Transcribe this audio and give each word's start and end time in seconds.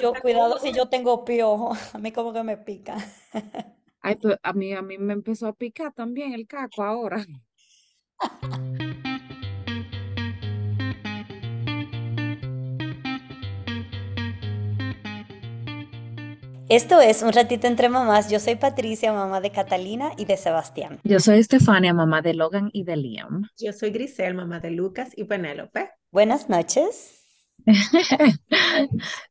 Yo 0.00 0.12
cuidado 0.20 0.58
si 0.58 0.72
yo 0.72 0.88
tengo 0.88 1.24
piojo, 1.24 1.72
a 1.92 1.98
mí 1.98 2.12
como 2.12 2.32
que 2.32 2.42
me 2.42 2.56
pica. 2.56 2.96
Ay, 4.00 4.16
pues 4.16 4.36
a 4.42 4.52
mí, 4.52 4.72
a 4.72 4.82
mí 4.82 4.98
me 4.98 5.12
empezó 5.12 5.48
a 5.48 5.52
picar 5.52 5.92
también 5.92 6.32
el 6.32 6.46
caco 6.46 6.82
ahora. 6.82 7.24
Esto 16.68 17.02
es 17.02 17.22
Un 17.22 17.32
ratito 17.32 17.66
entre 17.66 17.90
mamás. 17.90 18.30
Yo 18.30 18.40
soy 18.40 18.56
Patricia, 18.56 19.12
mamá 19.12 19.42
de 19.42 19.50
Catalina 19.50 20.12
y 20.16 20.24
de 20.24 20.38
Sebastián. 20.38 21.00
Yo 21.04 21.20
soy 21.20 21.38
Estefania, 21.38 21.92
mamá 21.92 22.22
de 22.22 22.32
Logan 22.32 22.70
y 22.72 22.84
de 22.84 22.96
Liam. 22.96 23.42
Yo 23.58 23.74
soy 23.74 23.90
Grisel, 23.90 24.34
mamá 24.34 24.58
de 24.58 24.70
Lucas 24.70 25.10
y 25.14 25.24
Penélope. 25.24 25.90
Buenas 26.10 26.48
noches. 26.48 27.21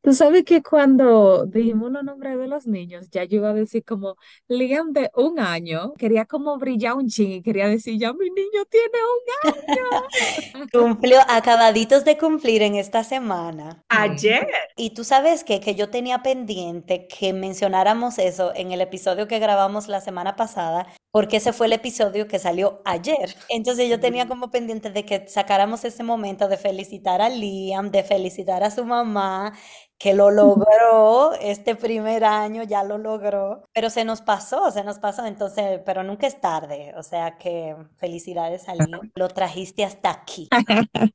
Tú 0.01 0.13
sabes 0.13 0.43
que 0.45 0.61
cuando 0.63 1.45
dijimos 1.45 1.91
los 1.91 2.03
nombres 2.03 2.37
de 2.37 2.47
los 2.47 2.67
niños, 2.67 3.09
ya 3.11 3.23
yo 3.23 3.37
iba 3.37 3.49
a 3.49 3.53
decir 3.53 3.83
como 3.83 4.15
Liam 4.47 4.93
de 4.93 5.09
un 5.15 5.39
año, 5.39 5.93
quería 5.97 6.25
como 6.25 6.57
brillar 6.57 6.95
un 6.95 7.07
ching 7.07 7.31
y 7.31 7.41
quería 7.41 7.67
decir, 7.67 7.99
ya 7.99 8.13
mi 8.13 8.29
niño 8.29 8.65
tiene 8.69 8.97
un 9.43 9.53
año. 9.53 10.67
Cumplió 10.71 11.19
acabaditos 11.27 12.05
de 12.05 12.17
cumplir 12.17 12.61
en 12.61 12.75
esta 12.75 13.03
semana. 13.03 13.83
Ayer. 13.89 14.47
Y 14.75 14.91
tú 14.91 15.03
sabes 15.03 15.43
qué? 15.43 15.59
que 15.59 15.75
yo 15.75 15.89
tenía 15.89 16.23
pendiente 16.23 17.07
que 17.07 17.33
mencionáramos 17.33 18.17
eso 18.17 18.51
en 18.55 18.71
el 18.71 18.81
episodio 18.81 19.27
que 19.27 19.39
grabamos 19.39 19.87
la 19.87 20.01
semana 20.01 20.35
pasada, 20.35 20.87
porque 21.11 21.37
ese 21.37 21.53
fue 21.53 21.67
el 21.67 21.73
episodio 21.73 22.27
que 22.27 22.39
salió 22.39 22.81
ayer. 22.85 23.35
Entonces 23.49 23.89
yo 23.89 23.99
tenía 23.99 24.27
como 24.27 24.49
pendiente 24.49 24.91
de 24.91 25.05
que 25.05 25.27
sacáramos 25.27 25.83
ese 25.85 26.03
momento 26.03 26.47
de 26.47 26.57
felicitar 26.57 27.21
a 27.21 27.29
Liam, 27.29 27.91
de 27.91 28.03
felicitar 28.03 28.63
a 28.63 28.71
su 28.71 28.85
mamá, 28.85 29.53
que 30.01 30.15
lo 30.15 30.31
logró 30.31 31.33
este 31.33 31.75
primer 31.75 32.23
año, 32.23 32.63
ya 32.63 32.83
lo 32.83 32.97
logró, 32.97 33.69
pero 33.71 33.91
se 33.91 34.03
nos 34.03 34.21
pasó, 34.21 34.71
se 34.71 34.83
nos 34.83 34.97
pasó, 34.97 35.25
entonces, 35.25 35.79
pero 35.85 36.03
nunca 36.03 36.25
es 36.25 36.41
tarde, 36.41 36.93
o 36.97 37.03
sea 37.03 37.37
que 37.37 37.75
felicidades 37.97 38.67
a 38.67 38.73
Liam, 38.73 39.11
lo 39.13 39.27
trajiste 39.27 39.83
hasta 39.83 40.09
aquí. 40.09 40.49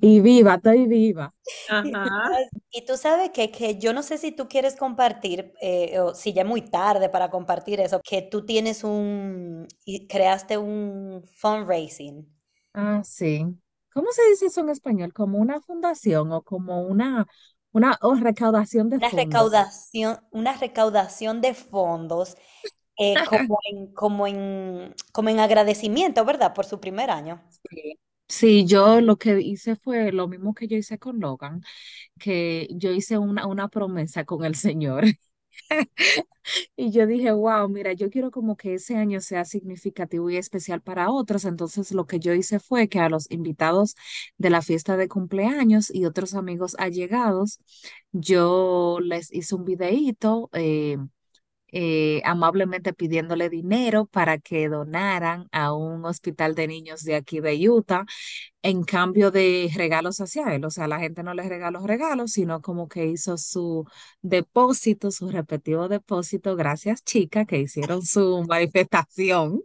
y 0.00 0.20
viva, 0.20 0.54
estoy 0.54 0.86
viva. 0.86 1.34
Ajá. 1.68 2.38
Y 2.70 2.84
tú 2.86 2.96
sabes 2.96 3.30
que, 3.30 3.50
que 3.50 3.78
yo 3.78 3.92
no 3.92 4.04
sé 4.04 4.16
si 4.16 4.30
tú 4.30 4.46
quieres 4.46 4.76
compartir, 4.76 5.52
eh, 5.60 5.98
o 5.98 6.14
si 6.14 6.32
ya 6.32 6.42
es 6.42 6.48
muy 6.48 6.62
tarde 6.62 7.08
para 7.08 7.30
compartir 7.30 7.80
eso, 7.80 8.00
que 8.04 8.22
tú 8.22 8.46
tienes 8.46 8.84
un, 8.84 9.66
y 9.84 10.06
creaste 10.06 10.56
un 10.56 11.24
fundraising. 11.34 12.28
Ah, 12.74 13.02
sí. 13.02 13.44
¿Cómo 13.92 14.12
se 14.12 14.28
dice 14.30 14.46
eso 14.46 14.60
en 14.60 14.68
español? 14.68 15.12
¿Como 15.12 15.38
una 15.38 15.60
fundación 15.60 16.30
o 16.32 16.42
como 16.42 16.82
una, 16.82 17.26
una 17.72 17.98
oh, 18.02 18.14
recaudación 18.16 18.88
de 18.90 19.00
Una 19.00 19.08
fondos? 19.10 19.50
recaudación, 19.50 20.20
una 20.30 20.52
recaudación 20.54 21.40
de 21.40 21.54
fondos 21.54 22.36
eh, 22.98 23.24
como 23.24 23.58
en, 23.70 23.94
como 23.94 24.26
en, 24.26 24.94
como 25.12 25.28
en 25.30 25.40
agradecimiento, 25.40 26.24
¿verdad? 26.24 26.54
Por 26.54 26.66
su 26.66 26.80
primer 26.80 27.10
año. 27.10 27.42
Sí. 27.70 27.98
Sí, 28.28 28.64
yo 28.64 29.00
lo 29.00 29.16
que 29.18 29.40
hice 29.40 29.74
fue 29.74 30.12
lo 30.12 30.28
mismo 30.28 30.54
que 30.54 30.68
yo 30.68 30.76
hice 30.76 30.98
con 31.00 31.18
Logan, 31.18 31.62
que 32.18 32.68
yo 32.72 32.92
hice 32.92 33.18
una, 33.18 33.46
una 33.46 33.68
promesa 33.68 34.24
con 34.24 34.44
el 34.44 34.56
Señor. 34.56 35.04
Y 36.76 36.90
yo 36.92 37.06
dije, 37.06 37.32
wow, 37.32 37.68
mira, 37.68 37.92
yo 37.92 38.10
quiero 38.10 38.30
como 38.30 38.56
que 38.56 38.74
ese 38.74 38.96
año 38.96 39.20
sea 39.20 39.44
significativo 39.44 40.30
y 40.30 40.36
especial 40.36 40.80
para 40.82 41.10
otros. 41.10 41.44
Entonces 41.44 41.92
lo 41.92 42.06
que 42.06 42.18
yo 42.20 42.34
hice 42.34 42.58
fue 42.60 42.88
que 42.88 42.98
a 43.00 43.08
los 43.08 43.30
invitados 43.30 43.96
de 44.38 44.50
la 44.50 44.62
fiesta 44.62 44.96
de 44.96 45.08
cumpleaños 45.08 45.90
y 45.94 46.06
otros 46.06 46.34
amigos 46.34 46.76
allegados, 46.78 47.60
yo 48.12 48.98
les 49.02 49.32
hice 49.32 49.54
un 49.54 49.64
videíto. 49.64 50.50
eh, 50.52 50.98
eh, 51.72 52.22
amablemente 52.24 52.92
pidiéndole 52.92 53.48
dinero 53.48 54.06
para 54.06 54.38
que 54.38 54.68
donaran 54.68 55.48
a 55.52 55.74
un 55.74 56.04
hospital 56.04 56.54
de 56.54 56.68
niños 56.68 57.02
de 57.04 57.14
aquí 57.16 57.40
de 57.40 57.68
Utah 57.68 58.04
en 58.62 58.82
cambio 58.84 59.30
de 59.30 59.70
regalos 59.74 60.20
hacia 60.20 60.54
él. 60.54 60.64
O 60.64 60.70
sea, 60.70 60.88
la 60.88 60.98
gente 61.00 61.22
no 61.22 61.34
le 61.34 61.48
regaló 61.48 61.86
regalos, 61.86 62.32
sino 62.32 62.60
como 62.62 62.88
que 62.88 63.06
hizo 63.06 63.36
su 63.38 63.84
depósito, 64.22 65.10
su 65.10 65.30
repetido 65.30 65.88
depósito. 65.88 66.56
Gracias, 66.56 67.04
chicas, 67.04 67.46
que 67.46 67.58
hicieron 67.58 68.02
su 68.04 68.44
manifestación. 68.48 69.62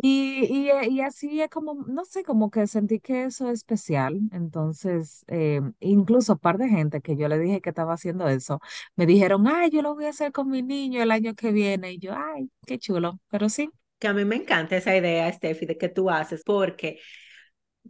Y, 0.00 0.44
y, 0.46 0.70
eh, 0.70 0.88
y 0.90 1.00
así 1.00 1.40
es 1.42 1.48
como, 1.50 1.74
no 1.88 2.04
sé, 2.04 2.22
como 2.22 2.50
que 2.50 2.66
sentí 2.68 3.00
que 3.00 3.24
eso 3.24 3.48
es 3.48 3.54
especial. 3.54 4.20
Entonces, 4.32 5.24
eh, 5.28 5.60
incluso 5.80 6.34
un 6.34 6.38
par 6.38 6.56
de 6.58 6.68
gente 6.68 7.00
que 7.00 7.16
yo 7.16 7.26
le 7.28 7.38
dije 7.38 7.60
que 7.60 7.70
estaba 7.70 7.94
haciendo 7.94 8.28
eso, 8.28 8.60
me 8.96 9.06
dijeron, 9.06 9.46
ay, 9.48 9.70
yo 9.70 9.82
lo 9.82 9.94
voy 9.94 10.04
a 10.06 10.10
hacer 10.10 10.30
con 10.32 10.48
mi 10.50 10.62
niño 10.62 11.02
el 11.02 11.10
año 11.10 11.34
que 11.34 11.50
viene. 11.52 11.92
Y 11.94 11.98
yo, 11.98 12.14
ay, 12.16 12.50
qué 12.66 12.78
chulo. 12.78 13.18
Pero 13.28 13.48
sí, 13.48 13.70
Que 13.98 14.06
a 14.08 14.14
mí 14.14 14.24
me 14.24 14.36
encanta 14.36 14.76
esa 14.76 14.96
idea, 14.96 15.32
Steffi, 15.32 15.66
de 15.66 15.76
que 15.78 15.88
tú 15.88 16.08
haces, 16.10 16.42
porque 16.44 17.00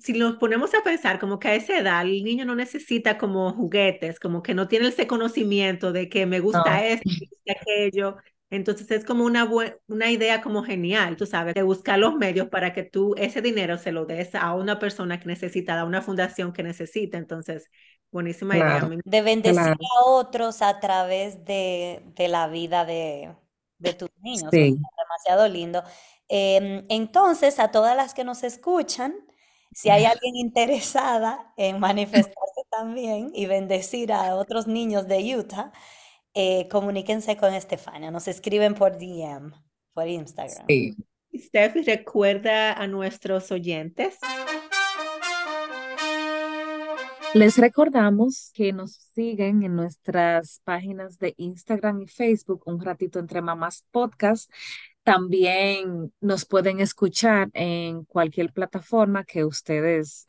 si 0.00 0.14
nos 0.14 0.36
ponemos 0.38 0.74
a 0.74 0.82
pensar 0.84 1.18
como 1.20 1.38
que 1.38 1.48
a 1.48 1.54
esa 1.56 1.78
edad 1.78 2.02
el 2.02 2.24
niño 2.24 2.44
no 2.46 2.54
necesita 2.56 3.18
como 3.18 3.52
juguetes, 3.52 4.20
como 4.20 4.42
que 4.42 4.54
no 4.54 4.68
tiene 4.68 4.88
ese 4.88 5.06
conocimiento 5.06 5.92
de 5.92 6.08
que 6.08 6.26
me 6.26 6.40
gusta 6.40 6.82
no. 6.82 6.86
esto, 6.86 7.10
me 7.20 7.26
gusta 7.30 7.52
aquello. 7.62 8.16
Entonces 8.50 8.90
es 8.90 9.04
como 9.04 9.24
una, 9.24 9.46
una 9.88 10.10
idea 10.10 10.40
como 10.42 10.62
genial, 10.64 11.16
tú 11.16 11.26
sabes, 11.26 11.54
de 11.54 11.62
buscar 11.62 11.98
los 11.98 12.14
medios 12.16 12.48
para 12.48 12.72
que 12.72 12.82
tú 12.84 13.14
ese 13.18 13.42
dinero 13.42 13.76
se 13.78 13.92
lo 13.92 14.06
des 14.06 14.34
a 14.34 14.54
una 14.54 14.78
persona 14.78 15.20
que 15.20 15.26
necesita, 15.26 15.78
a 15.80 15.84
una 15.84 16.00
fundación 16.02 16.52
que 16.52 16.62
necesita. 16.62 17.18
Entonces, 17.18 17.70
buenísima 18.10 18.58
idea. 18.58 18.80
Claro, 18.80 18.88
mí 18.88 18.96
De 19.04 19.20
bendecir 19.22 19.68
claro. 19.68 19.78
a 20.00 20.04
otros 20.10 20.62
a 20.62 20.80
través 20.80 21.44
de, 21.44 22.02
de 22.16 22.28
la 22.28 22.48
vida 22.48 22.84
de, 22.86 23.34
de 23.78 23.92
tus 23.94 24.08
niños, 24.22 24.54
o 24.58 24.64
sea, 24.64 24.66
Sí. 24.66 24.88
demasiado 25.04 25.48
lindo. 25.48 25.82
Em, 26.28 26.86
entonces, 26.88 27.58
a 27.58 27.70
todas 27.70 27.94
las 27.96 28.14
que 28.14 28.24
nos 28.24 28.42
escuchan, 28.44 29.14
si 29.72 29.90
hay 29.90 30.04
alguien 30.06 30.34
interesada 30.36 31.52
en 31.58 31.78
manifestarse 31.78 32.62
también 32.70 33.30
y 33.34 33.46
bendecir 33.46 34.12
a 34.12 34.34
otros 34.36 34.66
niños 34.66 35.06
de 35.08 35.36
Utah, 35.36 35.72
eh, 36.34 36.68
comuníquense 36.68 37.36
con 37.36 37.54
Estefania, 37.54 38.10
nos 38.10 38.28
escriben 38.28 38.74
por 38.74 38.98
DM, 38.98 39.52
por 39.92 40.08
Instagram. 40.08 40.66
Sí. 40.66 40.96
Steffi, 41.36 41.82
recuerda 41.82 42.72
a 42.72 42.86
nuestros 42.86 43.50
oyentes. 43.52 44.18
Les 47.34 47.58
recordamos 47.58 48.50
que 48.54 48.72
nos 48.72 48.92
siguen 49.14 49.62
en 49.62 49.76
nuestras 49.76 50.62
páginas 50.64 51.18
de 51.18 51.34
Instagram 51.36 52.00
y 52.02 52.06
Facebook, 52.06 52.62
Un 52.64 52.80
Ratito 52.80 53.18
Entre 53.18 53.42
Mamás 53.42 53.84
Podcast. 53.90 54.50
También 55.02 56.12
nos 56.20 56.46
pueden 56.46 56.80
escuchar 56.80 57.50
en 57.52 58.04
cualquier 58.04 58.52
plataforma 58.52 59.24
que 59.24 59.44
ustedes 59.44 60.24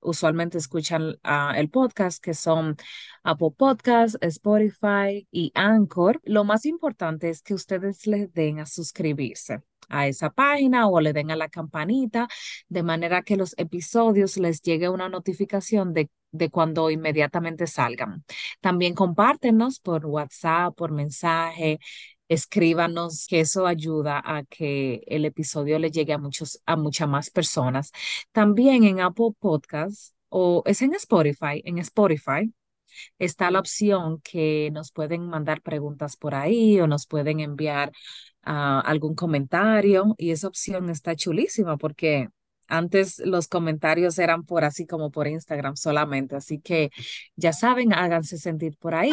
usualmente 0.00 0.58
escuchan 0.58 1.16
ah, 1.22 1.54
el 1.56 1.70
podcast, 1.70 2.22
que 2.22 2.34
son 2.34 2.76
Apple 3.22 3.50
Podcasts, 3.56 4.18
Spotify 4.20 5.26
y 5.30 5.52
Anchor. 5.54 6.20
Lo 6.24 6.44
más 6.44 6.66
importante 6.66 7.30
es 7.30 7.42
que 7.42 7.54
ustedes 7.54 8.06
les 8.06 8.32
den 8.32 8.60
a 8.60 8.66
suscribirse 8.66 9.62
a 9.88 10.06
esa 10.06 10.30
página 10.30 10.88
o 10.88 11.00
le 11.00 11.12
den 11.12 11.30
a 11.30 11.36
la 11.36 11.48
campanita, 11.48 12.28
de 12.68 12.82
manera 12.82 13.22
que 13.22 13.36
los 13.36 13.54
episodios 13.58 14.36
les 14.36 14.62
llegue 14.62 14.88
una 14.88 15.08
notificación 15.08 15.92
de, 15.92 16.10
de 16.30 16.50
cuando 16.50 16.90
inmediatamente 16.90 17.66
salgan. 17.66 18.24
También 18.60 18.94
compártenos 18.94 19.80
por 19.80 20.06
WhatsApp, 20.06 20.74
por 20.76 20.92
mensaje 20.92 21.80
escríbanos, 22.30 23.26
que 23.28 23.40
eso 23.40 23.66
ayuda 23.66 24.22
a 24.24 24.44
que 24.44 25.02
el 25.08 25.24
episodio 25.24 25.78
le 25.80 25.90
llegue 25.90 26.12
a 26.12 26.18
muchos, 26.18 26.62
a 26.64 26.76
muchas 26.76 27.08
más 27.08 27.30
personas. 27.30 27.90
También 28.32 28.84
en 28.84 29.00
Apple 29.00 29.32
Podcasts 29.38 30.14
o 30.28 30.62
es 30.64 30.80
en 30.82 30.94
Spotify, 30.94 31.60
en 31.64 31.78
Spotify 31.78 32.52
está 33.18 33.50
la 33.50 33.60
opción 33.60 34.20
que 34.22 34.70
nos 34.72 34.92
pueden 34.92 35.26
mandar 35.28 35.60
preguntas 35.62 36.16
por 36.16 36.34
ahí 36.34 36.80
o 36.80 36.86
nos 36.86 37.06
pueden 37.06 37.40
enviar 37.40 37.92
ah, 38.44 38.80
algún 38.86 39.14
comentario 39.14 40.14
y 40.18 40.30
esa 40.30 40.48
opción 40.48 40.88
está 40.90 41.16
chulísima 41.16 41.76
porque 41.78 42.28
antes 42.68 43.18
los 43.24 43.48
comentarios 43.48 44.18
eran 44.18 44.44
por 44.44 44.64
así 44.64 44.86
como 44.86 45.10
por 45.10 45.26
Instagram 45.26 45.76
solamente, 45.76 46.36
así 46.36 46.60
que 46.60 46.90
ya 47.34 47.52
saben, 47.52 47.92
háganse 47.92 48.38
sentir 48.38 48.76
por 48.78 48.94
ahí. 48.94 49.12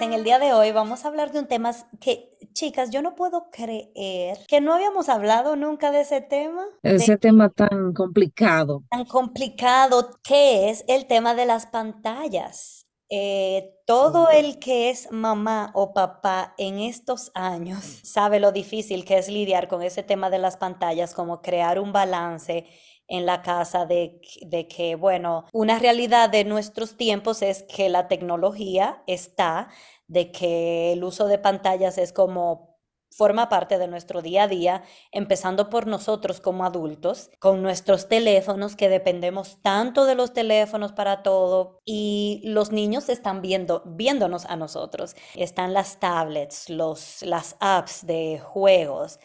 En 0.00 0.14
el 0.14 0.24
día 0.24 0.38
de 0.38 0.54
hoy 0.54 0.72
vamos 0.72 1.04
a 1.04 1.08
hablar 1.08 1.30
de 1.30 1.40
un 1.40 1.46
tema 1.46 1.72
que, 2.00 2.34
chicas, 2.54 2.88
yo 2.88 3.02
no 3.02 3.14
puedo 3.14 3.50
creer 3.50 4.38
que 4.48 4.62
no 4.62 4.72
habíamos 4.72 5.10
hablado 5.10 5.56
nunca 5.56 5.90
de 5.90 6.00
ese 6.00 6.22
tema, 6.22 6.64
de 6.82 6.94
Ese 6.94 7.18
tema 7.18 7.50
tan 7.50 7.92
complicado. 7.92 8.82
tan 8.90 9.04
complicado 9.04 10.10
que 10.22 10.70
es 10.70 10.86
el 10.88 11.06
tema 11.06 11.34
de 11.34 11.44
las 11.44 11.66
pantallas. 11.66 12.86
Eh, 13.10 13.74
todo 13.86 14.30
el 14.30 14.58
que 14.58 14.88
es 14.88 15.10
mamá 15.10 15.70
o 15.74 15.92
papá 15.92 16.54
en 16.56 16.78
estos 16.78 17.30
años 17.34 18.00
sabe 18.04 18.40
lo 18.40 18.52
difícil 18.52 19.04
que 19.04 19.18
es 19.18 19.28
lidiar 19.28 19.68
con 19.68 19.82
ese 19.82 20.02
tema 20.02 20.30
de 20.30 20.38
las 20.38 20.56
pantallas, 20.56 21.12
como 21.12 21.42
crear 21.42 21.78
un 21.78 21.92
balance 21.92 22.66
en 23.10 23.26
la 23.26 23.42
casa 23.42 23.84
de, 23.84 24.20
de, 24.40 24.68
que, 24.68 24.94
bueno, 24.94 25.44
una 25.52 25.78
realidad 25.78 26.30
de 26.30 26.44
nuestros 26.44 26.96
tiempos 26.96 27.42
es 27.42 27.64
que 27.64 27.88
la 27.90 28.08
tecnología 28.08 29.02
está, 29.06 29.68
de 30.06 30.30
que 30.32 30.92
el 30.92 31.04
uso 31.04 31.26
de 31.26 31.38
pantallas 31.38 31.98
es 31.98 32.12
como 32.12 32.70
forma 33.10 33.48
parte 33.48 33.78
de 33.78 33.88
nuestro 33.88 34.22
día 34.22 34.44
a 34.44 34.48
día, 34.48 34.84
empezando 35.10 35.68
por 35.68 35.88
nosotros 35.88 36.40
como 36.40 36.64
adultos, 36.64 37.30
con 37.40 37.62
nuestros 37.62 38.08
teléfonos, 38.08 38.76
que 38.76 38.88
dependemos 38.88 39.60
tanto 39.62 40.06
de 40.06 40.14
los 40.14 40.32
teléfonos 40.32 40.92
para 40.92 41.22
todo, 41.24 41.80
y 41.84 42.40
los 42.44 42.70
niños 42.70 43.08
están 43.08 43.42
viendo, 43.42 43.82
viéndonos 43.84 44.46
a 44.46 44.54
nosotros. 44.56 45.16
Están 45.34 45.74
las 45.74 45.98
tablets, 45.98 46.70
los, 46.70 47.22
las 47.22 47.56
apps 47.58 48.06
de 48.06 48.38
juegos. 48.38 49.18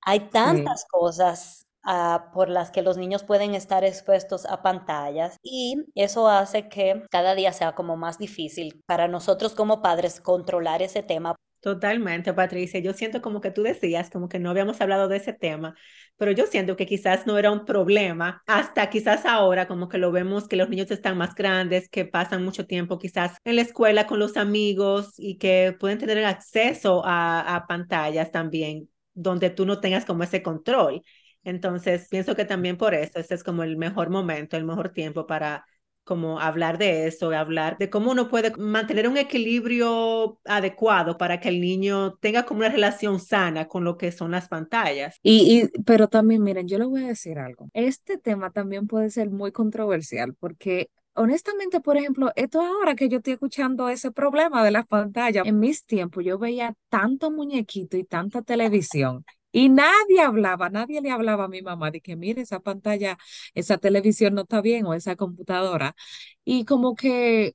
Hay 0.00 0.30
tantas 0.30 0.86
cosas 0.90 1.67
uh, 1.88 2.32
por 2.32 2.48
las 2.48 2.70
que 2.70 2.82
los 2.82 2.96
niños 2.96 3.24
pueden 3.24 3.54
estar 3.54 3.84
expuestos 3.84 4.46
a 4.46 4.62
pantallas 4.62 5.36
y 5.42 5.76
eso 5.94 6.28
hace 6.28 6.68
que 6.68 7.04
cada 7.10 7.34
día 7.34 7.52
sea 7.52 7.74
como 7.74 7.96
más 7.96 8.18
difícil 8.18 8.82
para 8.86 9.08
nosotros 9.08 9.54
como 9.54 9.82
padres 9.82 10.20
controlar 10.20 10.82
ese 10.82 11.02
tema 11.02 11.34
Totalmente, 11.60 12.32
Patricia. 12.32 12.78
Yo 12.78 12.92
siento 12.92 13.20
como 13.20 13.40
que 13.40 13.50
tú 13.50 13.62
decías, 13.62 14.10
como 14.10 14.28
que 14.28 14.38
no 14.38 14.50
habíamos 14.50 14.80
hablado 14.80 15.08
de 15.08 15.16
ese 15.16 15.32
tema, 15.32 15.74
pero 16.16 16.30
yo 16.30 16.46
siento 16.46 16.76
que 16.76 16.86
quizás 16.86 17.26
no 17.26 17.36
era 17.36 17.50
un 17.50 17.64
problema 17.64 18.42
hasta 18.46 18.88
quizás 18.90 19.26
ahora, 19.26 19.66
como 19.66 19.88
que 19.88 19.98
lo 19.98 20.12
vemos 20.12 20.46
que 20.46 20.54
los 20.54 20.68
niños 20.68 20.90
están 20.92 21.18
más 21.18 21.34
grandes, 21.34 21.88
que 21.88 22.04
pasan 22.04 22.44
mucho 22.44 22.66
tiempo 22.66 22.98
quizás 22.98 23.38
en 23.44 23.56
la 23.56 23.62
escuela 23.62 24.06
con 24.06 24.20
los 24.20 24.36
amigos 24.36 25.14
y 25.16 25.36
que 25.38 25.76
pueden 25.80 25.98
tener 25.98 26.24
acceso 26.24 27.02
a, 27.04 27.56
a 27.56 27.66
pantallas 27.66 28.30
también, 28.30 28.88
donde 29.14 29.50
tú 29.50 29.66
no 29.66 29.80
tengas 29.80 30.04
como 30.04 30.22
ese 30.22 30.42
control. 30.44 31.02
Entonces, 31.48 32.08
pienso 32.10 32.36
que 32.36 32.44
también 32.44 32.76
por 32.76 32.92
eso, 32.92 33.18
este 33.18 33.34
es 33.34 33.42
como 33.42 33.62
el 33.62 33.78
mejor 33.78 34.10
momento, 34.10 34.58
el 34.58 34.64
mejor 34.64 34.90
tiempo 34.90 35.26
para 35.26 35.64
como 36.04 36.40
hablar 36.40 36.76
de 36.76 37.06
eso, 37.06 37.30
hablar 37.32 37.76
de 37.78 37.88
cómo 37.88 38.10
uno 38.10 38.28
puede 38.28 38.54
mantener 38.56 39.08
un 39.08 39.16
equilibrio 39.16 40.38
adecuado 40.44 41.16
para 41.16 41.40
que 41.40 41.48
el 41.48 41.60
niño 41.60 42.16
tenga 42.20 42.44
como 42.44 42.60
una 42.60 42.68
relación 42.68 43.18
sana 43.18 43.66
con 43.66 43.84
lo 43.84 43.96
que 43.96 44.12
son 44.12 44.30
las 44.30 44.48
pantallas. 44.48 45.16
Y, 45.22 45.62
y 45.62 45.82
pero 45.82 46.08
también, 46.08 46.42
miren, 46.42 46.68
yo 46.68 46.78
le 46.78 46.84
voy 46.84 47.04
a 47.04 47.08
decir 47.08 47.38
algo. 47.38 47.68
Este 47.72 48.18
tema 48.18 48.50
también 48.50 48.86
puede 48.86 49.08
ser 49.10 49.30
muy 49.30 49.50
controversial 49.52 50.34
porque 50.38 50.90
honestamente, 51.14 51.80
por 51.80 51.96
ejemplo, 51.96 52.30
esto 52.36 52.60
ahora 52.60 52.94
que 52.94 53.08
yo 53.08 53.18
estoy 53.18 53.34
escuchando 53.34 53.88
ese 53.88 54.10
problema 54.10 54.62
de 54.64 54.70
las 54.70 54.86
pantallas, 54.86 55.46
en 55.46 55.58
mis 55.58 55.84
tiempos 55.84 56.24
yo 56.24 56.38
veía 56.38 56.74
tanto 56.90 57.30
muñequito 57.30 57.96
y 57.96 58.04
tanta 58.04 58.42
televisión 58.42 59.24
y 59.58 59.68
nadie 59.70 60.20
hablaba, 60.22 60.70
nadie 60.70 61.00
le 61.00 61.10
hablaba 61.10 61.44
a 61.44 61.48
mi 61.48 61.62
mamá 61.62 61.90
de 61.90 62.00
que, 62.00 62.16
mire, 62.16 62.42
esa 62.42 62.60
pantalla, 62.60 63.18
esa 63.54 63.78
televisión 63.78 64.34
no 64.34 64.42
está 64.42 64.60
bien 64.60 64.86
o 64.86 64.94
esa 64.94 65.16
computadora. 65.16 65.96
Y 66.44 66.64
como 66.64 66.94
que 66.94 67.54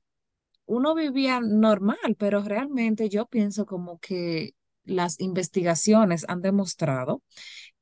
uno 0.66 0.94
vivía 0.94 1.40
normal, 1.40 2.16
pero 2.18 2.42
realmente 2.42 3.08
yo 3.08 3.26
pienso 3.26 3.66
como 3.66 3.98
que 4.00 4.54
las 4.84 5.20
investigaciones 5.20 6.24
han 6.28 6.42
demostrado 6.42 7.22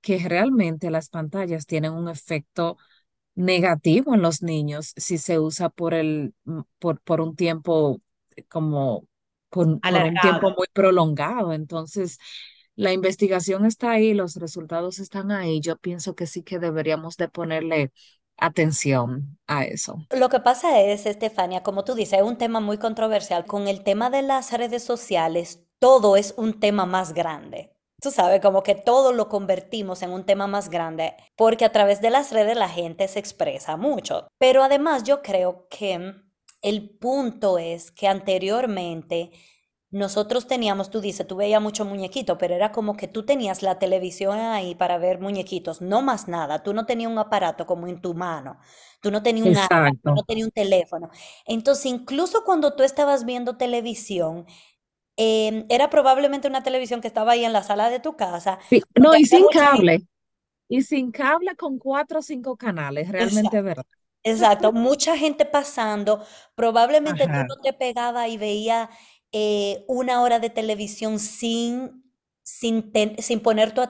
que 0.00 0.18
realmente 0.28 0.90
las 0.90 1.08
pantallas 1.08 1.66
tienen 1.66 1.92
un 1.92 2.08
efecto 2.08 2.76
negativo 3.34 4.14
en 4.14 4.22
los 4.22 4.42
niños 4.42 4.92
si 4.96 5.18
se 5.18 5.38
usa 5.38 5.68
por 5.70 5.94
el 5.94 6.34
por, 6.78 7.00
por 7.00 7.20
un 7.20 7.36
tiempo 7.36 8.00
como 8.48 9.06
por, 9.48 9.80
por 9.80 10.02
un 10.02 10.14
tiempo 10.20 10.50
muy 10.56 10.66
prolongado. 10.72 11.52
Entonces, 11.52 12.18
la 12.76 12.92
investigación 12.92 13.66
está 13.66 13.90
ahí, 13.90 14.14
los 14.14 14.36
resultados 14.36 14.98
están 14.98 15.30
ahí. 15.30 15.60
Yo 15.60 15.76
pienso 15.76 16.14
que 16.14 16.26
sí 16.26 16.42
que 16.42 16.58
deberíamos 16.58 17.16
de 17.16 17.28
ponerle 17.28 17.92
atención 18.36 19.38
a 19.46 19.64
eso. 19.64 19.98
Lo 20.10 20.28
que 20.28 20.40
pasa 20.40 20.80
es, 20.80 21.06
Estefania, 21.06 21.62
como 21.62 21.84
tú 21.84 21.94
dices, 21.94 22.20
es 22.20 22.24
un 22.24 22.38
tema 22.38 22.60
muy 22.60 22.78
controversial. 22.78 23.44
Con 23.44 23.68
el 23.68 23.84
tema 23.84 24.10
de 24.10 24.22
las 24.22 24.52
redes 24.52 24.82
sociales, 24.82 25.66
todo 25.78 26.16
es 26.16 26.34
un 26.36 26.58
tema 26.58 26.86
más 26.86 27.12
grande. 27.12 27.72
Tú 28.00 28.10
sabes, 28.10 28.40
como 28.40 28.64
que 28.64 28.74
todo 28.74 29.12
lo 29.12 29.28
convertimos 29.28 30.02
en 30.02 30.10
un 30.10 30.24
tema 30.24 30.48
más 30.48 30.70
grande 30.70 31.14
porque 31.36 31.64
a 31.64 31.70
través 31.70 32.00
de 32.00 32.10
las 32.10 32.32
redes 32.32 32.56
la 32.56 32.68
gente 32.68 33.06
se 33.06 33.20
expresa 33.20 33.76
mucho. 33.76 34.26
Pero 34.38 34.64
además 34.64 35.04
yo 35.04 35.22
creo 35.22 35.68
que 35.68 36.14
el 36.62 36.90
punto 36.98 37.58
es 37.58 37.92
que 37.92 38.08
anteriormente 38.08 39.30
nosotros 39.92 40.46
teníamos, 40.46 40.90
tú 40.90 41.02
dices, 41.02 41.26
tú 41.26 41.36
veías 41.36 41.60
mucho 41.60 41.84
muñequito, 41.84 42.38
pero 42.38 42.54
era 42.54 42.72
como 42.72 42.96
que 42.96 43.08
tú 43.08 43.24
tenías 43.26 43.62
la 43.62 43.78
televisión 43.78 44.38
ahí 44.38 44.74
para 44.74 44.96
ver 44.96 45.20
muñequitos, 45.20 45.82
no 45.82 46.00
más 46.00 46.28
nada. 46.28 46.62
Tú 46.62 46.72
no 46.72 46.86
tenías 46.86 47.12
un 47.12 47.18
aparato 47.18 47.66
como 47.66 47.86
en 47.86 48.00
tu 48.00 48.14
mano, 48.14 48.58
tú 49.02 49.10
no 49.10 49.22
tenías 49.22 49.46
un 49.46 49.56
arma, 49.58 49.90
tú 50.02 50.14
no 50.14 50.22
tenías 50.22 50.46
un 50.46 50.50
teléfono. 50.50 51.10
Entonces, 51.44 51.86
incluso 51.86 52.42
cuando 52.44 52.74
tú 52.74 52.82
estabas 52.82 53.26
viendo 53.26 53.58
televisión, 53.58 54.46
em, 55.16 55.66
era 55.68 55.90
probablemente 55.90 56.48
una 56.48 56.62
televisión 56.62 57.02
que 57.02 57.08
estaba 57.08 57.32
ahí 57.32 57.44
en 57.44 57.52
la 57.52 57.62
sala 57.62 57.90
de 57.90 58.00
tu 58.00 58.16
casa. 58.16 58.58
no, 58.98 59.14
y 59.14 59.26
sin 59.26 59.46
cable. 59.48 60.06
Y 60.68 60.80
sin 60.80 61.12
cable 61.12 61.54
con 61.54 61.78
cuatro 61.78 62.20
o 62.20 62.22
cinco 62.22 62.56
canales, 62.56 63.10
realmente 63.10 63.58
es 63.58 63.64
verdad. 63.64 63.84
Exacto, 64.24 64.72
mucha 64.72 65.18
gente 65.18 65.44
pasando, 65.44 66.24
probablemente 66.54 67.26
tú 67.26 67.44
no 67.48 67.56
te 67.60 67.72
pegabas 67.72 68.28
y 68.28 68.38
veías 68.38 68.88
eh, 69.32 69.84
una 69.88 70.22
hora 70.22 70.38
de 70.38 70.50
televisión 70.50 71.18
sin, 71.18 72.04
sin, 72.42 72.92
sin 73.18 73.40
poner 73.40 73.72
tu, 73.72 73.82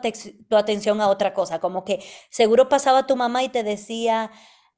tu 0.48 0.56
atención 0.56 1.00
a 1.00 1.08
otra 1.08 1.34
cosa, 1.34 1.60
como 1.60 1.84
que 1.84 2.02
seguro 2.30 2.68
pasaba 2.68 3.06
tu 3.06 3.16
mamá 3.16 3.42
y 3.44 3.48
te 3.48 3.62
decía, 3.62 4.30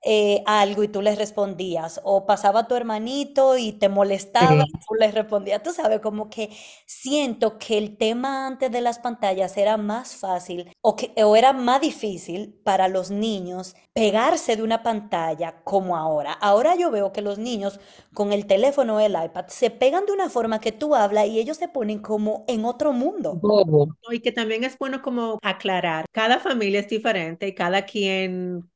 eh, 0.05 0.43
algo 0.45 0.83
y 0.83 0.89
tú 0.89 1.01
le 1.01 1.15
respondías, 1.15 2.01
o 2.05 2.27
pasaba 2.27 2.69
tu 2.69 2.75
hermanito 2.75 3.57
y 3.57 3.73
te 3.73 3.89
molestaba 3.89 4.65
y 4.65 4.73
tú 4.73 4.95
le 4.99 5.11
respondías. 5.11 5.63
Tú 5.63 5.73
sabes, 5.73 6.01
como 6.01 6.29
que 6.29 6.51
siento 6.87 7.59
que 7.59 7.79
el 7.79 7.97
tema 7.97 8.47
antes 8.47 8.71
de 8.71 8.83
las 8.83 8.99
pantallas 8.99 9.57
era 9.57 9.79
más 9.79 10.17
fácil 10.17 10.71
o, 10.83 10.95
que, 10.95 11.13
o 11.25 11.37
era 11.37 11.55
más 11.55 11.81
difícil 11.81 12.61
para 12.65 12.89
los 12.89 13.11
niños 13.11 13.75
pegarse 13.95 14.57
de 14.57 14.63
una 14.63 14.83
pantalla 14.83 15.63
como 15.65 15.97
ahora. 15.97 16.33
Ahora 16.33 16.75
yo 16.77 16.91
veo 16.91 17.13
que 17.13 17.23
los 17.23 17.39
niños 17.39 17.81
con 18.13 18.33
el 18.33 18.47
teléfono 18.47 18.97
o 18.97 19.01
el 19.01 19.13
iPad 19.13 19.47
se 19.49 19.71
pegan 19.71 20.05
de 20.05 20.13
una 20.13 20.29
forma 20.29 20.61
que 20.61 20.73
tú 20.73 20.95
hablas 20.95 21.29
y 21.29 21.39
ellos 21.39 21.57
se 21.57 21.69
ponen 21.69 22.01
como 22.01 22.45
en 22.47 22.65
otro 22.65 22.93
mundo. 22.93 23.41
Y 24.11 24.21
que 24.21 24.33
también 24.33 24.65
es 24.65 24.77
bueno 24.79 25.01
como 25.01 25.39
aclarar, 25.43 26.05
cada 26.13 26.41
familia 26.41 26.81
es 26.81 26.89
diferente 26.89 27.49
y 27.49 27.55
cada 27.55 27.83
quien 27.87 28.69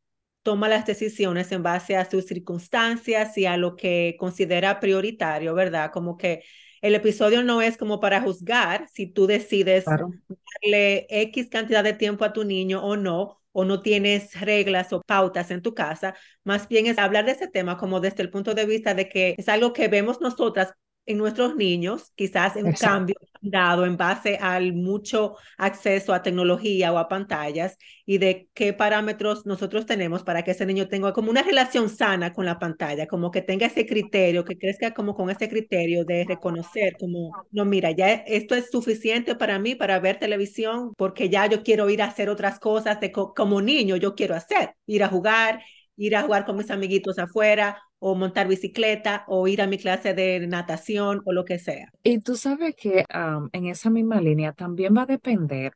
toma 0.48 0.70
las 0.70 0.86
decisiones 0.86 1.52
en 1.52 1.62
base 1.62 1.94
a 1.94 2.08
sus 2.08 2.24
circunstancias 2.24 3.36
y 3.36 3.44
a 3.44 3.58
lo 3.58 3.76
que 3.76 4.16
considera 4.18 4.80
prioritario, 4.80 5.54
¿verdad? 5.54 5.90
Como 5.92 6.16
que 6.16 6.42
el 6.80 6.94
episodio 6.94 7.42
no 7.42 7.60
es 7.60 7.76
como 7.76 8.00
para 8.00 8.22
juzgar 8.22 8.88
si 8.90 9.06
tú 9.06 9.26
decides 9.26 9.84
darle 9.84 11.06
X 11.10 11.50
cantidad 11.50 11.84
de 11.84 11.92
tiempo 11.92 12.24
a 12.24 12.32
tu 12.32 12.44
niño 12.44 12.82
o 12.82 12.96
no, 12.96 13.42
o 13.52 13.66
no 13.66 13.82
tienes 13.82 14.40
reglas 14.40 14.90
o 14.94 15.02
pautas 15.02 15.50
en 15.50 15.60
tu 15.60 15.74
casa, 15.74 16.14
más 16.44 16.66
bien 16.66 16.86
es 16.86 16.96
hablar 16.96 17.26
de 17.26 17.32
ese 17.32 17.48
tema 17.48 17.76
como 17.76 18.00
desde 18.00 18.22
el 18.22 18.30
punto 18.30 18.54
de 18.54 18.64
vista 18.64 18.94
de 18.94 19.10
que 19.10 19.34
es 19.36 19.50
algo 19.50 19.74
que 19.74 19.88
vemos 19.88 20.22
nosotras 20.22 20.72
en 21.08 21.16
nuestros 21.16 21.56
niños, 21.56 22.12
quizás 22.14 22.54
en 22.56 22.66
un 22.66 22.72
cambio 22.74 23.16
dado 23.40 23.86
en 23.86 23.96
base 23.96 24.36
al 24.36 24.74
mucho 24.74 25.36
acceso 25.56 26.12
a 26.12 26.22
tecnología 26.22 26.92
o 26.92 26.98
a 26.98 27.08
pantallas 27.08 27.78
y 28.04 28.18
de 28.18 28.48
qué 28.52 28.74
parámetros 28.74 29.46
nosotros 29.46 29.86
tenemos 29.86 30.22
para 30.22 30.42
que 30.42 30.50
ese 30.50 30.66
niño 30.66 30.86
tenga 30.86 31.14
como 31.14 31.30
una 31.30 31.42
relación 31.42 31.88
sana 31.88 32.34
con 32.34 32.44
la 32.44 32.58
pantalla, 32.58 33.06
como 33.06 33.30
que 33.30 33.40
tenga 33.40 33.66
ese 33.66 33.86
criterio, 33.86 34.44
que 34.44 34.58
crezca 34.58 34.92
como 34.92 35.14
con 35.14 35.30
ese 35.30 35.48
criterio 35.48 36.04
de 36.04 36.24
reconocer 36.28 36.96
como, 37.00 37.32
no, 37.52 37.64
mira, 37.64 37.90
ya 37.92 38.12
esto 38.12 38.54
es 38.54 38.70
suficiente 38.70 39.34
para 39.34 39.58
mí 39.58 39.74
para 39.74 39.98
ver 40.00 40.18
televisión 40.18 40.92
porque 40.96 41.30
ya 41.30 41.46
yo 41.46 41.62
quiero 41.62 41.88
ir 41.88 42.02
a 42.02 42.06
hacer 42.06 42.28
otras 42.28 42.58
cosas 42.58 43.00
de 43.00 43.12
como 43.12 43.62
niño, 43.62 43.96
yo 43.96 44.14
quiero 44.14 44.34
hacer, 44.34 44.74
ir 44.86 45.02
a 45.02 45.08
jugar, 45.08 45.62
ir 45.96 46.16
a 46.16 46.22
jugar 46.22 46.44
con 46.44 46.56
mis 46.56 46.70
amiguitos 46.70 47.18
afuera 47.18 47.78
o 47.98 48.14
montar 48.14 48.48
bicicleta 48.48 49.24
o 49.28 49.48
ir 49.48 49.62
a 49.62 49.66
mi 49.66 49.78
clase 49.78 50.14
de 50.14 50.46
natación 50.46 51.22
o 51.24 51.32
lo 51.32 51.44
que 51.44 51.58
sea. 51.58 51.92
Y 52.02 52.20
tú 52.20 52.36
sabes 52.36 52.74
que 52.76 53.04
en 53.52 53.66
esa 53.66 53.90
misma 53.90 54.20
línea 54.20 54.52
también 54.52 54.96
va 54.96 55.02
a 55.02 55.06
depender 55.06 55.72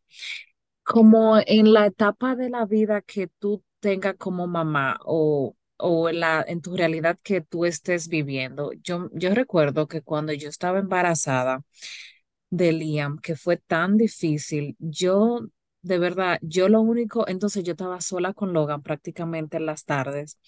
como 0.82 1.38
en 1.46 1.72
la 1.72 1.86
etapa 1.86 2.36
de 2.36 2.50
la 2.50 2.66
vida 2.66 3.02
que 3.02 3.28
tú 3.38 3.62
tengas 3.80 4.16
como 4.16 4.46
mamá 4.46 4.98
o, 5.04 5.56
o 5.78 6.08
en, 6.08 6.20
la, 6.20 6.44
en 6.46 6.60
tu 6.60 6.76
realidad 6.76 7.18
que 7.22 7.40
tú 7.40 7.64
estés 7.64 8.08
viviendo. 8.08 8.72
Yo, 8.82 9.08
yo 9.12 9.34
recuerdo 9.34 9.86
que 9.88 10.02
cuando 10.02 10.32
yo 10.32 10.48
estaba 10.48 10.78
embarazada 10.78 11.62
de 12.50 12.72
Liam, 12.72 13.18
que 13.18 13.36
fue 13.36 13.56
tan 13.56 13.96
difícil, 13.96 14.76
yo 14.78 15.40
de 15.82 15.98
verdad, 15.98 16.38
yo 16.42 16.68
lo 16.68 16.80
único, 16.80 17.26
entonces 17.28 17.64
yo 17.64 17.72
estaba 17.72 18.00
sola 18.00 18.32
con 18.34 18.52
Logan 18.52 18.82
prácticamente 18.82 19.56
en 19.56 19.66
las 19.66 19.84
tardes. 19.84 20.38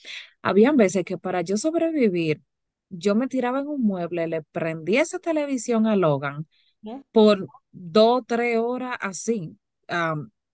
Habían 0.43 0.77
veces 0.77 1.05
que 1.05 1.19
para 1.19 1.43
yo 1.43 1.57
sobrevivir, 1.57 2.43
yo 2.91 3.15
me 3.17 3.29
tiraba 3.29 3.61
en 3.61 3.69
un 3.69 3.83
mueble, 3.83 4.27
le 4.29 4.43
prendía 4.43 5.03
esa 5.03 5.19
televisión 5.19 5.87
a 5.87 5.97
Logan 5.97 6.47
por 7.13 7.47
dos, 7.73 8.23
tres 8.27 8.59
horas 8.59 8.97
así. 9.01 9.59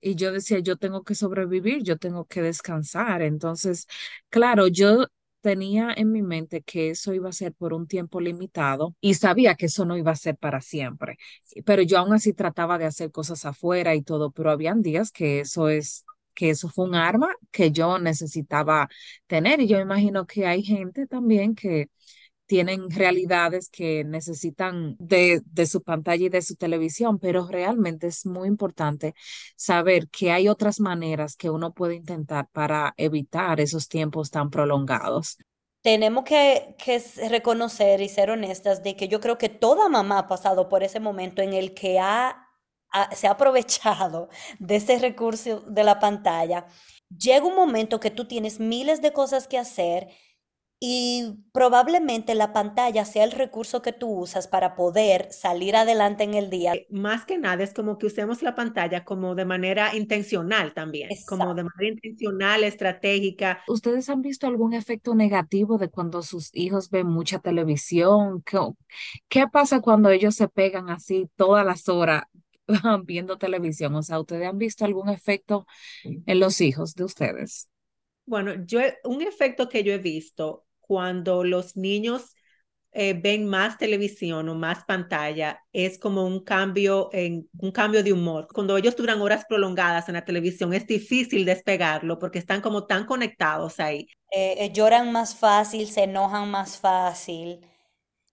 y 0.01 0.15
yo 0.17 0.33
decía, 0.33 0.59
yo 0.61 0.77
tengo 0.77 1.03
que 1.05 1.15
sobrevivir, 1.15 1.83
yo 1.83 1.99
tengo 1.99 2.25
que 2.27 2.43
descansar. 2.43 3.23
Entonces, 3.23 3.87
claro, 4.31 4.67
yo 4.69 5.07
tenía 5.41 5.93
en 5.97 6.13
mi 6.13 6.23
mente 6.23 6.63
que 6.63 6.91
eso 6.91 7.15
iba 7.15 7.29
a 7.29 7.33
ser 7.33 7.53
por 7.55 7.73
un 7.73 7.87
tiempo 7.87 8.21
limitado 8.21 8.95
y 9.01 9.15
sabía 9.15 9.55
que 9.55 9.67
eso 9.67 9.85
no 9.85 9.97
iba 9.97 10.13
a 10.13 10.17
ser 10.17 10.37
para 10.37 10.61
siempre, 10.61 11.17
pero 11.65 11.83
yo 11.83 11.99
aún 11.99 12.13
así 12.13 12.33
trataba 12.33 12.79
de 12.79 12.87
hacer 12.87 13.11
cosas 13.11 13.45
afuera 13.47 13.95
y 13.95 14.03
todo, 14.03 14.31
pero 14.31 14.51
habían 14.51 14.83
días 14.83 15.11
que 15.11 15.41
eso 15.41 15.69
es 15.69 16.05
que 16.35 16.51
eso 16.51 16.69
fue 16.69 16.87
un 16.87 16.95
arma 16.95 17.29
que 17.51 17.71
yo 17.73 17.99
necesitaba 17.99 18.89
tener 19.27 19.61
y 19.61 19.67
yo 19.67 19.79
imagino 19.81 20.27
que 20.27 20.47
hay 20.47 20.63
gente 20.63 21.07
también 21.07 21.55
que 21.55 21.91
tienen 22.51 22.91
realidades 22.91 23.69
que 23.69 24.03
necesitan 24.03 24.97
de, 24.99 25.41
de, 25.45 25.67
su 25.67 25.85
pantalla 25.85 26.27
y 26.27 26.29
de 26.31 26.43
su 26.43 26.57
televisión, 26.57 27.21
pero 27.21 27.47
realmente 27.47 28.09
es 28.09 28.27
muy 28.27 28.49
importante 28.49 29.15
saber 29.55 30.09
que 30.09 30.33
hay 30.33 30.49
otras 30.49 30.81
maneras 30.81 31.37
que 31.37 31.49
uno 31.49 31.73
puede 31.73 31.95
intentar 31.95 32.49
para 32.51 32.93
evitar 32.97 33.61
esos 33.61 33.87
tiempos 33.87 34.33
tan 34.33 34.51
prolongados. 34.51 35.39
Tenemos 35.81 36.25
que, 36.25 36.75
que 36.77 37.01
reconocer 37.29 38.01
y 38.01 38.09
ser 38.09 38.31
honestas 38.31 38.83
de 38.83 38.97
que 38.97 39.07
yo 39.07 39.21
creo 39.21 39.39
que 39.39 39.49
toda 39.49 39.89
mamá 39.89 40.19
ha 40.19 40.27
pasado 40.27 40.69
por 40.69 40.83
ese 40.83 40.99
momento 40.99 41.43
en 41.43 41.53
el 41.53 41.73
que 41.73 42.01
ha, 42.01 42.49
se 43.13 43.29
ha 43.29 43.31
aprovechado 43.31 44.29
de 44.59 44.75
ese 44.75 44.99
recurso 44.99 45.61
de 45.69 45.85
la 45.85 46.01
pantalla. 46.01 46.67
Llega 47.17 47.47
un 47.47 47.55
momento 47.55 48.01
que 48.01 48.11
tú 48.11 48.27
tienes 48.27 48.59
miles 48.59 49.01
de 49.03 49.13
cosas 49.13 49.47
que 49.47 49.57
hacer 49.57 50.09
y 50.83 51.35
probablemente 51.53 52.35
la 52.35 52.53
pantalla 52.55 53.05
sea 53.05 53.25
el 53.25 53.33
recurso 53.33 53.83
que 53.83 53.93
tú 53.93 54.09
usas 54.09 54.49
para 54.49 54.75
poder 54.75 55.31
salir 55.31 55.77
adelante 55.77 56.25
en 56.25 56.35
el 56.35 56.49
día. 56.49 56.75
Eh, 56.75 56.87
más 56.91 57.27
que 57.27 57.37
nada 57.39 57.63
es 57.63 57.75
como 57.75 57.99
que 57.99 58.07
usemos 58.07 58.43
la 58.43 58.55
pantalla 58.55 59.05
como 59.05 59.35
de 59.35 59.45
manera 59.45 59.95
intencional 59.95 60.73
también, 60.73 61.11
Exacto. 61.11 61.37
como 61.37 61.55
de 61.55 61.65
manera 61.65 61.95
intencional, 61.95 62.65
estratégica. 62.65 63.63
¿Ustedes 63.69 64.09
han 64.09 64.23
visto 64.23 64.47
algún 64.47 64.73
efecto 64.75 65.15
negativo 65.15 65.79
de 65.79 65.91
cuando 65.91 66.23
sus 66.23 66.51
hijos 66.55 66.91
ven 66.91 67.07
mucha 67.07 67.39
televisión? 67.39 68.43
¿Qué, 68.43 68.59
qué 69.29 69.47
pasa 69.49 69.81
cuando 69.81 70.11
ellos 70.11 70.35
se 70.35 70.49
pegan 70.49 70.91
así 70.91 71.31
todas 71.37 71.65
las 71.65 71.89
horas 71.89 72.25
viendo 73.05 73.39
televisión? 73.39 73.95
O 73.95 74.03
sea, 74.03 74.19
¿ustedes 74.21 74.49
han 74.49 74.59
visto 74.59 74.85
algún 74.85 75.09
efecto 75.09 75.67
en 76.05 76.41
los 76.41 76.61
hijos 76.61 76.95
de 76.95 77.05
ustedes? 77.05 77.69
Bueno, 78.27 78.65
yo 78.67 78.81
un 79.05 79.23
efecto 79.23 79.69
que 79.69 79.83
yo 79.83 79.93
he 79.93 79.99
visto 79.99 80.67
cuando 80.91 81.45
los 81.45 81.77
niños 81.77 82.35
eh, 82.91 83.13
ven 83.15 83.47
más 83.47 83.79
televisión 83.79 84.49
o 84.49 84.57
más 84.57 84.85
pantalla, 84.85 85.63
es 85.73 86.01
como 86.01 86.27
un 86.27 86.43
cambio, 86.43 87.11
en, 87.13 87.49
un 87.61 87.71
cambio 87.71 88.03
de 88.03 88.13
humor. 88.13 88.49
Cuando 88.53 88.77
ellos 88.77 88.97
duran 88.97 89.21
horas 89.21 89.45
prolongadas 89.49 90.09
en 90.09 90.15
la 90.15 90.25
televisión, 90.25 90.75
es 90.75 90.89
difícil 90.89 91.45
despegarlo 91.45 92.19
porque 92.19 92.41
están 92.41 92.61
como 92.61 92.89
tan 92.89 93.07
conectados 93.07 93.79
ahí. 93.79 94.09
Eh, 94.33 94.57
eh, 94.59 94.73
lloran 94.73 95.13
más 95.13 95.37
fácil, 95.37 95.87
se 95.87 96.03
enojan 96.03 96.51
más 96.51 96.77
fácil. 96.79 97.65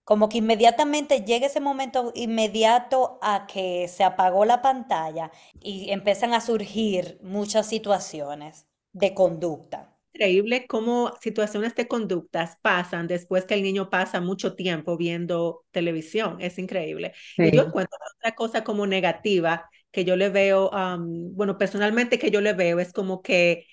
Como 0.03 0.27
que 0.27 0.39
inmediatamente 0.39 1.21
llega 1.21 1.45
ese 1.45 1.59
momento 1.59 2.11
inmediato 2.15 3.19
a 3.21 3.45
que 3.45 3.87
se 3.87 4.03
apagó 4.03 4.45
la 4.45 4.63
pantalla 4.63 5.29
y 5.61 5.91
empiezan 5.91 6.33
a 6.33 6.41
surgir 6.41 7.19
muchas 7.21 7.67
situaciones 7.67 8.65
de 8.93 9.13
conducta 9.13 9.96
increíble 10.17 10.65
cómo 10.67 11.13
situaciones 11.21 11.75
de 11.75 11.87
conductas 11.87 12.57
pasan 12.61 13.07
después 13.07 13.45
que 13.45 13.53
el 13.53 13.63
niño 13.63 13.89
pasa 13.89 14.21
mucho 14.21 14.55
tiempo 14.55 14.97
viendo 14.97 15.65
televisión. 15.71 16.37
Es 16.39 16.57
increíble. 16.59 17.13
Sí. 17.35 17.43
Y 17.43 17.51
yo 17.51 17.63
encuentro 17.63 17.97
otra 18.17 18.35
cosa 18.35 18.63
como 18.63 18.87
negativa 18.87 19.69
que 19.91 20.05
yo 20.05 20.15
le 20.15 20.29
veo, 20.29 20.69
um, 20.69 21.33
bueno, 21.35 21.57
personalmente 21.57 22.19
que 22.19 22.31
yo 22.31 22.41
le 22.41 22.53
veo 22.53 22.79
es 22.79 22.93
como 22.93 23.21
que 23.21 23.65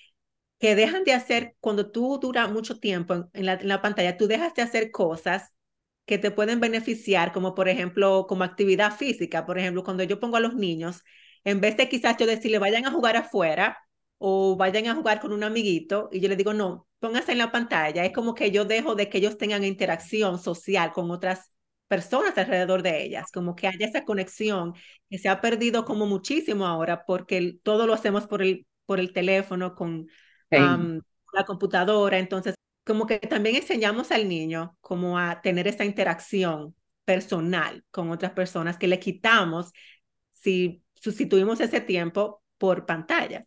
que 0.57 0.73
dejan 0.75 1.03
de 1.03 1.13
hacer, 1.13 1.55
cuando 1.59 1.91
tú 1.91 2.17
duras 2.19 2.49
mucho 2.49 2.79
tiempo 2.79 3.13
en, 3.13 3.25
en, 3.33 3.45
la, 3.45 3.53
en 3.53 3.67
la 3.67 3.81
pantalla, 3.81 4.17
tú 4.17 4.25
dejas 4.27 4.53
de 4.55 4.61
hacer 4.61 4.89
cosas 4.89 5.51
que 6.05 6.17
te 6.17 6.31
pueden 6.31 6.59
beneficiar, 6.59 7.33
como 7.33 7.55
por 7.55 7.67
ejemplo, 7.67 8.25
como 8.27 8.43
actividad 8.43 8.95
física. 8.95 9.45
Por 9.45 9.59
ejemplo, 9.59 9.83
cuando 9.83 10.03
yo 10.03 10.19
pongo 10.19 10.37
a 10.37 10.39
los 10.39 10.55
niños, 10.55 11.03
en 11.43 11.61
vez 11.61 11.75
de 11.77 11.89
quizás 11.89 12.15
yo 12.17 12.25
decirle 12.25 12.59
vayan 12.59 12.85
a 12.85 12.91
jugar 12.91 13.17
afuera, 13.17 13.77
o 14.27 14.55
vayan 14.55 14.87
a 14.87 14.95
jugar 14.95 15.19
con 15.19 15.31
un 15.33 15.43
amiguito 15.43 16.09
y 16.11 16.19
yo 16.19 16.27
les 16.29 16.37
digo, 16.39 16.51
no, 16.51 16.87
pónganse 16.97 17.33
en 17.33 17.37
la 17.37 17.51
pantalla. 17.51 18.03
Es 18.05 18.11
como 18.11 18.33
que 18.33 18.49
yo 18.49 18.65
dejo 18.65 18.95
de 18.95 19.07
que 19.07 19.19
ellos 19.19 19.37
tengan 19.37 19.63
interacción 19.63 20.39
social 20.39 20.93
con 20.93 21.11
otras 21.11 21.51
personas 21.87 22.35
alrededor 22.35 22.81
de 22.81 23.03
ellas, 23.03 23.31
como 23.31 23.55
que 23.55 23.67
haya 23.67 23.85
esa 23.85 24.03
conexión 24.03 24.73
que 25.11 25.19
se 25.19 25.29
ha 25.29 25.41
perdido 25.41 25.85
como 25.85 26.07
muchísimo 26.07 26.65
ahora 26.65 27.05
porque 27.05 27.37
el, 27.37 27.59
todo 27.61 27.85
lo 27.85 27.93
hacemos 27.93 28.25
por 28.25 28.41
el, 28.41 28.65
por 28.87 28.99
el 28.99 29.13
teléfono, 29.13 29.75
con 29.75 30.07
sí. 30.49 30.57
um, 30.57 31.01
la 31.31 31.45
computadora. 31.45 32.17
Entonces, 32.17 32.55
como 32.83 33.05
que 33.05 33.19
también 33.19 33.57
enseñamos 33.57 34.11
al 34.11 34.27
niño 34.27 34.75
como 34.81 35.19
a 35.19 35.39
tener 35.41 35.67
esa 35.67 35.85
interacción 35.85 36.73
personal 37.03 37.83
con 37.91 38.09
otras 38.09 38.31
personas 38.31 38.79
que 38.79 38.87
le 38.87 38.97
quitamos 38.97 39.71
si 40.31 40.81
sustituimos 40.95 41.61
ese 41.61 41.79
tiempo 41.79 42.41
por 42.57 42.87
pantalla. 42.87 43.45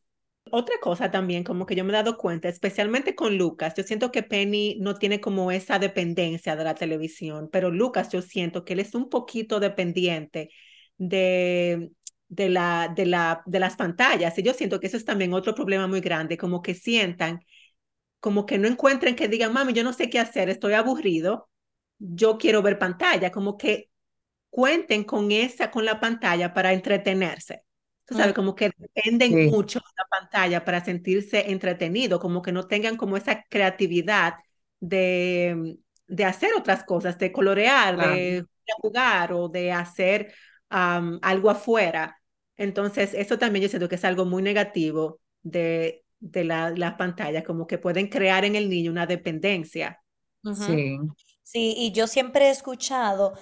Otra 0.53 0.77
cosa 0.81 1.11
también, 1.11 1.45
como 1.45 1.67
que 1.67 1.75
yo 1.75 1.85
me 1.85 1.91
he 1.91 1.97
dado 1.97 2.17
cuenta, 2.17 2.49
especialmente 2.49 3.15
con 3.15 3.37
Lucas, 3.39 3.75
yo 3.77 3.83
siento 3.83 4.13
que 4.13 4.23
Penny 4.23 4.77
no 4.81 4.95
tiene 4.95 5.21
como 5.21 5.51
esa 5.51 5.79
dependencia 5.79 6.57
de 6.57 6.65
la 6.65 6.75
televisión, 6.75 7.49
pero 7.51 7.71
Lucas 7.71 8.11
yo 8.13 8.23
siento 8.23 8.65
que 8.65 8.75
él 8.75 8.81
es 8.81 8.95
un 8.95 9.09
poquito 9.11 9.61
dependiente 9.61 10.51
de, 10.97 11.91
de, 12.29 12.49
la, 12.51 12.93
de, 12.95 13.07
la, 13.07 13.43
de 13.47 13.61
las 13.61 13.77
pantallas. 13.77 14.39
Y 14.39 14.43
yo 14.43 14.55
siento 14.55 14.81
que 14.81 14.87
eso 14.89 14.97
es 14.97 15.05
también 15.05 15.33
otro 15.35 15.55
problema 15.55 15.87
muy 15.87 16.01
grande, 16.01 16.37
como 16.37 16.63
que 16.63 16.75
sientan, 16.75 17.41
como 18.21 18.47
que 18.47 18.59
no 18.59 18.69
encuentren 18.69 19.17
que 19.17 19.29
digan, 19.29 19.53
mami, 19.53 19.73
yo 19.75 19.85
no 19.85 19.93
sé 19.93 20.11
qué 20.11 20.19
hacer, 20.21 20.51
estoy 20.51 20.75
aburrido, 20.75 21.51
yo 21.99 22.39
quiero 22.39 22.63
ver 22.63 22.79
pantalla, 22.79 23.33
como 23.33 23.57
que 23.59 23.91
cuenten 24.51 25.05
con 25.05 25.33
esa, 25.33 25.71
con 25.71 25.85
la 25.87 26.01
pantalla 26.01 26.55
para 26.55 26.73
entretenerse. 26.75 27.63
Tú 28.09 28.15
sabes, 28.15 28.33
como 28.33 28.55
que 28.55 28.71
dependen 28.79 29.33
sí. 29.33 29.51
mucho 29.51 29.81
de 29.81 29.93
la 29.99 30.07
pantalla 30.09 30.65
para 30.65 30.83
sentirse 30.83 31.51
entretenido, 31.51 32.19
como 32.19 32.41
que 32.41 32.53
no 32.53 32.67
tengan 32.67 32.97
como 32.97 33.19
esa 33.19 33.45
creatividad 33.51 34.37
de, 34.81 35.77
de 36.07 36.25
hacer 36.25 36.55
otras 36.57 36.85
cosas, 36.85 37.19
de 37.19 37.31
colorear, 37.31 37.97
claro. 37.97 38.15
de, 38.15 38.21
de, 38.43 38.47
jugar 38.81 39.33
o 39.35 39.51
de 39.51 39.73
hacer 39.73 40.33
um, 40.71 41.19
algo 41.21 41.51
afuera. 41.51 42.19
Entonces, 42.57 43.13
eso 43.13 43.39
también 43.39 43.65
yo 43.65 43.69
siento 43.69 43.91
que 43.91 43.97
es 43.97 44.05
algo 44.07 44.25
muy 44.25 44.43
negativo 44.43 45.21
de, 45.43 46.03
de 46.19 46.45
la, 46.45 46.71
la 46.71 46.97
pantalla, 46.97 47.45
como 47.45 47.67
que 47.67 47.77
pueden 47.77 48.09
crear 48.09 48.47
en 48.47 48.57
el 48.57 48.71
niño 48.71 48.91
una 48.91 49.07
dependencia. 49.07 50.01
Uh 50.43 50.51
-huh. 50.51 50.55
Sí. 50.55 50.99
Sí, 51.43 51.75
y 51.79 51.93
yo 51.93 52.07
siempre 52.07 52.49
he 52.49 52.51
escuchado 52.51 53.33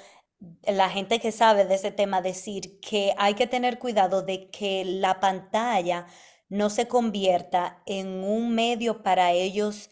la 0.63 0.91
gente 0.91 1.19
que 1.21 1.33
sabe 1.33 1.65
de 1.65 1.75
ese 1.77 1.91
tema 1.91 2.21
decir 2.23 2.79
que 2.81 3.15
hay 3.19 3.35
que 3.35 3.47
tener 3.47 3.79
cuidado 3.79 4.23
de 4.23 4.51
que 4.51 4.85
la 4.85 5.21
pantalla 5.21 6.07
no 6.49 6.71
se 6.71 6.89
convierta 6.89 7.83
en 7.87 8.23
un 8.25 8.55
medio 8.55 9.03
para 9.03 9.33
ellos 9.33 9.91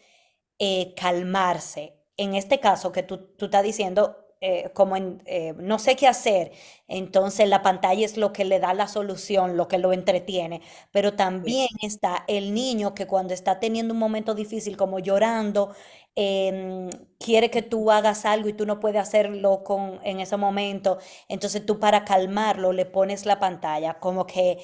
eh, 0.58 0.94
calmarse. 0.96 1.98
En 2.16 2.34
este 2.34 2.60
caso 2.60 2.92
que 2.92 3.02
tú, 3.02 3.18
tú 3.36 3.46
estás 3.46 3.64
diciendo, 3.64 4.16
eh, 4.40 4.70
como 4.74 4.96
en, 4.96 5.22
eh, 5.26 5.54
no 5.58 5.78
sé 5.78 5.96
qué 5.96 6.06
hacer, 6.06 6.52
entonces 6.86 7.48
la 7.48 7.62
pantalla 7.62 8.04
es 8.04 8.16
lo 8.16 8.32
que 8.32 8.44
le 8.44 8.60
da 8.60 8.74
la 8.74 8.88
solución, 8.88 9.56
lo 9.56 9.68
que 9.68 9.78
lo 9.78 9.92
entretiene, 9.92 10.60
pero 10.92 11.14
también 11.14 11.68
sí. 11.80 11.86
está 11.86 12.24
el 12.28 12.54
niño 12.54 12.94
que 12.94 13.06
cuando 13.06 13.34
está 13.34 13.58
teniendo 13.58 13.94
un 13.94 14.00
momento 14.00 14.34
difícil, 14.34 14.76
como 14.76 14.98
llorando, 15.00 15.74
eh, 16.16 16.88
quiere 17.18 17.50
que 17.50 17.62
tú 17.62 17.90
hagas 17.90 18.24
algo 18.24 18.48
y 18.48 18.52
tú 18.52 18.66
no 18.66 18.80
puedes 18.80 19.00
hacerlo 19.00 19.64
con, 19.64 20.00
en 20.04 20.20
ese 20.20 20.36
momento, 20.36 20.98
entonces 21.28 21.64
tú 21.66 21.80
para 21.80 22.04
calmarlo 22.04 22.72
le 22.72 22.86
pones 22.86 23.26
la 23.26 23.40
pantalla, 23.40 23.94
como 23.94 24.26
que 24.26 24.58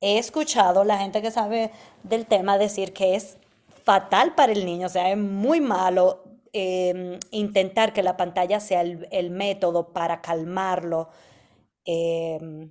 he 0.00 0.18
escuchado 0.18 0.84
la 0.84 0.98
gente 0.98 1.22
que 1.22 1.30
sabe 1.30 1.70
del 2.02 2.26
tema 2.26 2.58
decir 2.58 2.92
que 2.92 3.14
es 3.14 3.38
fatal 3.84 4.34
para 4.34 4.52
el 4.52 4.64
niño, 4.64 4.86
o 4.86 4.90
sea, 4.90 5.10
es 5.10 5.18
muy 5.18 5.60
malo 5.60 6.24
eh, 6.52 7.18
intentar 7.30 7.92
que 7.92 8.02
la 8.02 8.16
pantalla 8.16 8.60
sea 8.60 8.82
el, 8.82 9.30
método 9.30 9.92
para 9.92 10.20
calmarlo. 10.20 11.08
Eh, 11.86 12.70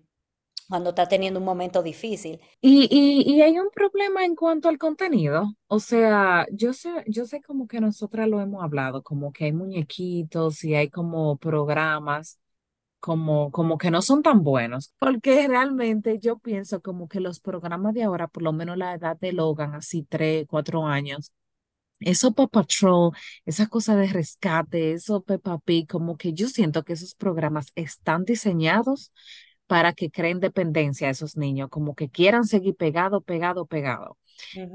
cuando 0.72 0.92
está 0.92 1.06
teniendo 1.10 1.42
un 1.42 1.46
momento 1.46 1.84
difícil. 1.84 2.40
Y, 2.62 2.88
y, 2.90 3.42
hay 3.42 3.60
un 3.60 3.70
problema 3.72 4.24
en 4.24 4.36
cuanto 4.36 4.70
al 4.70 4.78
contenido. 4.78 5.54
O 5.68 5.80
sea, 5.82 6.46
yo 6.50 6.72
sé, 6.72 7.04
yo 7.08 7.26
sé 7.26 7.42
como 7.42 7.68
que 7.68 7.82
nosotras 7.82 8.30
lo 8.30 8.40
hemos 8.40 8.64
hablado, 8.64 9.04
como 9.04 9.34
que 9.34 9.46
hay 9.46 9.52
muñequitos 9.52 10.64
y 10.64 10.76
hay 10.76 10.90
como 10.90 11.36
programas 11.38 12.40
como, 13.02 13.52
como 13.52 13.78
que 13.78 13.92
no 13.92 14.02
son 14.02 14.24
tan 14.24 14.44
buenos, 14.44 14.94
porque 15.00 15.48
realmente 15.48 16.20
yo 16.20 16.40
pienso 16.40 16.82
como 16.82 17.10
que 17.10 17.20
los 17.20 17.42
programas 17.42 17.94
de 17.94 18.04
ahora, 18.04 18.28
por 18.30 18.44
lo 18.44 18.54
menos 18.54 18.78
la 18.78 18.94
edad 18.94 19.18
de 19.20 19.34
Logan, 19.34 19.76
así 19.76 20.04
tres, 20.10 20.46
cuatro 20.48 20.86
años, 20.88 21.34
eso 22.00 22.34
Paw 22.34 22.50
Patrol, 22.50 23.12
esa 23.46 23.68
cosa 23.68 23.96
de 23.96 24.08
rescate, 24.08 24.94
eso 24.94 25.22
Peppa 25.24 25.60
Pig, 25.60 25.88
como 25.88 26.18
que 26.18 26.34
yo 26.34 26.48
siento 26.48 26.84
que 26.84 26.94
esos 26.94 27.16
programas 27.16 27.68
están 27.76 28.26
diseñados 28.26 29.12
para 29.72 29.94
que 29.94 30.12
creen 30.12 30.40
dependencia 30.42 31.08
a 31.08 31.12
esos 31.12 31.38
niños, 31.38 31.70
como 31.70 31.96
que 31.96 32.10
quieran 32.10 32.46
seguir 32.46 32.76
pegado, 32.76 33.22
pegado, 33.22 33.66
pegado. 33.68 34.18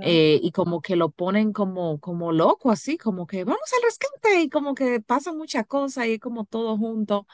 Eh, 0.01 0.41
y 0.43 0.53
como 0.53 0.81
que 0.83 0.97
lo 0.97 1.11
ponen 1.11 1.53
como, 1.53 2.01
como 2.01 2.33
loco, 2.33 2.71
así, 2.71 2.99
como 2.99 3.27
que 3.27 3.45
vamos 3.45 3.61
al 3.77 3.83
rescate 3.85 4.43
y 4.43 4.49
como 4.51 4.75
que 4.75 5.01
pasan 5.01 5.37
muchas 5.39 5.67
cosas 5.67 6.07
y 6.09 6.19
como 6.21 6.45
todo 6.47 6.79
junto. 6.79 7.27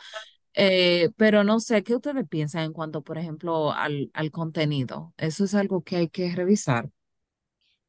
Eh, 0.54 1.11
pero 1.16 1.45
no 1.45 1.61
sé, 1.61 1.83
¿qué 1.85 1.97
ustedes 1.97 2.28
piensan 2.28 2.64
en 2.64 2.73
cuanto, 2.75 3.02
por 3.02 3.19
ejemplo, 3.19 3.73
al, 3.73 4.11
al 4.14 4.31
contenido? 4.33 5.14
Eso 5.19 5.45
es 5.45 5.54
algo 5.54 5.83
que 5.85 5.97
hay 5.97 6.09
que 6.11 6.35
revisar. 6.35 6.90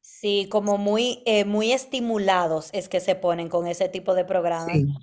Sí, 0.00 0.48
como 0.50 0.76
muy, 0.78 1.22
eh, 1.26 1.44
muy 1.44 1.72
estimulados 1.72 2.70
es 2.72 2.88
que 2.88 3.00
se 3.00 3.14
ponen 3.16 3.48
con 3.48 3.66
ese 3.66 3.88
tipo 3.88 4.14
de 4.14 4.24
programas. 4.24 4.82
Sí, 4.82 4.94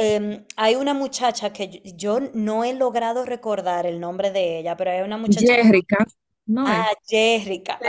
Em, 0.00 0.44
hay 0.54 0.76
una 0.76 0.94
muchacha 0.94 1.52
que 1.52 1.82
yo, 1.96 2.20
yo 2.20 2.30
no 2.32 2.62
he 2.62 2.72
logrado 2.72 3.24
recordar 3.24 3.84
el 3.84 3.98
nombre 3.98 4.30
de 4.30 4.60
ella, 4.60 4.76
pero 4.76 4.92
hay 4.92 5.00
una 5.00 5.18
muchacha, 5.18 5.54
Jérica, 5.54 6.06
no 6.46 6.64
ah, 6.66 6.86
Jérica. 7.04 7.80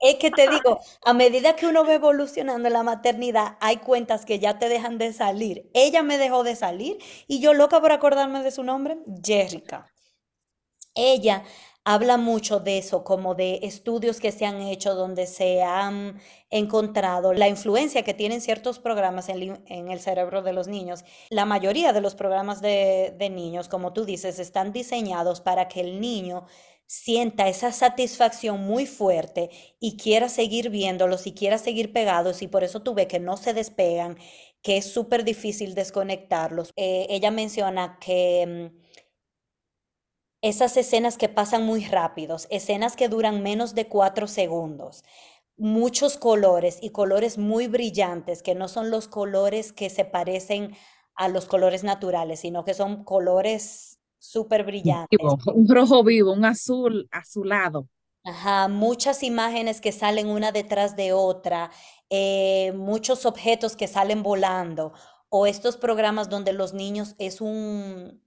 es 0.00 0.16
que 0.16 0.32
te 0.32 0.50
digo, 0.50 0.80
a 1.04 1.14
medida 1.14 1.54
que 1.54 1.68
uno 1.68 1.84
va 1.84 1.94
evolucionando 1.94 2.66
en 2.66 2.74
la 2.74 2.82
maternidad, 2.82 3.56
hay 3.60 3.76
cuentas 3.76 4.26
que 4.26 4.40
ya 4.40 4.58
te 4.58 4.68
dejan 4.68 4.98
de 4.98 5.12
salir. 5.12 5.70
Ella 5.72 6.02
me 6.02 6.18
dejó 6.18 6.42
de 6.42 6.56
salir 6.56 6.98
y 7.28 7.38
yo 7.38 7.54
loca 7.54 7.80
por 7.80 7.92
acordarme 7.92 8.42
de 8.42 8.50
su 8.50 8.64
nombre, 8.64 8.98
Jérica. 9.24 9.86
Ella 10.96 11.44
habla 11.86 12.16
mucho 12.16 12.58
de 12.58 12.78
eso, 12.78 13.04
como 13.04 13.36
de 13.36 13.60
estudios 13.62 14.18
que 14.18 14.32
se 14.32 14.44
han 14.44 14.60
hecho 14.60 14.96
donde 14.96 15.28
se 15.28 15.62
han 15.62 16.20
encontrado 16.50 17.32
la 17.32 17.46
influencia 17.46 18.02
que 18.02 18.12
tienen 18.12 18.40
ciertos 18.40 18.80
programas 18.80 19.28
en, 19.28 19.60
el 19.68 20.00
cerebro 20.00 20.42
de 20.42 20.52
los 20.52 20.66
niños. 20.66 21.04
La 21.30 21.44
mayoría 21.44 21.92
de 21.92 22.00
los 22.00 22.16
programas 22.16 22.60
de, 22.60 23.14
niños, 23.30 23.68
como 23.68 23.92
tú 23.92 24.04
dices, 24.04 24.40
están 24.40 24.72
diseñados 24.72 25.40
para 25.40 25.68
que 25.68 25.80
el 25.80 26.00
niño 26.00 26.46
sienta 26.86 27.46
esa 27.46 27.70
satisfacción 27.70 28.62
muy 28.62 28.86
fuerte 28.86 29.50
y 29.78 29.96
quiera 29.96 30.28
seguir 30.28 30.70
viéndolos 30.70 31.28
y 31.28 31.34
quiera 31.34 31.56
seguir 31.56 31.92
pegados 31.92 32.42
y 32.42 32.48
por 32.48 32.64
eso 32.64 32.82
tú 32.82 32.94
ves 32.94 33.06
que 33.06 33.20
no 33.20 33.36
se 33.36 33.54
despegan, 33.54 34.18
que 34.60 34.78
es 34.78 34.92
súper 34.92 35.22
difícil 35.22 35.76
desconectarlos. 35.76 36.72
Eh, 36.74 37.06
ella 37.10 37.30
menciona 37.30 37.98
que... 38.00 38.72
esas 40.48 40.76
escenas 40.76 41.18
que 41.18 41.28
pasan 41.28 41.64
muy 41.64 41.84
rápidos, 41.84 42.46
escenas 42.50 42.94
que 42.94 43.08
duran 43.08 43.42
menos 43.42 43.74
de 43.74 43.88
cuatro 43.88 44.28
segundos, 44.28 45.04
muchos 45.56 46.16
colores 46.16 46.78
y 46.80 46.90
colores 46.90 47.36
muy 47.36 47.66
brillantes, 47.66 48.44
que 48.44 48.54
no 48.54 48.68
son 48.68 48.90
los 48.90 49.08
colores 49.08 49.72
que 49.72 49.90
se 49.90 50.04
parecen 50.04 50.76
a 51.16 51.28
los 51.28 51.46
colores 51.46 51.82
naturales, 51.82 52.40
sino 52.40 52.64
que 52.64 52.74
son 52.74 53.02
colores 53.02 53.98
súper 54.18 54.64
brillantes. 54.64 55.18
Un 55.52 55.68
rojo 55.68 56.04
vivo, 56.04 56.32
un 56.32 56.44
azul 56.44 57.08
azulado. 57.10 57.88
Ajá, 58.22 58.68
muchas 58.68 59.24
imágenes 59.24 59.80
que 59.80 59.90
salen 59.90 60.28
una 60.28 60.52
detrás 60.52 60.94
de 60.94 61.12
otra, 61.12 61.72
eh, 62.08 62.72
muchos 62.76 63.26
objetos 63.26 63.74
que 63.74 63.88
salen 63.88 64.22
volando, 64.22 64.92
o 65.28 65.46
estos 65.46 65.76
programas 65.76 66.28
donde 66.28 66.52
los 66.52 66.72
niños 66.72 67.16
es 67.18 67.40
un, 67.40 68.20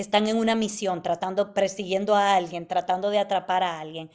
están 0.00 0.28
en 0.28 0.36
una 0.36 0.54
misión, 0.54 1.02
tratando, 1.02 1.54
persiguiendo 1.54 2.14
a 2.14 2.34
alguien, 2.36 2.66
tratando 2.66 3.10
de 3.10 3.18
atrapar 3.18 3.62
a 3.62 3.80
alguien. 3.80 4.10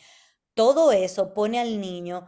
Todo 0.55 0.91
eso 0.91 1.33
pone 1.33 1.59
al 1.59 1.79
niño 1.81 2.27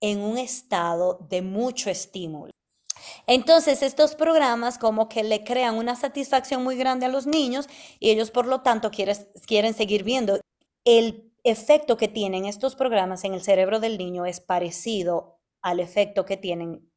en 0.00 0.20
un 0.20 0.38
estado 0.38 1.26
de 1.28 1.42
mucho 1.42 1.90
estímulo. 1.90 2.50
Entonces, 3.26 3.82
estos 3.82 4.14
programas 4.14 4.78
como 4.78 5.08
que 5.08 5.24
le 5.24 5.44
crean 5.44 5.76
una 5.76 5.96
satisfacción 5.96 6.62
muy 6.64 6.76
grande 6.76 7.06
a 7.06 7.10
los 7.10 7.26
niños 7.26 7.68
y 8.00 8.10
ellos, 8.10 8.30
por 8.30 8.46
lo 8.46 8.62
tanto, 8.62 8.90
quieres- 8.90 9.28
quieren 9.46 9.74
seguir 9.74 10.04
viendo. 10.04 10.40
El 10.84 11.32
efecto 11.44 11.96
que 11.96 12.08
tienen 12.08 12.46
estos 12.46 12.76
programas 12.76 13.24
en 13.24 13.34
el 13.34 13.42
cerebro 13.42 13.80
del 13.80 13.98
niño 13.98 14.26
es 14.26 14.40
parecido 14.40 15.38
al 15.62 15.80
efecto 15.80 16.24
que 16.24 16.36
tienen 16.36 16.90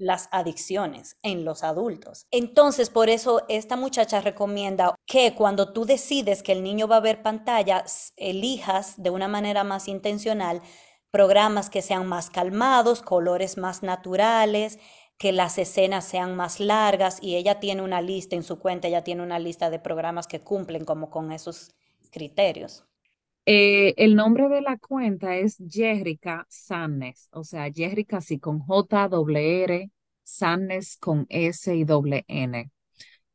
las 0.00 0.28
adicciones 0.32 1.18
en 1.22 1.44
los 1.44 1.62
adultos. 1.62 2.26
Entonces, 2.30 2.88
por 2.88 3.10
eso 3.10 3.42
esta 3.48 3.76
muchacha 3.76 4.20
recomienda 4.20 4.94
que 5.06 5.34
cuando 5.34 5.72
tú 5.72 5.84
decides 5.84 6.42
que 6.42 6.52
el 6.52 6.62
niño 6.62 6.88
va 6.88 6.96
a 6.96 7.00
ver 7.00 7.22
pantallas, 7.22 8.14
elijas 8.16 9.00
de 9.00 9.10
una 9.10 9.28
manera 9.28 9.62
más 9.62 9.88
intencional 9.88 10.62
programas 11.10 11.70
que 11.70 11.82
sean 11.82 12.06
más 12.06 12.30
calmados, 12.30 13.02
colores 13.02 13.58
más 13.58 13.82
naturales, 13.82 14.78
que 15.18 15.32
las 15.32 15.58
escenas 15.58 16.06
sean 16.06 16.34
más 16.34 16.60
largas 16.60 17.18
y 17.20 17.36
ella 17.36 17.60
tiene 17.60 17.82
una 17.82 18.00
lista 18.00 18.36
en 18.36 18.42
su 18.42 18.58
cuenta, 18.58 18.88
ella 18.88 19.04
tiene 19.04 19.22
una 19.22 19.38
lista 19.38 19.68
de 19.68 19.78
programas 19.78 20.26
que 20.26 20.40
cumplen 20.40 20.86
como 20.86 21.10
con 21.10 21.30
esos 21.30 21.74
criterios. 22.10 22.84
Eh, 23.52 23.94
el 23.96 24.14
nombre 24.14 24.48
de 24.48 24.60
la 24.62 24.76
cuenta 24.78 25.34
es 25.36 25.56
Jérica 25.68 26.46
Sannes, 26.48 27.28
o 27.32 27.42
sea, 27.42 27.68
Jérica 27.72 28.18
así 28.18 28.38
con 28.38 28.60
J, 28.60 29.08
doble 29.08 29.64
R, 29.64 29.90
Sannes 30.22 30.96
con 30.98 31.26
S 31.28 31.74
y 31.74 31.82
doble 31.84 32.24
N. 32.28 32.70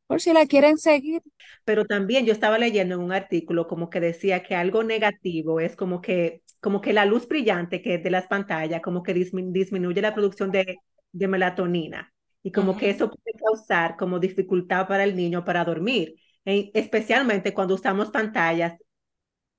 Por 0.06 0.20
si 0.22 0.32
la 0.32 0.46
quieren 0.46 0.78
seguir. 0.78 1.22
Pero 1.64 1.84
también 1.86 2.24
yo 2.26 2.32
estaba 2.32 2.58
leyendo 2.58 2.94
en 2.94 3.00
un 3.02 3.12
artículo 3.12 3.66
como 3.66 3.90
que 3.90 4.00
decía 4.00 4.42
que 4.42 4.54
algo 4.54 4.82
negativo 4.84 5.60
es 5.60 5.76
como 5.76 6.00
que, 6.00 6.42
como 6.60 6.80
que 6.80 6.92
la 6.92 7.04
luz 7.06 7.28
brillante 7.28 7.82
que 7.82 7.94
es 7.96 8.02
de 8.02 8.10
las 8.10 8.26
pantallas 8.26 8.80
como 8.82 9.02
que 9.02 9.14
dismi- 9.14 9.52
disminuye 9.52 10.00
la 10.02 10.14
producción 10.14 10.50
de, 10.52 10.78
de 11.12 11.28
melatonina 11.28 12.12
y 12.42 12.52
como 12.52 12.76
que 12.76 12.90
eso 12.90 13.10
puede 13.10 13.36
causar 13.38 13.96
como 13.96 14.18
dificultad 14.20 14.86
para 14.88 15.04
el 15.04 15.16
niño 15.16 15.44
para 15.44 15.64
dormir, 15.64 16.14
e- 16.44 16.70
especialmente 16.74 17.52
cuando 17.54 17.74
usamos 17.74 18.10
pantallas 18.10 18.78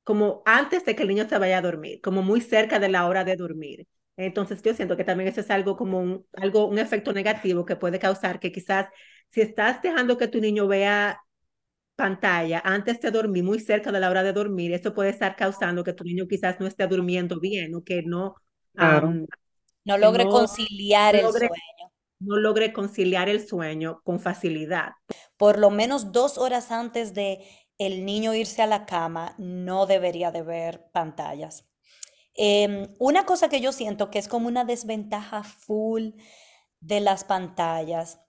como 0.07 0.41
antes 0.45 0.85
de 0.85 0.95
que 0.95 1.03
el 1.03 1.09
niño 1.09 1.27
se 1.29 1.37
vaya 1.37 1.57
a 1.59 1.61
dormir, 1.61 2.01
como 2.01 2.21
muy 2.23 2.41
cerca 2.41 2.79
de 2.79 2.89
la 2.89 3.07
hora 3.07 3.23
de 3.25 3.35
dormir. 3.37 3.87
Entonces 4.17 4.61
yo 4.63 4.73
siento 4.73 4.97
que 4.97 5.03
también 5.03 5.29
eso 5.29 5.41
es 5.41 5.51
algo 5.51 5.77
como 5.77 5.99
un, 5.99 6.25
algo, 6.33 6.67
un 6.67 6.79
efecto 6.79 7.13
negativo 7.13 7.65
que 7.65 7.75
puede 7.75 7.99
causar 7.99 8.39
que 8.39 8.51
quizás 8.53 8.87
si 9.31 9.41
estás 9.41 9.81
dejando 9.81 10.17
que 10.17 10.27
tu 10.29 10.39
niño 10.41 10.67
vea 10.67 11.19
pantalla 11.95 12.61
antes 12.65 12.99
de 13.01 13.11
dormir, 13.11 13.43
muy 13.43 13.59
cerca 13.59 13.91
de 13.91 13.99
la 13.99 14.09
hora 14.09 14.23
de 14.23 14.33
dormir, 14.33 14.73
eso 14.73 14.93
puede 14.93 15.09
estar 15.11 15.35
causando 15.35 15.83
que 15.83 15.93
tu 15.93 16.03
niño 16.03 16.27
quizás 16.27 16.59
no 16.59 16.67
esté 16.67 16.87
durmiendo 16.87 17.39
bien 17.39 17.75
o 17.75 17.83
que 17.83 18.03
no, 18.03 18.35
Claro. 18.75 19.09
am, 19.11 19.25
No 19.85 19.97
logre 19.97 20.27
no 20.27 20.29
conciliar 20.29 21.15
el 21.15 21.31
logre, 21.31 21.49
sueño. 21.49 21.91
no 22.19 22.37
logre 22.37 22.73
conciliar 22.73 23.29
el 23.29 23.47
sueño 23.47 24.01
con 24.03 24.19
facilidad. 24.21 24.93
Por 25.37 25.59
lo 25.59 25.69
menos 25.69 26.11
dos 26.11 26.37
horas 26.37 26.71
antes 26.71 27.13
de 27.13 27.39
el 27.77 28.05
niño 28.05 28.33
irse 28.33 28.61
a 28.61 28.67
la 28.67 28.85
cama, 28.85 29.35
no 29.37 29.85
debería 29.85 30.31
de 30.31 30.41
ver 30.41 30.89
pantallas. 30.91 31.65
Em, 32.33 32.93
una 32.99 33.25
cosa 33.25 33.49
que 33.49 33.61
yo 33.61 33.71
siento 33.71 34.11
que 34.11 34.19
es 34.19 34.27
como 34.27 34.47
una 34.47 34.63
desventaja 34.63 35.43
full 35.43 36.11
de 36.79 36.99
las 36.99 37.23
pantallas 37.23 38.19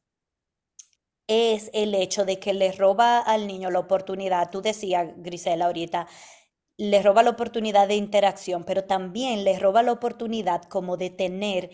es 1.26 1.70
el 1.74 1.94
hecho 1.94 2.24
de 2.24 2.38
que 2.38 2.54
le 2.54 2.72
roba 2.72 3.18
al 3.20 3.46
niño 3.46 3.70
la 3.70 3.80
oportunidad, 3.80 4.50
tú 4.50 4.62
decías, 4.62 5.12
Grisela, 5.18 5.66
ahorita, 5.66 6.08
le 6.78 7.02
roba 7.02 7.22
la 7.22 7.30
oportunidad 7.30 7.86
de 7.86 7.96
interacción, 7.96 8.64
pero 8.64 8.84
también 8.84 9.44
le 9.44 9.58
roba 9.58 9.82
la 9.82 9.92
oportunidad 9.92 10.62
como 10.64 10.96
de 10.96 11.10
tener 11.10 11.70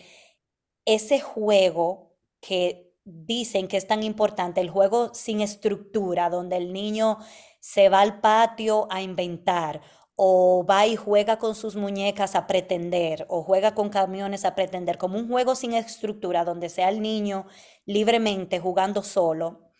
ese 0.85 1.19
juego 1.21 2.17
que 2.41 2.93
dicen 3.05 3.67
que 3.67 3.77
es 3.77 3.87
tan 3.87 4.03
importante, 4.03 4.61
el 4.61 4.69
juego 4.69 5.13
sin 5.13 5.41
estructura, 5.41 6.29
donde 6.29 6.57
el 6.57 6.73
niño 6.73 7.19
se 7.65 7.89
va 7.89 8.01
al 8.01 8.21
patio 8.21 8.87
a 8.91 9.01
inventar, 9.01 9.81
o 10.15 10.63
va 10.69 10.85
y 10.85 10.95
juega 10.95 11.39
con 11.39 11.55
sus 11.55 11.75
muñecas 11.75 12.35
a 12.35 12.45
pretender, 12.45 13.25
o 13.27 13.41
juega 13.41 13.73
con 13.73 13.89
camiones 13.89 14.45
a 14.45 14.53
pretender, 14.53 14.99
como 14.99 15.17
un 15.17 15.27
juego 15.27 15.55
sin 15.55 15.73
estructura, 15.73 16.45
donde 16.45 16.69
sea 16.69 16.89
el 16.89 17.01
niño 17.01 17.47
libremente 17.87 18.59
jugando 18.59 19.01
solo. 19.01 19.71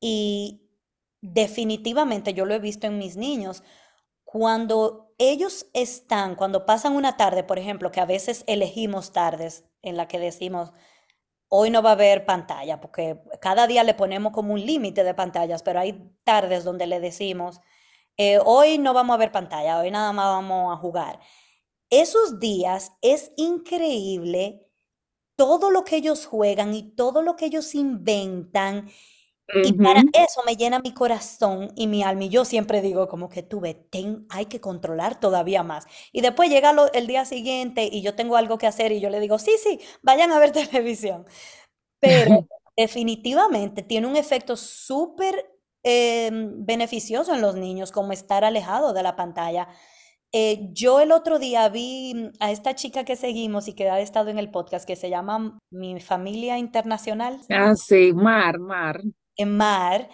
Y 0.00 0.72
definitivamente 1.20 2.34
yo 2.34 2.46
lo 2.46 2.54
he 2.54 2.58
visto 2.58 2.88
en 2.88 2.98
mis 2.98 3.16
niños. 3.16 3.62
Cuando 4.24 5.14
ellos 5.16 5.66
están, 5.72 6.34
cuando 6.34 6.66
pasan 6.66 6.96
una 6.96 7.16
tarde, 7.16 7.44
por 7.44 7.60
ejemplo, 7.60 7.92
que 7.92 8.00
a 8.00 8.06
veces 8.06 8.42
elegimos 8.48 9.12
tardes 9.12 9.66
en 9.82 9.96
la 9.96 10.08
que 10.08 10.18
decimos, 10.18 10.72
hoy 11.50 11.70
no 11.70 11.82
va 11.82 11.90
a 11.90 11.92
haber 11.94 12.24
pantalla, 12.24 12.80
porque 12.80 13.20
cada 13.40 13.66
día 13.66 13.84
le 13.84 13.94
ponemos 13.94 14.32
como 14.32 14.54
un 14.54 14.64
límite 14.64 15.04
de 15.04 15.14
pantallas, 15.14 15.62
pero 15.62 15.80
hay 15.80 16.10
tardes 16.24 16.64
donde 16.64 16.86
le 16.86 17.00
decimos, 17.00 17.60
eh, 18.16 18.38
hoy 18.44 18.78
no 18.78 18.94
vamos 18.94 19.14
a 19.14 19.18
ver 19.18 19.32
pantalla, 19.32 19.80
hoy 19.80 19.90
nada 19.90 20.12
más 20.12 20.26
vamos 20.26 20.72
a 20.72 20.80
jugar. 20.80 21.20
Esos 21.90 22.38
días 22.38 22.92
es 23.02 23.32
increíble 23.36 24.66
todo 25.34 25.70
lo 25.70 25.84
que 25.84 25.96
ellos 25.96 26.26
juegan 26.26 26.72
y 26.72 26.94
todo 26.94 27.22
lo 27.22 27.34
que 27.34 27.46
ellos 27.46 27.74
inventan 27.74 28.88
y 29.62 29.74
para 29.74 30.02
Ujú. 30.02 30.10
eso 30.12 30.42
me 30.46 30.56
llena 30.56 30.80
mi 30.80 30.94
corazón 30.94 31.72
y 31.76 31.86
mi 31.86 32.02
alma. 32.02 32.24
Y 32.24 32.28
yo 32.30 32.44
siempre 32.44 32.80
digo 32.82 33.08
como 33.08 33.28
que 33.28 33.42
tú 33.42 33.60
ves, 33.60 33.76
ten, 33.90 34.26
hay 34.30 34.46
que 34.46 34.60
controlar 34.60 35.20
todavía 35.20 35.62
más. 35.62 35.86
Y 36.12 36.22
después 36.22 36.48
llega 36.50 36.72
lo- 36.72 36.92
el 36.92 37.06
día 37.06 37.24
siguiente 37.26 37.88
y 37.90 38.02
yo 38.02 38.14
tengo 38.14 38.36
algo 38.36 38.58
que 38.58 38.66
hacer 38.66 38.92
y 38.92 39.00
yo 39.00 39.10
le 39.10 39.20
digo, 39.20 39.38
sí, 39.38 39.52
sí, 39.62 39.80
vayan 40.02 40.32
a 40.32 40.38
ver 40.38 40.52
televisión. 40.52 41.26
Pero 42.00 42.30
definitivamente 42.76 43.82
tiene 43.82 44.06
un 44.06 44.16
efecto 44.16 44.56
súper 44.56 45.50
em, 45.82 46.64
beneficioso 46.66 47.34
en 47.34 47.40
los 47.42 47.54
niños, 47.56 47.92
como 47.92 48.12
estar 48.12 48.44
alejado 48.44 48.92
de 48.92 49.02
la 49.02 49.16
pantalla. 49.16 49.68
Eh, 50.32 50.68
yo 50.72 51.00
el 51.00 51.12
otro 51.12 51.38
día 51.38 51.68
vi 51.70 52.30
a 52.40 52.50
esta 52.52 52.74
chica 52.76 53.04
que 53.04 53.16
seguimos 53.16 53.68
y 53.68 53.74
que 53.74 53.90
ha 53.90 54.00
estado 54.00 54.30
en 54.30 54.38
el 54.38 54.50
podcast, 54.50 54.86
que 54.86 54.96
se 54.96 55.10
llama 55.10 55.58
Mi 55.70 56.00
Familia 56.00 56.58
Internacional. 56.58 57.40
Ah, 57.50 57.74
sí, 57.76 58.12
Mar, 58.14 58.58
Mar. 58.58 59.00
Mar. 59.46 60.08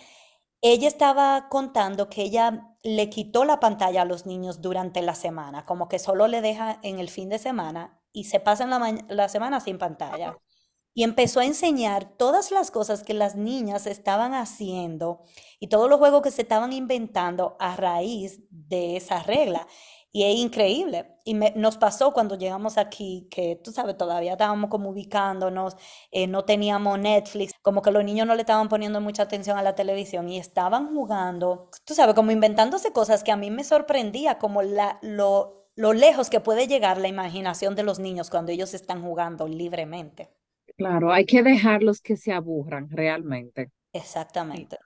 Ella 0.62 0.88
estaba 0.88 1.48
contando 1.48 2.08
que 2.08 2.22
ella 2.22 2.76
le 2.82 3.10
quitó 3.10 3.44
la 3.44 3.60
pantalla 3.60 4.02
a 4.02 4.06
los 4.06 4.26
niños 4.26 4.62
durante 4.62 5.02
la 5.02 5.14
semana, 5.14 5.64
como 5.64 5.88
que 5.88 5.98
solo 5.98 6.28
le 6.28 6.40
deja 6.40 6.78
en 6.82 6.98
el 6.98 7.10
fin 7.10 7.28
de 7.28 7.38
semana 7.38 8.00
y 8.12 8.24
se 8.24 8.40
pasan 8.40 8.70
la, 8.70 8.98
la 9.08 9.28
semana 9.28 9.60
sin 9.60 9.78
pantalla 9.78 10.36
y 10.96 11.02
empezó 11.02 11.40
a 11.40 11.44
enseñar 11.44 12.16
todas 12.16 12.50
las 12.50 12.70
cosas 12.70 13.02
que 13.02 13.12
las 13.12 13.36
niñas 13.36 13.86
estaban 13.86 14.32
haciendo 14.32 15.20
y 15.60 15.66
todos 15.66 15.90
los 15.90 15.98
juegos 15.98 16.22
que 16.22 16.30
se 16.30 16.40
estaban 16.40 16.72
inventando 16.72 17.54
a 17.60 17.76
raíz 17.76 18.40
de 18.48 18.96
esa 18.96 19.22
regla. 19.22 19.68
Y 20.12 20.24
es 20.24 20.36
increíble. 20.38 21.14
Y 21.24 21.34
nos 21.34 21.76
pasó 21.76 22.12
cuando 22.12 22.36
llegamos 22.38 22.78
aquí, 22.78 23.28
que 23.30 23.60
tú 23.62 23.72
sabes, 23.72 23.96
todavía 23.98 24.32
estábamos 24.32 24.70
como 24.70 24.90
ubicándonos, 24.90 25.76
eh, 26.10 26.26
no 26.26 26.44
teníamos 26.44 26.98
Netflix, 26.98 27.52
como 27.62 27.82
que 27.82 27.90
los 27.90 28.04
niños 28.04 28.26
no 28.26 28.34
le 28.34 28.42
estaban 28.42 28.68
poniendo 28.68 29.00
mucha 29.00 29.24
atención 29.24 29.58
a 29.58 29.62
la 29.62 29.74
televisión 29.74 30.28
y 30.28 30.38
estaban 30.38 30.94
jugando, 30.94 31.70
tú 31.84 31.94
sabes, 31.94 32.14
como 32.14 32.30
inventándose 32.30 32.92
cosas 32.92 33.24
que 33.24 33.32
a 33.32 33.36
mí 33.36 33.50
me 33.50 33.64
sorprendía, 33.64 34.38
como 34.38 34.62
la, 34.62 34.98
lo, 35.02 35.68
lo 35.74 35.92
lejos 35.92 36.30
que 36.30 36.40
puede 36.40 36.66
llegar 36.66 36.98
la 36.98 37.08
imaginación 37.08 37.74
de 37.74 37.82
los 37.82 37.98
niños 37.98 38.30
cuando 38.30 38.52
ellos 38.52 38.72
están 38.72 39.02
jugando 39.02 39.46
libremente. 39.48 40.30
Claro, 40.76 41.12
hay 41.12 41.24
que 41.24 41.42
dejarlos 41.42 42.00
que 42.00 42.16
se 42.16 42.32
aburran 42.32 42.88
realmente. 42.90 43.70
Exactamente. 43.92 44.78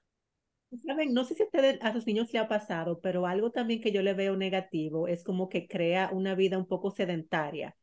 Saben, 0.87 1.13
no 1.13 1.25
sé 1.25 1.35
si 1.35 1.43
a 1.43 1.47
ustedes, 1.47 1.79
a 1.83 1.93
sus 1.93 2.07
niños 2.07 2.33
le 2.33 2.39
ha 2.39 2.47
pasado, 2.49 3.01
pero 3.01 3.27
algo 3.27 3.51
también 3.51 3.81
que 3.81 3.91
yo 3.91 4.03
le 4.03 4.15
veo 4.15 4.37
negativo 4.37 5.09
es 5.09 5.25
como 5.25 5.49
que 5.49 5.67
crea 5.67 6.11
una 6.13 6.35
vida 6.37 6.59
un 6.59 6.67
poco 6.67 6.91
sedentaria. 6.93 7.77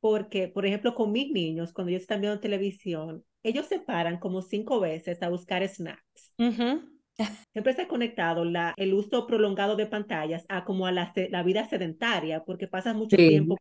Porque, 0.00 0.48
por 0.48 0.66
ejemplo, 0.66 0.94
con 0.96 1.12
mis 1.12 1.30
niños, 1.30 1.72
cuando 1.72 1.90
ellos 1.90 2.02
están 2.02 2.20
viendo 2.20 2.40
televisión, 2.40 3.24
ellos 3.44 3.66
se 3.66 3.78
paran 3.78 4.18
como 4.18 4.42
cinco 4.42 4.80
veces 4.80 5.22
a 5.22 5.28
buscar 5.28 5.66
snacks. 5.68 6.34
Siempre 7.52 7.74
se 7.74 7.82
ha 7.82 7.88
conectado 7.88 8.44
la, 8.44 8.74
el 8.76 8.94
uso 8.94 9.26
prolongado 9.28 9.76
de 9.76 9.86
pantallas 9.86 10.44
a 10.48 10.64
como 10.64 10.86
a 10.86 10.92
la, 10.92 11.12
la 11.30 11.42
vida 11.44 11.68
sedentaria, 11.68 12.42
porque 12.44 12.66
pasan 12.66 12.96
mucho 12.96 13.16
tiempo 13.16 13.56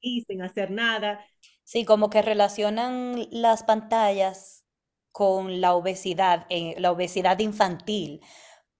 y 0.00 0.22
sin 0.22 0.42
hacer 0.42 0.70
nada. 0.70 1.24
Sí, 1.64 1.84
como 1.84 2.10
que 2.10 2.22
relacionan 2.22 3.26
las 3.32 3.64
pantallas 3.64 4.59
con 5.12 5.60
la 5.60 5.74
obesidad, 5.74 6.46
eh, 6.48 6.74
la 6.78 6.92
obesidad 6.92 7.38
infantil. 7.38 8.20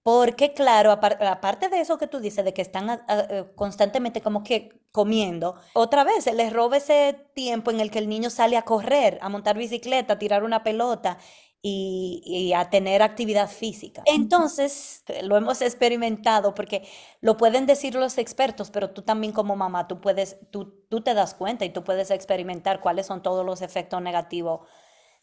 Porque 0.02 0.54
claro, 0.54 0.92
aparte 0.92 1.68
de 1.68 1.80
eso 1.80 1.98
que 1.98 2.06
tú 2.06 2.20
dices, 2.20 2.44
de 2.44 2.54
que 2.54 2.62
están 2.62 3.02
eh, 3.08 3.44
constantemente 3.54 4.22
como 4.22 4.42
que 4.42 4.80
comiendo, 4.92 5.56
otra 5.74 6.04
vez 6.04 6.24
se 6.24 6.32
les 6.32 6.52
roba 6.52 6.78
ese 6.78 7.26
tiempo 7.34 7.70
en 7.70 7.80
el 7.80 7.90
que 7.90 7.98
el 7.98 8.08
niño 8.08 8.30
sale 8.30 8.56
a 8.56 8.62
correr, 8.62 9.18
a 9.20 9.28
montar 9.28 9.58
bicicleta, 9.58 10.14
a 10.14 10.18
tirar 10.18 10.42
una 10.42 10.62
pelota 10.62 11.18
y, 11.62 12.52
a 12.56 12.70
tener 12.70 13.02
actividad 13.02 13.50
física. 13.50 14.02
Entonces, 14.06 15.04
lo 15.22 15.36
hemos 15.36 15.60
experimentado 15.60 16.54
porque 16.54 16.88
lo 17.20 17.36
pueden 17.36 17.66
decir 17.66 17.94
los 17.94 18.16
expertos, 18.16 18.70
pero 18.70 18.90
tú 18.90 19.02
también 19.02 19.32
como 19.34 19.56
mamá, 19.56 19.86
tú 19.86 20.00
puedes, 20.00 20.38
tú, 20.50 20.82
tú 20.88 21.02
te 21.02 21.12
das 21.12 21.34
cuenta 21.34 21.66
y 21.66 21.70
tú 21.70 21.84
puedes 21.84 22.10
experimentar 22.10 22.80
cuáles 22.80 23.06
son 23.06 23.22
todos 23.22 23.44
los 23.44 23.60
efectos 23.60 24.00
negativos 24.00 24.60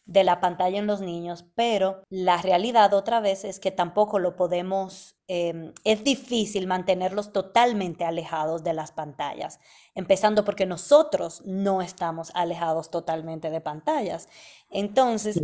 de 0.08 0.24
la 0.24 0.40
pantalla 0.40 0.78
en 0.78 0.86
los 0.86 1.02
niños, 1.02 1.44
pero 1.54 2.02
la 2.08 2.38
realidad 2.38 2.94
otra 2.94 3.20
vez 3.20 3.44
es 3.44 3.60
que 3.60 3.70
tampoco 3.70 4.18
lo 4.18 4.36
podemos, 4.36 5.16
em, 5.28 5.74
es 5.84 6.02
difícil 6.02 6.66
mantenerlos 6.66 7.30
totalmente 7.30 8.06
alejados 8.06 8.64
de 8.64 8.72
las 8.72 8.90
pantallas, 8.90 9.60
empezando 9.94 10.46
porque 10.46 10.64
nosotros 10.64 11.42
no 11.44 11.82
estamos 11.82 12.30
alejados 12.34 12.90
totalmente 12.90 13.50
de 13.50 13.60
pantallas. 13.60 14.28
Entonces, 14.70 15.38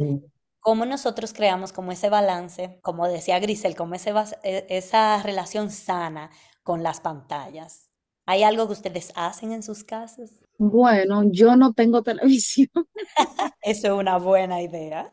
cómo 0.60 0.86
nosotros 0.86 1.34
creamos 1.34 1.74
como 1.74 1.92
ese 1.92 2.08
balance, 2.08 2.80
como 2.82 3.06
decía 3.06 3.38
Grisel, 3.40 3.76
como 3.76 3.94
ese, 3.94 4.14
e, 4.42 4.66
esa 4.70 5.22
relación 5.22 5.70
sana 5.70 6.30
con 6.62 6.82
las 6.82 7.00
pantallas. 7.02 7.90
¿Hay 8.24 8.42
algo 8.44 8.66
que 8.66 8.72
ustedes 8.72 9.12
hacen 9.14 9.52
en 9.52 9.62
sus 9.62 9.84
casas? 9.84 10.43
Bueno, 10.58 11.24
yo 11.30 11.56
no 11.56 11.72
tengo 11.74 12.02
televisión. 12.02 12.68
Eso 13.62 13.86
es 13.88 13.92
una 13.94 14.18
buena 14.18 14.62
idea. 14.62 15.12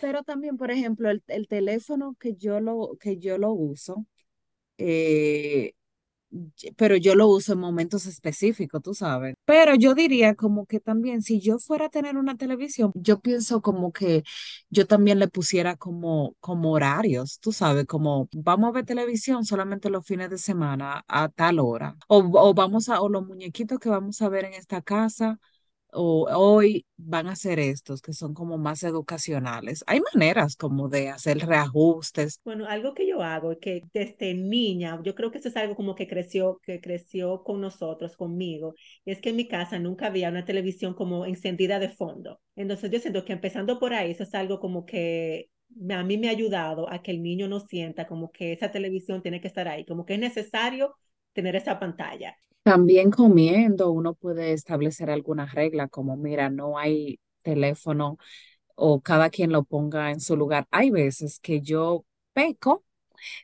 Pero 0.00 0.22
también, 0.24 0.56
por 0.56 0.70
ejemplo, 0.70 1.10
el, 1.10 1.22
el 1.28 1.48
teléfono 1.48 2.16
que 2.20 2.36
yo 2.36 2.60
lo, 2.60 2.96
que 3.00 3.18
yo 3.18 3.38
lo 3.38 3.52
uso, 3.52 4.06
eh, 4.78 5.74
pero 6.76 6.96
yo 6.96 7.14
lo 7.14 7.28
uso 7.28 7.52
en 7.52 7.60
momentos 7.60 8.06
específicos, 8.06 8.82
tú 8.82 8.94
sabes. 8.94 9.34
Pero 9.44 9.74
yo 9.74 9.94
diría 9.94 10.34
como 10.34 10.66
que 10.66 10.80
también, 10.80 11.22
si 11.22 11.40
yo 11.40 11.58
fuera 11.58 11.86
a 11.86 11.88
tener 11.88 12.16
una 12.16 12.36
televisión, 12.36 12.92
yo 12.94 13.20
pienso 13.20 13.62
como 13.62 13.92
que 13.92 14.22
yo 14.70 14.86
también 14.86 15.18
le 15.18 15.28
pusiera 15.28 15.76
como, 15.76 16.34
como 16.40 16.72
horarios, 16.72 17.38
tú 17.40 17.52
sabes, 17.52 17.86
como 17.86 18.28
vamos 18.32 18.68
a 18.68 18.72
ver 18.72 18.84
televisión 18.84 19.44
solamente 19.44 19.90
los 19.90 20.06
fines 20.06 20.30
de 20.30 20.38
semana 20.38 21.04
a 21.08 21.28
tal 21.28 21.58
hora, 21.58 21.96
o, 22.08 22.18
o 22.18 22.54
vamos 22.54 22.88
a, 22.88 23.00
o 23.00 23.08
los 23.08 23.26
muñequitos 23.26 23.78
que 23.78 23.88
vamos 23.88 24.20
a 24.22 24.28
ver 24.28 24.44
en 24.44 24.54
esta 24.54 24.82
casa 24.82 25.38
o 25.96 26.28
hoy 26.32 26.84
van 26.96 27.26
a 27.26 27.36
ser 27.36 27.58
estos 27.58 28.00
que 28.00 28.12
son 28.12 28.34
como 28.34 28.58
más 28.58 28.82
educacionales. 28.82 29.82
Hay 29.86 30.00
maneras 30.14 30.56
como 30.56 30.88
de 30.88 31.08
hacer 31.08 31.38
reajustes. 31.38 32.40
Bueno, 32.44 32.66
algo 32.66 32.94
que 32.94 33.06
yo 33.08 33.22
hago 33.22 33.52
es 33.52 33.58
que 33.58 33.82
desde 33.92 34.34
niña, 34.34 35.00
yo 35.02 35.14
creo 35.14 35.30
que 35.30 35.38
eso 35.38 35.48
es 35.48 35.56
algo 35.56 35.74
como 35.74 35.94
que 35.94 36.06
creció, 36.06 36.60
que 36.62 36.80
creció 36.80 37.42
con 37.42 37.60
nosotros, 37.60 38.16
conmigo, 38.16 38.74
es 39.04 39.20
que 39.20 39.30
en 39.30 39.36
mi 39.36 39.48
casa 39.48 39.78
nunca 39.78 40.06
había 40.06 40.28
una 40.28 40.44
televisión 40.44 40.94
como 40.94 41.26
encendida 41.26 41.78
de 41.78 41.88
fondo. 41.88 42.40
Entonces 42.54 42.90
yo 42.90 43.00
siento 43.00 43.24
que 43.24 43.32
empezando 43.32 43.78
por 43.78 43.94
ahí, 43.94 44.12
eso 44.12 44.22
es 44.22 44.34
algo 44.34 44.60
como 44.60 44.86
que 44.86 45.48
a 45.90 46.02
mí 46.04 46.18
me 46.18 46.28
ha 46.28 46.30
ayudado 46.30 46.90
a 46.90 47.02
que 47.02 47.10
el 47.10 47.22
niño 47.22 47.48
no 47.48 47.60
sienta 47.60 48.06
como 48.06 48.30
que 48.30 48.52
esa 48.52 48.70
televisión 48.70 49.22
tiene 49.22 49.40
que 49.40 49.48
estar 49.48 49.68
ahí, 49.68 49.84
como 49.84 50.04
que 50.06 50.14
es 50.14 50.20
necesario 50.20 50.94
tener 51.32 51.56
esa 51.56 51.78
pantalla. 51.78 52.36
También 52.66 53.12
comiendo 53.12 53.92
uno 53.92 54.14
puede 54.14 54.52
establecer 54.52 55.08
alguna 55.08 55.46
regla 55.46 55.86
como, 55.88 56.16
mira, 56.16 56.50
no 56.50 56.78
hay 56.78 57.20
teléfono 57.42 58.18
o 58.76 59.00
cada 59.02 59.30
quien 59.30 59.52
lo 59.52 59.64
ponga 59.64 60.10
en 60.10 60.20
su 60.20 60.36
lugar. 60.36 60.66
Hay 60.72 60.90
veces 60.90 61.40
que 61.40 61.60
yo 61.62 62.04
peco 62.32 62.84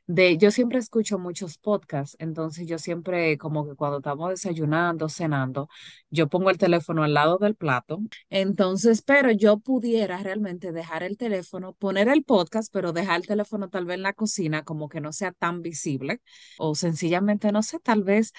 de, 0.07 0.39
yo 0.39 0.51
siempre 0.51 0.79
escucho 0.81 1.19
muchos 1.19 1.59
podcasts, 1.59 2.17
entonces 2.21 2.67
yo 2.67 2.79
siempre 2.79 3.39
como 3.39 3.67
que 3.69 3.77
cuando 3.77 3.99
estamos 3.99 4.31
desayunando, 4.31 5.09
cenando, 5.09 5.69
yo 6.11 6.29
pongo 6.29 6.51
el 6.51 6.59
teléfono 6.59 7.05
al 7.05 7.15
lado 7.15 7.39
del 7.39 7.57
plato, 7.57 8.01
entonces, 8.31 9.03
pero 9.03 9.31
yo 9.33 9.59
pudiera 9.59 10.19
realmente 10.19 10.73
dejar 10.73 11.03
el 11.05 11.17
teléfono, 11.19 11.75
poner 11.75 12.09
el 12.09 12.25
podcast, 12.25 12.73
pero 12.73 12.93
dejar 12.93 13.21
el 13.21 13.27
teléfono 13.27 13.69
tal 13.71 13.87
vez 13.87 13.97
en 13.97 14.03
la 14.03 14.15
cocina 14.15 14.65
como 14.65 14.89
que 14.89 15.01
no 15.01 15.13
sea 15.13 15.33
tan 15.33 15.63
visible 15.63 16.21
o 16.59 16.75
sencillamente, 16.75 17.53
no 17.53 17.63
sé, 17.63 17.79
tal 17.81 18.05
vez 18.05 18.33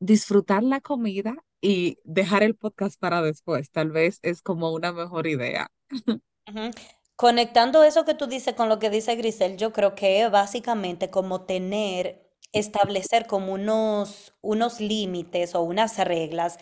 disfrutar 0.00 0.62
la 0.62 0.80
comida 0.80 1.36
y 1.60 1.98
dejar 2.04 2.42
el 2.42 2.56
podcast 2.56 2.98
para 2.98 3.22
después, 3.22 3.70
tal 3.70 3.92
vez 3.92 4.18
es 4.22 4.42
como 4.42 4.72
una 4.72 4.92
mejor 4.92 5.26
idea. 5.26 5.70
Conectando 7.16 7.84
eso 7.84 8.04
que 8.06 8.14
tú 8.14 8.26
dices 8.26 8.54
con 8.54 8.68
lo 8.70 8.78
que 8.78 8.88
dice 8.88 9.14
Grisel, 9.14 9.58
yo 9.58 9.72
creo 9.72 9.94
que 9.94 10.26
básicamente 10.28 11.10
como 11.10 11.42
tener, 11.42 12.30
establecer 12.52 13.26
como 13.26 13.52
unos, 13.52 14.34
unos 14.40 14.80
límites 14.80 15.54
o 15.54 15.60
unas 15.60 15.98
reglas 15.98 16.58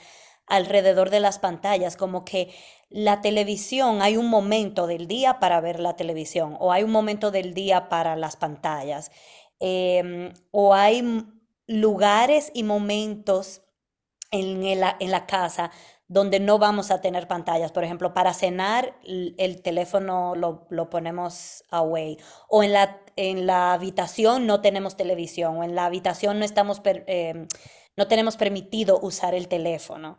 alrededor 0.46 1.10
de 1.10 1.20
las 1.20 1.38
pantallas, 1.38 1.96
como 1.96 2.24
que 2.24 2.52
la 2.90 3.20
televisión, 3.20 4.02
hay 4.02 4.16
un 4.16 4.28
momento 4.28 4.86
del 4.86 5.06
día 5.06 5.38
para 5.38 5.60
ver 5.60 5.78
la 5.78 5.94
televisión 5.94 6.56
o 6.58 6.72
hay 6.72 6.82
un 6.82 6.90
momento 6.90 7.30
del 7.30 7.54
día 7.54 7.88
para 7.88 8.16
las 8.16 8.36
pantallas 8.36 9.12
em, 9.60 10.32
o 10.50 10.74
hay 10.74 11.02
lugares 11.68 12.50
y 12.54 12.64
momentos 12.64 13.62
en, 14.32 14.64
en 14.64 15.10
la 15.10 15.26
casa 15.26 15.70
donde 16.08 16.40
no 16.40 16.58
vamos 16.58 16.90
a 16.90 17.00
tener 17.02 17.28
pantallas. 17.28 17.70
Por 17.70 17.84
ejemplo, 17.84 18.14
para 18.14 18.32
cenar 18.32 18.98
el 19.04 19.62
teléfono 19.62 20.34
lo, 20.34 20.66
lo, 20.70 20.88
ponemos 20.90 21.64
away. 21.70 22.18
O 22.48 22.62
en 22.62 22.72
la, 22.72 23.00
en 23.16 23.46
la 23.46 23.74
habitación 23.74 24.46
no 24.46 24.62
tenemos 24.62 24.96
televisión. 24.96 25.58
O 25.58 25.64
en 25.64 25.74
la 25.74 25.84
habitación 25.84 26.38
no, 26.38 26.46
estamos 26.46 26.80
eh, 26.84 27.46
no 27.96 28.08
tenemos 28.08 28.36
permitido 28.38 28.98
usar 29.02 29.34
el 29.34 29.48
teléfono. 29.48 30.18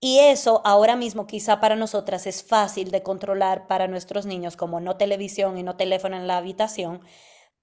Y 0.00 0.18
eso 0.18 0.60
ahora 0.64 0.96
mismo 0.96 1.26
quizá 1.26 1.60
para 1.60 1.76
nosotras 1.76 2.26
es 2.26 2.42
fácil 2.42 2.90
de 2.90 3.02
controlar 3.02 3.66
para 3.68 3.88
nuestros 3.88 4.26
niños 4.26 4.56
como 4.56 4.80
no 4.80 4.96
televisión 4.96 5.56
y 5.56 5.62
no 5.62 5.76
teléfono 5.76 6.16
en 6.16 6.26
la 6.26 6.36
habitación. 6.36 7.00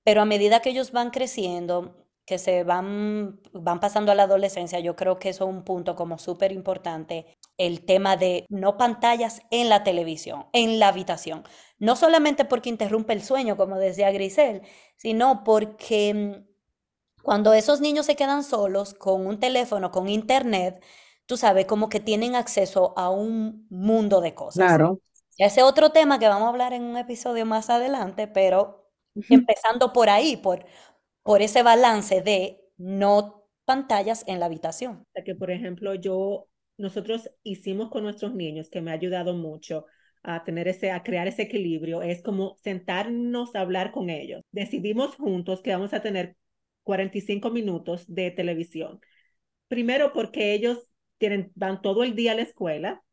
Pero 0.03 0.21
a 0.21 0.25
medida 0.25 0.61
que 0.61 0.71
ellos 0.71 0.91
van 0.91 1.11
creciendo, 1.11 2.08
que 2.29 2.37
se 2.37 2.63
van, 2.63 3.41
van 3.53 3.79
pasando 3.79 4.11
a 4.11 4.15
la 4.15 4.23
adolescencia, 4.23 4.79
yo 4.79 4.95
creo 4.95 5.17
que 5.17 5.29
eso 5.29 5.45
es 5.45 5.49
un 5.49 5.63
punto 5.63 5.95
como 5.95 6.19
súper 6.19 6.51
importante. 6.51 7.39
el 7.57 7.83
tema 7.85 8.17
de 8.17 8.45
no 8.49 8.77
pantallas 8.77 9.41
en 9.49 9.67
la 9.67 9.83
televisión, 9.83 10.45
en 10.53 10.77
la 10.77 10.89
habitación. 10.89 11.43
No 11.79 11.95
solamente 11.95 12.45
porque 12.45 12.69
interrumpe 12.69 13.13
el 13.13 13.23
sueño, 13.23 13.57
como 13.57 13.79
decía 13.79 14.11
Grisel, 14.11 14.61
sino 14.95 15.43
porque 15.43 16.13
mm, 16.13 17.23
cuando 17.23 17.53
esos 17.53 17.81
niños 17.81 18.05
se 18.05 18.15
quedan 18.15 18.43
solos 18.43 18.93
con 18.93 19.25
un 19.25 19.39
teléfono, 19.39 19.89
con 19.89 20.07
internet, 20.07 20.83
tú 21.25 21.35
sabes, 21.35 21.65
como 21.65 21.89
que 21.89 21.99
tienen 21.99 22.35
acceso 22.35 22.93
a 22.95 23.09
un 23.09 23.65
mundo 23.71 24.21
de 24.21 24.35
cosas. 24.35 24.67
Claro. 24.67 24.99
Ese 25.39 25.63
otro 25.63 25.89
tema 25.89 26.19
que 26.19 26.27
vamos 26.27 26.45
a 26.45 26.49
hablar 26.49 26.73
en 26.73 26.83
un 26.83 26.97
episodio 26.97 27.47
más 27.47 27.71
adelante, 27.71 28.27
pero 28.27 28.91
empezando 29.29 29.91
por 29.93 30.09
ahí, 30.09 30.37
por, 30.37 30.63
por 31.23 31.41
ese 31.41 31.63
balance 31.63 32.21
de 32.21 32.59
no 32.77 33.45
pantallas 33.65 34.23
en 34.27 34.39
la 34.39 34.47
habitación. 34.47 35.05
Que, 35.25 35.35
por 35.35 35.51
ejemplo, 35.51 35.93
yo 35.95 36.47
nosotros 36.77 37.29
hicimos 37.43 37.89
con 37.89 38.03
nuestros 38.03 38.33
niños, 38.33 38.69
que 38.69 38.81
me 38.81 38.91
ha 38.91 38.95
ayudado 38.95 39.33
mucho 39.33 39.85
a 40.23 40.43
tener 40.43 40.67
ese, 40.67 40.91
a 40.91 41.03
crear 41.03 41.27
ese 41.27 41.43
equilibrio, 41.43 42.01
es 42.01 42.21
como 42.21 42.57
sentarnos 42.63 43.55
a 43.55 43.61
hablar 43.61 43.91
con 43.91 44.09
ellos. 44.09 44.41
Decidimos 44.51 45.15
juntos 45.15 45.61
que 45.61 45.71
vamos 45.71 45.93
a 45.93 46.01
tener 46.01 46.35
45 46.83 47.51
minutos 47.51 48.05
de 48.07 48.31
televisión. 48.31 48.99
Primero 49.67 50.13
porque 50.13 50.53
ellos 50.53 50.79
tienen, 51.17 51.51
van 51.55 51.81
todo 51.81 52.03
el 52.03 52.15
día 52.15 52.31
a 52.31 52.35
la 52.35 52.41
escuela, 52.41 53.03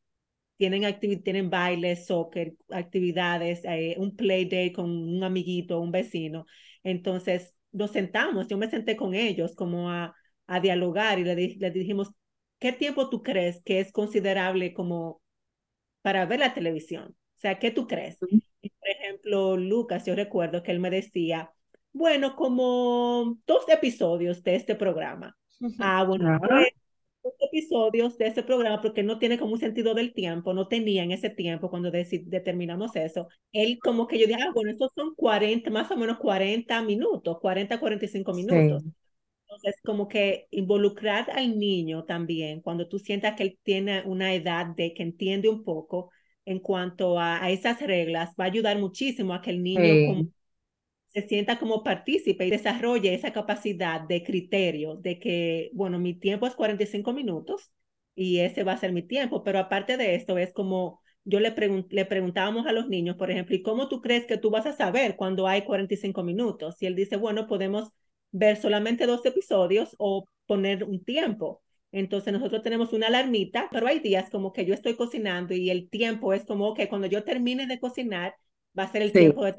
tienen, 0.57 0.99
tienen 1.23 1.51
bailes, 1.51 2.07
soccer, 2.07 2.55
actividades, 2.71 3.63
eh, 3.65 3.97
un 3.99 4.17
play 4.17 4.47
day 4.47 4.73
con 4.73 4.91
un 4.91 5.23
amiguito, 5.23 5.81
un 5.81 5.93
vecino. 5.93 6.47
Entonces 6.83 7.56
nos 7.77 7.93
sentamos, 7.93 8.49
yo 8.49 8.59
me 8.59 8.71
senté 8.71 8.97
con 8.97 9.15
ellos 9.15 9.55
como 9.55 9.91
a, 9.91 10.15
a 10.47 10.61
dialogar 10.61 11.19
y 11.19 11.25
le, 11.25 11.35
le 11.35 11.71
dijimos, 11.71 12.11
¿qué 12.59 12.73
tiempo 12.73 13.09
tú 13.11 13.23
crees 13.23 13.63
que 13.63 13.81
es 13.81 13.93
considerable 13.93 14.73
como 14.75 15.21
para 16.03 16.27
ver 16.27 16.41
la 16.41 16.55
televisión? 16.55 17.17
O 17.37 17.39
sea, 17.39 17.59
¿qué 17.59 17.71
tú 17.71 17.87
crees? 17.87 18.19
por 18.19 18.89
ejemplo, 18.89 19.57
Lucas, 19.57 20.05
yo 20.07 20.15
recuerdo 20.15 20.63
que 20.63 20.73
él 20.73 20.81
me 20.81 20.91
decía, 20.91 21.51
bueno, 21.93 22.35
como 22.37 23.39
dos 23.47 23.69
episodios 23.69 24.43
de 24.43 24.57
este 24.57 24.75
programa. 24.75 25.37
Ah, 25.79 26.05
bueno, 26.05 26.39
pues, 26.39 26.51
dos 26.51 26.67
episodios 27.39 28.19
de 28.19 28.29
ese 28.29 28.43
programa 28.43 28.81
porque 28.81 29.03
no 29.03 29.19
tiene 29.19 29.39
como 29.39 29.53
un 29.53 29.59
sentido 29.59 29.95
del 29.95 30.13
tiempo, 30.13 30.55
no 30.55 30.69
tenía 30.69 31.03
en 31.03 31.13
ese 31.13 31.31
tiempo 31.31 31.71
cuando 31.71 31.91
determinamos 31.91 32.95
eso. 32.97 33.29
Él 33.53 33.79
como 33.83 34.07
que 34.07 34.19
yo 34.19 34.27
dije, 34.27 34.43
ah, 34.43 34.53
bueno, 34.55 34.71
estos 34.71 34.93
son 34.95 35.15
40, 35.15 35.71
más 35.71 35.91
o 35.91 35.97
menos 35.97 36.19
40 36.19 36.83
minutos, 36.83 37.39
40, 37.41 37.79
45 37.81 38.33
minutos. 38.35 38.85
Entonces, 39.49 39.81
como 39.85 40.09
que 40.09 40.49
involucrar 40.51 41.31
al 41.31 41.59
niño 41.59 42.05
también, 42.05 42.61
cuando 42.61 42.89
tú 42.89 42.99
sientas 42.99 43.35
que 43.37 43.45
él 43.45 43.59
tiene 43.63 44.03
una 44.05 44.35
edad 44.35 44.67
de 44.67 44.93
que 44.93 45.03
entiende 45.03 45.49
un 45.49 45.65
poco 45.65 46.11
en 46.45 46.61
cuanto 46.61 47.19
a, 47.19 47.51
esas 47.51 47.81
reglas, 47.81 48.31
va 48.39 48.45
a 48.45 48.49
ayudar 48.49 48.79
muchísimo 48.79 49.35
a 49.35 49.43
que 49.43 49.51
el 49.51 49.63
niño 49.63 50.29
se 51.17 51.29
sienta 51.29 51.59
como 51.59 51.83
partícipe 51.83 52.47
y 52.47 52.51
desarrolle 52.51 53.15
esa 53.15 53.33
capacidad 53.33 54.03
de 54.03 54.23
criterio 54.23 54.97
de 54.97 55.19
que, 55.19 55.71
bueno, 55.75 55.99
mi 55.99 56.15
tiempo 56.15 56.47
es 56.47 56.55
45 56.55 57.13
minutos 57.15 57.73
y 58.15 58.41
ese 58.41 58.65
va 58.65 58.73
a 58.73 58.79
ser 58.79 58.93
mi 58.93 59.03
tiempo, 59.03 59.43
pero 59.45 59.59
aparte 59.59 59.97
de 59.97 60.15
esto 60.15 60.39
es 60.39 60.53
como 60.53 61.01
yo 61.25 61.41
le, 61.41 61.55
le 61.91 62.05
preguntábamos 62.05 62.67
a 62.67 62.73
los 62.73 62.89
niños, 62.89 63.17
por 63.17 63.31
ejemplo, 63.31 63.57
¿y 63.57 63.63
cómo 63.63 63.89
tú 63.89 64.01
crees 64.01 64.27
que 64.27 64.39
tú 64.39 64.51
vas 64.51 64.67
a 64.67 64.73
saber 64.73 65.17
cuando 65.17 65.49
hay 65.49 65.63
45 65.63 66.23
minutos? 66.23 66.77
Y 66.81 66.87
él 66.87 66.95
dice, 66.95 67.17
bueno, 67.17 67.47
podemos 67.49 67.91
ver 68.31 68.57
solamente 68.57 69.07
dos 69.07 69.25
episodios 69.27 69.95
o 69.99 70.29
poner 70.47 70.85
un 70.85 71.05
tiempo. 71.05 71.63
Entonces 71.93 72.33
nosotros 72.33 72.63
tenemos 72.63 72.93
una 72.93 73.07
alarmita, 73.09 73.69
pero 73.73 73.87
hay 73.87 74.01
días 74.01 74.31
como 74.31 74.53
que 74.53 74.65
yo 74.67 74.75
estoy 74.75 74.97
cocinando 74.97 75.55
y 75.55 75.71
el 75.71 75.89
tiempo 75.91 76.33
es 76.33 76.45
como 76.45 76.75
que 76.75 76.89
cuando 76.89 77.07
yo 77.09 77.25
termine 77.25 77.67
de 77.67 77.81
cocinar 77.81 78.35
va 78.79 78.85
a 78.85 78.93
ser 78.93 79.03
el 79.03 79.15
tiempo 79.17 79.45
de... 79.45 79.55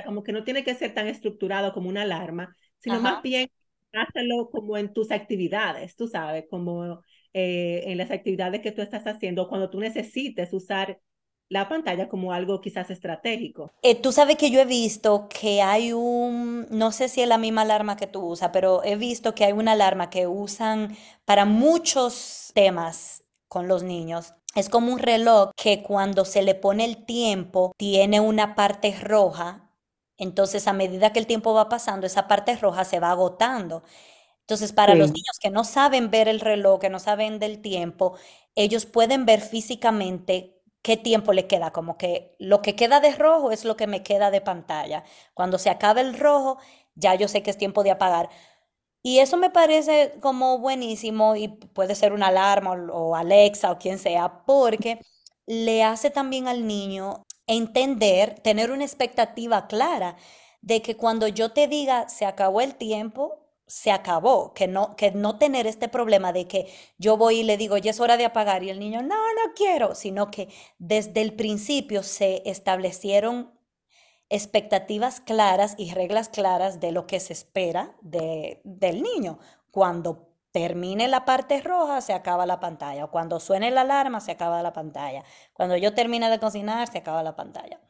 Sea, 0.00 0.04
como 0.04 0.22
que 0.22 0.32
no 0.32 0.44
tiene 0.44 0.64
que 0.64 0.74
ser 0.74 0.94
tan 0.94 1.06
estructurado 1.06 1.72
como 1.72 1.88
una 1.88 2.02
alarma, 2.02 2.56
sino 2.78 3.00
más 3.00 3.22
bien 3.22 3.50
hazlo 3.92 4.50
como 4.50 4.76
en 4.76 4.92
tus 4.92 5.10
actividades, 5.10 5.96
tú 5.96 6.06
sabes, 6.06 6.44
como 6.48 7.02
eh, 7.32 7.82
en 7.86 7.98
las 7.98 8.10
actividades 8.10 8.60
que 8.60 8.72
tú 8.72 8.82
estás 8.82 9.06
haciendo, 9.06 9.48
cuando 9.48 9.70
tú 9.70 9.80
necesites 9.80 10.52
usar 10.52 11.00
la 11.48 11.68
pantalla 11.68 12.08
como 12.08 12.32
algo 12.32 12.60
quizás 12.60 12.90
estratégico. 12.90 13.72
Eh, 13.82 13.96
tú 13.96 14.12
sabes 14.12 14.36
que 14.36 14.50
yo 14.50 14.60
he 14.60 14.64
visto 14.64 15.28
que 15.28 15.62
hay 15.62 15.92
un, 15.92 16.66
no 16.70 16.92
sé 16.92 17.08
si 17.08 17.22
es 17.22 17.28
la 17.28 17.38
misma 17.38 17.62
alarma 17.62 17.96
que 17.96 18.06
tú 18.06 18.20
usas, 18.20 18.50
pero 18.52 18.84
he 18.84 18.94
visto 18.96 19.34
que 19.34 19.44
hay 19.44 19.52
una 19.52 19.72
alarma 19.72 20.10
que 20.10 20.28
usan 20.28 20.96
para 21.24 21.44
muchos 21.44 22.52
temas 22.54 23.24
con 23.48 23.66
los 23.66 23.82
niños. 23.82 24.34
Es 24.54 24.68
como 24.68 24.92
un 24.92 24.98
reloj 24.98 25.50
que 25.56 25.82
cuando 25.82 26.24
se 26.24 26.42
le 26.42 26.54
pone 26.54 26.84
el 26.84 27.04
tiempo 27.04 27.72
tiene 27.76 28.20
una 28.20 28.54
parte 28.54 28.94
roja. 29.00 29.69
Entonces 30.20 30.68
a 30.68 30.72
medida 30.72 31.12
que 31.12 31.18
el 31.18 31.26
tiempo 31.26 31.54
va 31.54 31.68
pasando, 31.68 32.06
esa 32.06 32.28
parte 32.28 32.56
roja 32.56 32.84
se 32.84 33.00
va 33.00 33.10
agotando. 33.10 33.82
Entonces, 34.42 34.72
para 34.72 34.96
los 34.96 35.08
niños 35.12 35.38
que 35.40 35.50
no 35.50 35.62
saben 35.64 36.10
ver 36.10 36.26
el 36.28 36.40
reloj, 36.40 36.80
que 36.80 36.90
no 36.90 36.98
saben 36.98 37.38
del 37.38 37.62
tiempo, 37.62 38.14
ellos 38.56 38.84
pueden 38.84 39.24
ver 39.24 39.40
físicamente 39.42 40.60
qué 40.82 40.96
tiempo 40.96 41.32
le 41.32 41.46
queda, 41.46 41.72
como 41.72 41.96
que 41.96 42.34
lo 42.40 42.62
que 42.62 42.74
queda 42.76 43.00
de 43.00 43.12
rojo 43.14 43.52
es 43.52 43.64
lo 43.64 43.76
que 43.76 43.86
me 43.86 44.02
queda 44.02 44.30
de 44.30 44.40
pantalla. 44.40 45.04
Cuando 45.34 45.58
se 45.58 45.70
acaba 45.70 46.00
el 46.00 46.18
rojo, 46.18 46.58
ya 46.96 47.14
yo 47.14 47.28
sé 47.28 47.42
que 47.42 47.50
es 47.50 47.58
tiempo 47.58 47.84
de 47.84 47.92
apagar. 47.92 48.28
Y 49.02 49.20
eso 49.20 49.36
me 49.36 49.50
parece 49.50 50.14
como 50.20 50.58
buenísimo 50.58 51.36
y 51.36 51.48
puede 51.48 51.94
ser 51.94 52.12
una 52.12 52.28
alarma 52.28 52.72
o, 52.72 53.16
Alexa 53.16 53.70
o 53.72 53.78
quien 53.78 53.98
sea, 53.98 54.44
porque 54.46 55.00
le 55.46 55.84
hace 55.84 56.10
también 56.10 56.48
al 56.48 56.66
niño 56.66 57.24
entender, 57.50 58.38
tener 58.40 58.70
una 58.70 58.84
expectativa 58.84 59.66
clara 59.66 60.16
de 60.62 60.82
que 60.82 60.96
cuando 60.96 61.26
yo 61.26 61.52
te 61.52 61.66
diga 61.66 62.08
se 62.08 62.24
acabó 62.24 62.60
el 62.60 62.76
tiempo, 62.76 63.40
se 63.66 63.90
acabó, 63.90 64.52
que 64.54 64.68
no, 64.68 64.94
que 64.96 65.10
no 65.10 65.38
tener 65.38 65.66
este 65.66 65.88
problema 65.88 66.32
de 66.32 66.46
que 66.46 66.72
yo 66.98 67.16
voy 67.16 67.40
y 67.40 67.42
le 67.44 67.56
digo, 67.56 67.76
ya 67.76 67.90
es 67.90 68.00
hora 68.00 68.16
de 68.16 68.24
apagar 68.24 68.62
y 68.62 68.70
el 68.70 68.78
niño, 68.80 69.02
no, 69.02 69.14
no 69.14 69.52
quiero, 69.54 69.94
sino 69.94 70.30
que 70.30 70.48
desde 70.78 71.22
el 71.22 71.34
principio 71.34 72.02
se 72.02 72.42
establecieron 72.46 73.52
expectativas 74.28 75.20
claras 75.20 75.74
y 75.76 75.92
reglas 75.92 76.28
claras 76.28 76.78
de 76.78 76.92
lo 76.92 77.06
que 77.06 77.18
se 77.18 77.32
espera 77.32 77.96
de, 78.00 78.60
del 78.64 79.02
niño. 79.02 79.40
Cuando 79.72 80.29
termine 80.52 81.08
la 81.08 81.24
parte 81.24 81.60
roja, 81.60 82.00
se 82.00 82.12
acaba 82.12 82.46
la 82.46 82.60
pantalla. 82.60 83.04
O 83.04 83.10
cuando 83.10 83.40
suene 83.40 83.70
la 83.70 83.82
alarma, 83.82 84.20
se 84.20 84.32
acaba 84.32 84.62
la 84.62 84.72
pantalla. 84.72 85.24
Cuando 85.52 85.76
yo 85.76 85.94
termine 85.94 86.28
de 86.30 86.38
cocinar, 86.40 86.88
se 86.90 86.98
acaba 86.98 87.22
la 87.22 87.36
pantalla. 87.36 87.80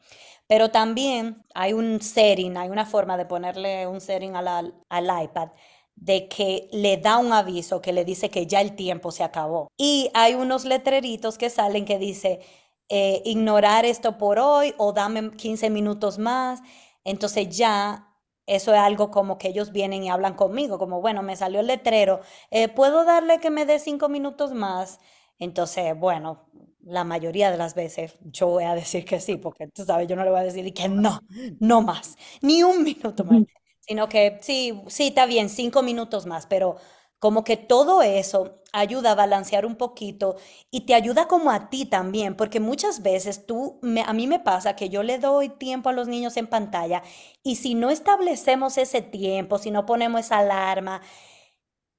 Pero 0.47 0.69
también 0.69 1.45
hay 1.53 1.73
un 1.73 2.01
setting, 2.01 2.57
hay 2.57 2.69
una 2.69 2.85
forma 2.85 3.17
de 3.17 3.25
ponerle 3.25 3.87
un 3.87 4.01
setting 4.01 4.35
al, 4.35 4.73
al 4.89 5.23
iPad 5.23 5.49
de 5.95 6.27
que 6.27 6.67
le 6.71 6.97
da 6.97 7.17
un 7.17 7.31
aviso 7.31 7.81
que 7.81 7.93
le 7.93 8.05
dice 8.05 8.29
que 8.29 8.47
ya 8.47 8.61
el 8.61 8.75
tiempo 8.75 9.11
se 9.11 9.23
acabó. 9.23 9.67
Y 9.77 10.09
hay 10.13 10.33
unos 10.33 10.65
letreritos 10.65 11.37
que 11.37 11.49
salen 11.49 11.85
que 11.85 11.99
dice 11.99 12.41
eh, 12.89 13.21
ignorar 13.23 13.85
esto 13.85 14.17
por 14.17 14.39
hoy 14.39 14.73
o 14.77 14.93
dame 14.93 15.31
15 15.31 15.69
minutos 15.69 16.17
más. 16.17 16.61
Entonces 17.03 17.55
ya 17.55 18.10
eso 18.45 18.73
es 18.73 18.79
algo 18.79 19.11
como 19.11 19.37
que 19.37 19.49
ellos 19.49 19.71
vienen 19.71 20.03
y 20.03 20.09
hablan 20.09 20.33
conmigo, 20.35 20.77
como 20.79 21.01
bueno, 21.01 21.23
me 21.23 21.35
salió 21.35 21.59
el 21.61 21.67
letrero, 21.67 22.21
eh, 22.51 22.67
¿puedo 22.69 23.05
darle 23.05 23.39
que 23.39 23.49
me 23.51 23.65
dé 23.65 23.79
cinco 23.79 24.09
minutos 24.09 24.51
más? 24.53 24.99
Entonces, 25.39 25.97
bueno, 25.97 26.45
la 26.83 27.03
mayoría 27.03 27.51
de 27.51 27.57
las 27.57 27.75
veces 27.75 28.17
yo 28.21 28.47
voy 28.47 28.63
a 28.65 28.75
decir 28.75 29.05
que 29.05 29.19
sí, 29.19 29.37
porque 29.37 29.67
tú 29.67 29.85
sabes, 29.85 30.07
yo 30.07 30.15
no 30.15 30.23
le 30.23 30.31
voy 30.31 30.39
a 30.39 30.43
decir 30.43 30.73
que 30.73 30.87
no, 30.89 31.19
no 31.59 31.81
más, 31.81 32.17
ni 32.41 32.63
un 32.63 32.83
minuto 32.83 33.23
más 33.23 33.41
sino 33.79 34.07
que 34.07 34.37
sí, 34.41 34.79
sí, 34.87 35.07
está 35.07 35.25
bien, 35.25 35.49
cinco 35.49 35.81
minutos 35.81 36.25
más, 36.27 36.45
pero 36.45 36.77
como 37.21 37.45
que 37.45 37.57
todo 37.57 38.03
eso 38.03 38.61
ayuda 38.73 39.13
a 39.13 39.15
balancear 39.15 39.65
un 39.67 39.77
poquito 39.77 40.37
y 40.71 40.81
te 40.87 40.95
ayuda 40.95 41.29
como 41.29 41.51
a 41.51 41.69
ti 41.71 41.85
también, 41.85 42.35
porque 42.37 42.59
muchas 42.61 43.03
veces 43.03 43.47
tú, 43.47 43.79
a 44.05 44.13
mí 44.13 44.27
me 44.27 44.39
pasa 44.41 44.75
que 44.75 44.89
yo 44.89 45.03
le 45.03 45.19
doy 45.19 45.49
tiempo 45.49 45.89
a 45.89 45.93
los 45.93 46.09
niños 46.09 46.37
en 46.37 46.47
pantalla 46.47 47.03
y 47.43 47.57
si 47.57 47.75
no 47.75 47.91
establecemos 47.91 48.79
ese 48.79 49.03
tiempo, 49.03 49.59
si 49.59 49.71
no 49.71 49.85
ponemos 49.87 50.21
esa 50.21 50.39
alarma, 50.39 51.01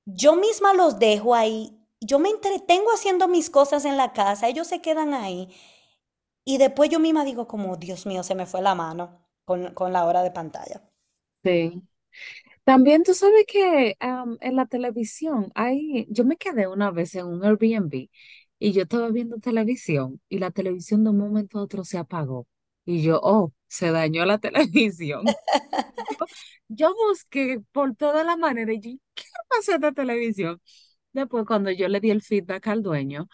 yo 0.07 0.37
misma 0.37 0.75
los 0.75 0.99
dejo 0.99 1.35
ahí, 1.35 1.79
yo 2.01 2.19
me 2.19 2.31
entretengo 2.31 2.91
haciendo 2.93 3.29
mis 3.29 3.51
cosas 3.51 3.85
en 3.85 3.97
la 3.97 4.13
casa, 4.13 4.49
ellos 4.49 4.67
se 4.67 4.81
quedan 4.81 5.15
ahí 5.15 5.49
y 6.45 6.59
después 6.59 6.91
yo 6.91 7.01
misma 7.01 7.25
digo 7.25 7.49
como, 7.49 7.77
Dios 7.77 8.07
mío, 8.07 8.23
se 8.23 8.35
me 8.37 8.47
fue 8.47 8.63
la 8.63 8.75
mano 8.77 9.27
con, 9.45 9.75
con 9.75 9.93
la 9.93 10.07
hora 10.07 10.23
de 10.23 10.31
pantalla. 10.33 10.83
Sí. 11.45 11.83
También 12.65 13.03
tú 13.03 13.13
sabes 13.15 13.45
que 13.49 13.97
en 14.01 14.57
la 14.57 14.67
televisión 14.67 15.51
hay, 15.55 16.07
yo 16.11 16.25
me 16.25 16.37
quedé 16.37 16.69
una 16.69 16.91
vez 16.93 17.15
en 17.17 17.27
un 17.27 17.45
Airbnb 17.45 18.09
y 18.59 18.73
yo 18.73 18.83
estaba 18.83 19.09
viendo 19.11 19.39
televisión 19.39 20.21
y 20.29 20.39
la 20.39 20.51
televisión 20.53 21.03
de 21.05 21.11
un 21.11 21.19
momento 21.19 21.59
a 21.59 21.63
otro 21.63 21.85
se 21.85 21.99
apagó. 21.99 22.47
Y 22.85 23.03
yo, 23.03 23.19
oh, 23.23 23.53
se 23.69 23.91
dañó 23.91 24.25
la 24.27 24.39
televisión. 24.41 25.25
Yo 26.69 26.95
busqué 26.95 27.61
por 27.73 27.95
toda 27.97 28.25
la 28.25 28.37
manera 28.37 28.73
y 28.73 28.81
yo, 28.81 28.91
¿qué 29.15 29.25
pasó 29.49 29.75
esta 29.75 29.93
televisión? 29.93 30.61
Después, 31.13 31.45
cuando 31.47 31.71
yo 31.71 31.89
le 31.89 32.01
di 32.01 32.11
el 32.11 32.23
feedback 32.23 32.69
al 32.69 32.83
dueño, 32.83 33.29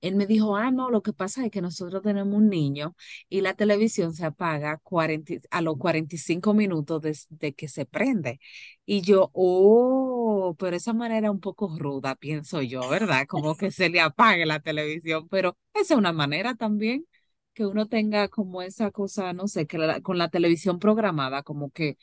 Él 0.00 0.16
me 0.16 0.26
dijo, 0.26 0.56
ah, 0.56 0.70
no, 0.70 0.90
lo 0.90 1.02
que 1.02 1.12
pasa 1.12 1.44
es 1.44 1.50
que 1.50 1.60
nosotros 1.60 2.02
tenemos 2.02 2.34
un 2.34 2.48
niño 2.48 2.94
y 3.28 3.40
la 3.42 3.54
televisión 3.54 4.14
se 4.14 4.24
apaga 4.24 4.78
40, 4.78 5.34
a 5.50 5.60
los 5.62 5.76
45 5.76 6.54
minutos 6.54 7.02
de, 7.28 7.54
que 7.54 7.68
se 7.68 7.84
prende. 7.86 8.40
Y 8.86 9.02
yo, 9.02 9.30
oh, 9.34 10.56
pero 10.58 10.76
esa 10.76 10.92
manera 10.92 11.30
un 11.30 11.40
poco 11.40 11.76
ruda, 11.78 12.14
pienso 12.16 12.62
yo, 12.62 12.88
¿verdad? 12.88 13.26
Como 13.28 13.56
que 13.56 13.70
se 13.70 13.88
le 13.90 14.00
apague 14.00 14.46
la 14.46 14.60
televisión, 14.60 15.28
pero 15.28 15.56
esa 15.74 15.94
es 15.94 15.98
una 15.98 16.12
manera 16.12 16.54
también 16.54 17.06
que 17.52 17.66
uno 17.66 17.86
tenga 17.88 18.28
como 18.28 18.62
esa 18.62 18.90
cosa, 18.90 19.32
no 19.32 19.48
sé, 19.48 19.66
que 19.66 19.78
con 20.02 20.18
la 20.18 20.28
televisión 20.28 20.78
programada, 20.78 21.42
como 21.42 21.70
que 21.70 21.98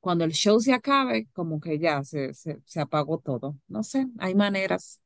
cuando 0.00 0.24
el 0.24 0.32
show 0.32 0.60
se 0.60 0.72
acabe, 0.72 1.28
como 1.32 1.60
que 1.60 1.78
ya 1.78 2.02
se, 2.04 2.34
se, 2.34 2.58
se 2.64 2.80
apagó 2.80 3.18
todo. 3.18 3.56
No 3.68 3.82
sé, 3.84 4.06
hay 4.18 4.34
maneras. 4.34 5.00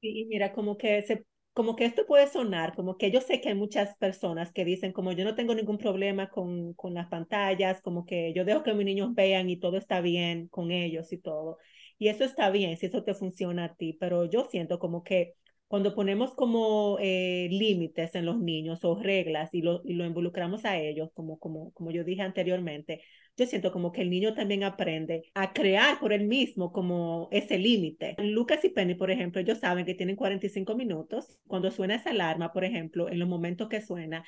Y 0.00 0.24
mira, 0.26 0.52
como 0.52 0.76
que 0.76 1.02
se 1.02 1.24
como 1.52 1.76
que 1.76 1.84
esto 1.84 2.06
puede 2.06 2.26
sonar, 2.28 2.74
como 2.74 2.96
que 2.96 3.10
yo 3.10 3.20
sé 3.20 3.40
que 3.40 3.50
hay 3.50 3.54
muchas 3.54 3.96
personas 3.98 4.52
que 4.52 4.64
dicen 4.64 4.92
como 4.92 5.12
yo 5.12 5.24
no 5.24 5.34
tengo 5.34 5.54
ningún 5.54 5.78
problema 5.78 6.30
con, 6.30 6.72
con 6.74 6.94
las 6.94 7.08
pantallas, 7.08 7.80
como 7.82 8.06
que 8.06 8.32
yo 8.34 8.44
dejo 8.44 8.62
que 8.62 8.72
mis 8.74 8.86
niños 8.86 9.14
vean 9.14 9.50
y 9.50 9.58
todo 9.58 9.76
está 9.76 10.00
bien 10.00 10.48
con 10.48 10.70
ellos 10.70 11.12
y 11.12 11.18
todo. 11.18 11.58
Y 11.98 12.08
eso 12.08 12.24
está 12.24 12.50
bien 12.50 12.76
si 12.76 12.86
eso 12.86 13.04
te 13.04 13.14
funciona 13.14 13.64
a 13.66 13.74
ti, 13.74 13.92
pero 14.00 14.24
yo 14.24 14.44
siento 14.50 14.78
como 14.78 15.04
que 15.04 15.34
cuando 15.72 15.94
ponemos 15.94 16.34
como 16.34 16.98
eh, 17.00 17.48
límites 17.50 18.14
en 18.14 18.26
los 18.26 18.38
niños 18.38 18.84
o 18.84 18.94
reglas 18.94 19.48
y 19.54 19.62
lo, 19.62 19.80
y 19.86 19.94
lo 19.94 20.04
involucramos 20.04 20.66
a 20.66 20.76
ellos, 20.76 21.08
como, 21.14 21.38
como, 21.38 21.72
como 21.72 21.90
yo 21.90 22.04
dije 22.04 22.20
anteriormente, 22.20 23.00
yo 23.38 23.46
siento 23.46 23.72
como 23.72 23.90
que 23.90 24.02
el 24.02 24.10
niño 24.10 24.34
también 24.34 24.64
aprende 24.64 25.22
a 25.32 25.54
crear 25.54 25.98
por 25.98 26.12
él 26.12 26.26
mismo 26.26 26.72
como 26.72 27.30
ese 27.32 27.56
límite. 27.56 28.16
Lucas 28.18 28.62
y 28.66 28.68
Penny, 28.68 28.96
por 28.96 29.10
ejemplo, 29.10 29.40
ellos 29.40 29.60
saben 29.60 29.86
que 29.86 29.94
tienen 29.94 30.14
45 30.14 30.76
minutos. 30.76 31.38
Cuando 31.46 31.70
suena 31.70 31.94
esa 31.94 32.10
alarma, 32.10 32.52
por 32.52 32.64
ejemplo, 32.64 33.08
en 33.08 33.18
los 33.18 33.28
momentos 33.30 33.70
que 33.70 33.80
suena, 33.80 34.22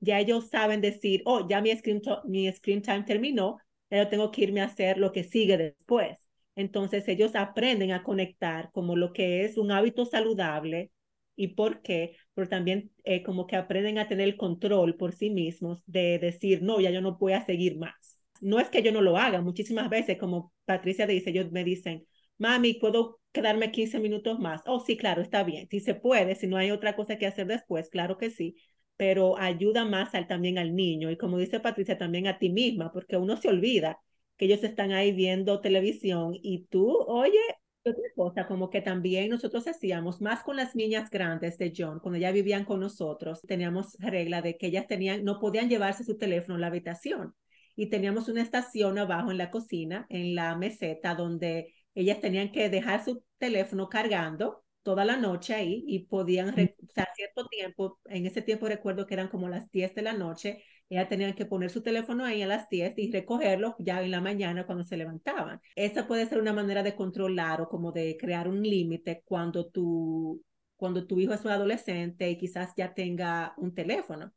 ya 0.00 0.18
ellos 0.18 0.48
saben 0.48 0.80
decir, 0.80 1.22
oh, 1.26 1.46
ya 1.48 1.60
mi 1.60 1.70
screen, 1.76 2.02
mi 2.24 2.52
screen 2.52 2.82
time 2.82 3.04
terminó, 3.04 3.58
yo 3.88 4.08
tengo 4.08 4.32
que 4.32 4.42
irme 4.42 4.62
a 4.62 4.64
hacer 4.64 4.98
lo 4.98 5.12
que 5.12 5.22
sigue 5.22 5.56
después. 5.56 6.27
Entonces 6.58 7.06
ellos 7.08 7.34
aprenden 7.36 7.92
a 7.92 8.02
conectar 8.02 8.70
como 8.72 8.96
lo 8.96 9.12
que 9.12 9.44
es 9.44 9.56
un 9.58 9.70
hábito 9.70 10.04
saludable 10.04 10.90
y 11.36 11.48
por 11.48 11.82
qué, 11.82 12.16
pero 12.34 12.48
también 12.48 12.90
eh, 13.04 13.22
como 13.22 13.46
que 13.46 13.54
aprenden 13.56 13.98
a 13.98 14.08
tener 14.08 14.26
el 14.28 14.36
control 14.36 14.96
por 14.96 15.14
sí 15.14 15.30
mismos 15.30 15.82
de 15.86 16.18
decir, 16.18 16.62
no, 16.62 16.80
ya 16.80 16.90
yo 16.90 17.00
no 17.00 17.16
voy 17.16 17.32
a 17.32 17.44
seguir 17.46 17.78
más. 17.78 18.18
No 18.40 18.58
es 18.60 18.68
que 18.70 18.82
yo 18.82 18.90
no 18.92 19.02
lo 19.02 19.16
haga, 19.18 19.40
muchísimas 19.40 19.88
veces, 19.88 20.18
como 20.18 20.52
Patricia 20.64 21.06
dice, 21.06 21.30
ellos 21.30 21.50
me 21.52 21.62
dicen, 21.64 22.06
mami, 22.38 22.74
¿puedo 22.74 23.20
quedarme 23.32 23.70
15 23.70 24.00
minutos 24.00 24.38
más? 24.40 24.62
Oh, 24.66 24.80
sí, 24.80 24.96
claro, 24.96 25.22
está 25.22 25.44
bien. 25.44 25.68
Si 25.70 25.80
se 25.80 25.94
puede, 25.94 26.34
si 26.34 26.46
no 26.48 26.56
hay 26.56 26.70
otra 26.72 26.96
cosa 26.96 27.18
que 27.18 27.26
hacer 27.26 27.46
después, 27.46 27.88
claro 27.88 28.18
que 28.18 28.30
sí, 28.30 28.56
pero 28.96 29.38
ayuda 29.38 29.84
más 29.84 30.14
al, 30.16 30.26
también 30.26 30.58
al 30.58 30.74
niño 30.74 31.10
y 31.10 31.16
como 31.16 31.38
dice 31.38 31.60
Patricia, 31.60 31.98
también 31.98 32.26
a 32.26 32.38
ti 32.38 32.50
misma, 32.50 32.92
porque 32.92 33.16
uno 33.16 33.36
se 33.36 33.48
olvida 33.48 33.98
que 34.38 34.46
ellos 34.46 34.64
están 34.64 34.92
ahí 34.92 35.12
viendo 35.12 35.60
televisión 35.60 36.32
y 36.34 36.66
tú, 36.70 36.90
oye, 37.06 37.38
otra 37.84 38.02
cosa, 38.14 38.46
como 38.46 38.70
que 38.70 38.80
también 38.80 39.30
nosotros 39.30 39.66
hacíamos, 39.66 40.20
más 40.20 40.42
con 40.42 40.56
las 40.56 40.74
niñas 40.74 41.10
grandes 41.10 41.58
de 41.58 41.72
John, 41.76 42.00
cuando 42.00 42.18
ya 42.18 42.32
vivían 42.32 42.64
con 42.64 42.80
nosotros, 42.80 43.40
teníamos 43.42 43.96
regla 43.98 44.42
de 44.42 44.56
que 44.56 44.68
ellas 44.68 44.86
tenían, 44.86 45.24
no 45.24 45.40
podían 45.40 45.68
llevarse 45.68 46.04
su 46.04 46.16
teléfono 46.16 46.56
a 46.56 46.58
la 46.60 46.66
habitación. 46.68 47.34
Y 47.76 47.86
teníamos 47.90 48.28
una 48.28 48.42
estación 48.42 48.98
abajo 48.98 49.30
en 49.30 49.38
la 49.38 49.50
cocina, 49.50 50.06
en 50.08 50.34
la 50.34 50.56
meseta, 50.56 51.14
donde 51.14 51.72
ellas 51.94 52.20
tenían 52.20 52.50
que 52.52 52.68
dejar 52.68 53.04
su 53.04 53.22
teléfono 53.38 53.88
cargando 53.88 54.64
toda 54.82 55.04
la 55.04 55.16
noche 55.16 55.54
ahí 55.54 55.84
y 55.86 56.06
podían, 56.06 56.48
o 56.50 56.92
sea, 56.94 57.08
cierto 57.14 57.46
tiempo, 57.46 58.00
en 58.06 58.26
ese 58.26 58.42
tiempo 58.42 58.66
recuerdo 58.68 59.06
que 59.06 59.14
eran 59.14 59.28
como 59.28 59.48
las 59.48 59.70
10 59.70 59.94
de 59.94 60.02
la 60.02 60.12
noche, 60.12 60.62
ellas 60.90 61.08
tenían 61.08 61.34
que 61.34 61.46
poner 61.46 61.70
su 61.70 61.82
teléfono 61.82 62.24
ahí 62.24 62.42
a 62.42 62.46
las 62.46 62.68
10 62.68 62.94
y 62.98 63.10
recogerlo 63.12 63.76
ya 63.78 64.02
en 64.02 64.10
la 64.10 64.20
mañana 64.20 64.66
cuando 64.66 64.84
se 64.84 64.96
levantaban. 64.96 65.60
Esa 65.74 66.06
puede 66.06 66.26
ser 66.26 66.38
una 66.40 66.52
manera 66.52 66.82
de 66.82 66.96
controlar 66.96 67.60
o 67.60 67.68
como 67.68 67.92
de 67.92 68.16
crear 68.18 68.48
un 68.48 68.62
límite 68.62 69.22
cuando 69.24 69.66
tu, 69.70 70.42
cuando 70.76 71.06
tu 71.06 71.18
hijo 71.20 71.34
es 71.34 71.44
un 71.44 71.50
adolescente 71.52 72.30
y 72.30 72.38
quizás 72.38 72.72
ya 72.76 72.94
tenga 72.94 73.54
un 73.58 73.74
teléfono. 73.74 74.32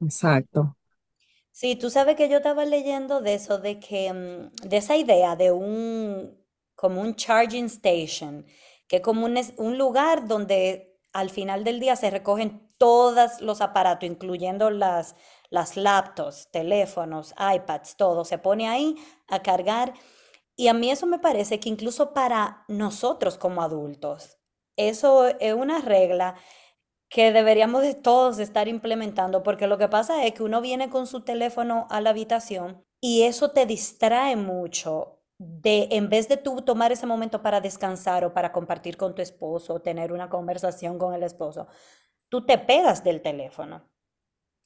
Exacto. 0.00 0.76
Sí, 1.50 1.76
tú 1.76 1.90
sabes 1.90 2.16
que 2.16 2.28
yo 2.28 2.36
estaba 2.38 2.64
leyendo 2.64 3.20
de 3.20 3.34
eso, 3.34 3.58
de 3.58 3.80
que, 3.80 4.12
mm, 4.12 4.68
de 4.68 4.76
esa 4.76 4.96
idea 4.96 5.34
de 5.36 5.50
un, 5.52 6.36
como 6.74 7.00
un 7.00 7.16
charging 7.16 7.66
station, 7.66 8.46
que 8.86 8.96
es 8.96 9.02
como 9.02 9.26
un, 9.26 9.38
un 9.56 9.78
lugar 9.78 10.28
donde 10.28 10.96
al 11.12 11.30
final 11.30 11.64
del 11.64 11.80
día 11.80 11.96
se 11.96 12.10
recogen 12.10 12.68
todos 12.78 13.40
los 13.40 13.60
aparatos, 13.60 14.08
incluyendo 14.08 14.70
las, 14.70 15.16
las 15.50 15.76
laptops, 15.76 16.50
teléfonos, 16.50 17.34
iPads, 17.38 17.96
todo, 17.96 18.24
se 18.24 18.38
pone 18.38 18.68
ahí 18.68 18.96
a 19.26 19.42
cargar. 19.42 19.94
Y 20.56 20.68
a 20.68 20.74
mí 20.74 20.90
eso 20.90 21.06
me 21.06 21.18
parece 21.18 21.60
que 21.60 21.68
incluso 21.68 22.12
para 22.12 22.64
nosotros 22.68 23.38
como 23.38 23.62
adultos, 23.62 24.38
eso 24.76 25.26
es 25.26 25.54
una 25.54 25.80
regla 25.80 26.36
que 27.08 27.32
deberíamos 27.32 27.82
de 27.82 27.94
todos 27.94 28.38
estar 28.38 28.68
implementando, 28.68 29.42
porque 29.42 29.66
lo 29.66 29.78
que 29.78 29.88
pasa 29.88 30.24
es 30.24 30.34
que 30.34 30.42
uno 30.42 30.60
viene 30.60 30.90
con 30.90 31.06
su 31.06 31.22
teléfono 31.22 31.86
a 31.90 32.00
la 32.00 32.10
habitación 32.10 32.84
y 33.00 33.22
eso 33.22 33.50
te 33.50 33.66
distrae 33.66 34.36
mucho 34.36 35.20
de, 35.38 35.88
en 35.92 36.08
vez 36.10 36.28
de 36.28 36.36
tú 36.36 36.62
tomar 36.62 36.92
ese 36.92 37.06
momento 37.06 37.42
para 37.42 37.60
descansar 37.60 38.24
o 38.24 38.34
para 38.34 38.52
compartir 38.52 38.96
con 38.96 39.14
tu 39.14 39.22
esposo 39.22 39.74
o 39.74 39.80
tener 39.80 40.12
una 40.12 40.28
conversación 40.28 40.98
con 40.98 41.14
el 41.14 41.22
esposo, 41.22 41.68
tú 42.28 42.44
te 42.44 42.58
pegas 42.58 43.04
del 43.04 43.22
teléfono. 43.22 43.87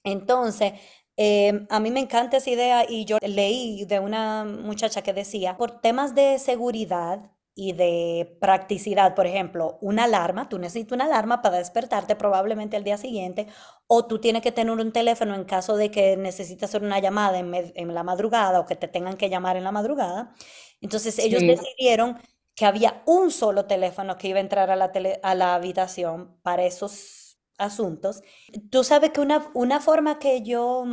Entonces, 0.05 0.75
em, 1.17 1.67
a 1.71 1.81
mí 1.81 1.91
me 1.91 2.01
encanta 2.01 2.39
esa 2.39 2.51
idea 2.51 2.87
y 2.89 3.05
yo 3.05 3.19
leí 3.21 3.85
de 3.85 4.01
una 4.01 4.45
muchacha 4.45 5.03
que 5.03 5.13
decía, 5.13 5.57
por 5.57 5.81
temas 5.81 6.15
de 6.15 6.39
seguridad 6.39 7.31
y 7.55 7.73
de 7.73 8.39
practicidad, 8.41 9.15
por 9.15 9.27
ejemplo, 9.27 9.79
una 9.83 10.05
alarma, 10.05 10.49
tú 10.49 10.59
necesitas 10.59 10.93
una 10.93 11.05
alarma 11.05 11.43
para 11.43 11.59
despertarte 11.59 12.17
probablemente 12.17 12.77
al 12.77 12.85
día 12.85 12.97
siguiente, 12.97 13.47
o 13.87 14.07
tú 14.07 14.21
tienes 14.21 14.43
que 14.43 14.53
tener 14.53 14.73
un 14.73 14.93
teléfono 14.93 15.35
en 15.35 15.45
caso 15.45 15.77
de 15.77 15.91
que 15.91 16.17
necesites 16.17 16.71
hacer 16.71 16.83
una 16.83 16.99
llamada 16.99 17.39
en, 17.39 17.95
la 17.95 18.03
madrugada 18.03 18.61
o 18.61 18.67
que 18.67 18.77
te 18.77 18.89
tengan 18.89 19.17
que 19.17 19.29
llamar 19.29 19.57
en 19.57 19.65
la 19.65 19.73
madrugada. 19.73 20.35
Entonces 20.81 21.19
ellos 21.19 21.43
decidieron 21.43 22.19
que 22.55 22.65
había 22.67 23.03
un 23.07 23.31
solo 23.31 23.67
teléfono 23.67 24.17
que 24.17 24.29
iba 24.29 24.39
a 24.39 24.43
entrar 24.43 24.71
a 24.71 24.77
la, 24.77 24.91
a 25.23 25.35
la 25.35 25.55
habitación 25.55 26.39
para 26.43 26.65
esos 26.65 27.32
asuntos. 27.63 28.23
Tú 28.71 28.85
sabes 28.85 29.11
que 29.11 29.21
una, 29.21 29.51
una 29.55 29.81
forma 29.81 30.19
que 30.19 30.43
yo 30.43 30.85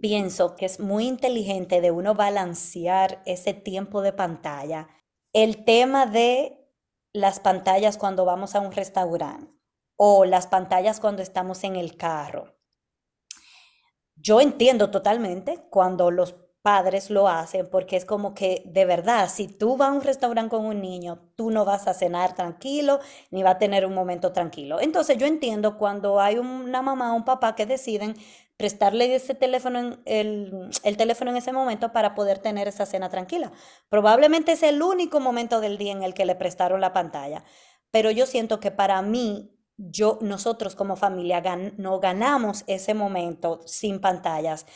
pienso 0.00 0.56
que 0.56 0.66
es 0.66 0.80
muy 0.80 1.06
inteligente 1.06 1.80
de 1.80 1.90
uno 1.90 2.14
balancear 2.14 3.22
ese 3.26 3.54
tiempo 3.54 4.02
de 4.02 4.12
pantalla, 4.12 4.88
el 5.32 5.64
tema 5.64 6.06
de 6.06 6.66
las 7.12 7.40
pantallas 7.40 7.98
cuando 7.98 8.24
vamos 8.24 8.54
a 8.54 8.60
un 8.60 8.72
restaurante 8.72 9.52
o 9.96 10.24
las 10.24 10.46
pantallas 10.46 11.00
cuando 11.00 11.22
estamos 11.22 11.64
en 11.64 11.76
el 11.76 11.96
carro. 11.96 12.56
Yo 14.16 14.40
entiendo 14.40 14.90
totalmente 14.90 15.66
cuando 15.70 16.10
los 16.10 16.45
padres 16.66 17.10
lo 17.10 17.28
hacen 17.28 17.68
porque 17.70 17.94
es 17.94 18.04
como 18.04 18.34
que 18.34 18.64
de 18.64 18.84
verdad, 18.84 19.30
si 19.32 19.46
tú 19.46 19.76
vas 19.76 19.90
a 19.90 19.92
un 19.92 20.00
restaurante 20.00 20.50
con 20.50 20.66
un 20.66 20.80
niño, 20.82 21.20
tú 21.36 21.52
no 21.52 21.64
vas 21.64 21.86
a 21.86 21.94
cenar 21.94 22.34
tranquilo 22.34 22.98
ni 23.30 23.44
va 23.44 23.50
a 23.50 23.58
tener 23.58 23.86
un 23.86 23.94
momento 23.94 24.32
tranquilo. 24.32 24.80
Entonces 24.80 25.16
yo 25.16 25.28
entiendo 25.28 25.78
cuando 25.78 26.18
hay 26.20 26.38
una 26.38 26.82
mamá 26.82 27.12
o 27.12 27.16
un 27.18 27.24
papá 27.24 27.54
que 27.54 27.66
deciden 27.66 28.16
prestarle 28.56 29.14
ese 29.14 29.36
teléfono 29.36 29.98
el, 30.06 30.68
el 30.82 30.96
teléfono 30.96 31.30
en 31.30 31.36
ese 31.36 31.52
momento 31.52 31.92
para 31.92 32.16
poder 32.16 32.40
tener 32.40 32.66
esa 32.66 32.84
cena 32.84 33.10
tranquila. 33.10 33.52
Probablemente 33.88 34.50
es 34.50 34.64
el 34.64 34.82
único 34.82 35.20
momento 35.20 35.60
del 35.60 35.78
día 35.78 35.92
en 35.92 36.02
el 36.02 36.14
que 36.14 36.26
le 36.26 36.34
prestaron 36.34 36.80
la 36.80 36.92
pantalla, 36.92 37.44
pero 37.92 38.10
yo 38.10 38.26
siento 38.26 38.58
que 38.58 38.72
para 38.72 39.00
mí 39.02 39.52
yo 39.76 40.18
nosotros 40.20 40.74
como 40.74 40.96
familia 40.96 41.42
no 41.76 42.00
ganamos 42.00 42.64
ese 42.66 42.94
momento 42.94 43.60
sin 43.66 44.00
pantallas 44.00 44.66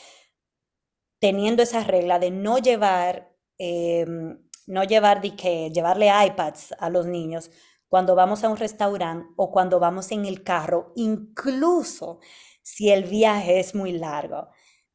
teniendo 1.20 1.62
esa 1.62 1.84
regla 1.84 2.18
de 2.18 2.30
no 2.30 2.58
llevar, 2.58 3.32
em, 3.58 4.38
no 4.66 4.84
llevar 4.84 5.20
de 5.20 5.36
que 5.36 5.70
llevarle 5.70 6.08
iPads 6.26 6.74
a 6.78 6.90
los 6.90 7.06
niños 7.06 7.50
cuando 7.88 8.14
vamos 8.14 8.44
a 8.44 8.48
un 8.48 8.56
restaurante 8.56 9.28
o 9.36 9.50
cuando 9.52 9.80
vamos 9.80 10.12
en 10.12 10.24
el 10.26 10.42
carro, 10.44 10.92
incluso 10.96 12.20
si 12.62 12.90
el 12.90 13.04
viaje 13.04 13.60
es 13.60 13.74
muy 13.74 13.92
largo. 13.92 14.48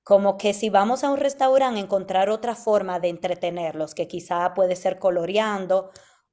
Como 0.04 0.38
que 0.38 0.54
si 0.54 0.70
vamos 0.70 1.04
a 1.04 1.10
un 1.12 1.18
restaurante, 1.18 1.80
encontrar 1.80 2.30
otra 2.30 2.56
forma 2.56 3.00
de 3.00 3.10
entretenerlos, 3.10 3.96
que 3.96 4.08
quizá 4.08 4.54
puede 4.54 4.76
ser 4.76 5.00
coloreando 5.00 5.92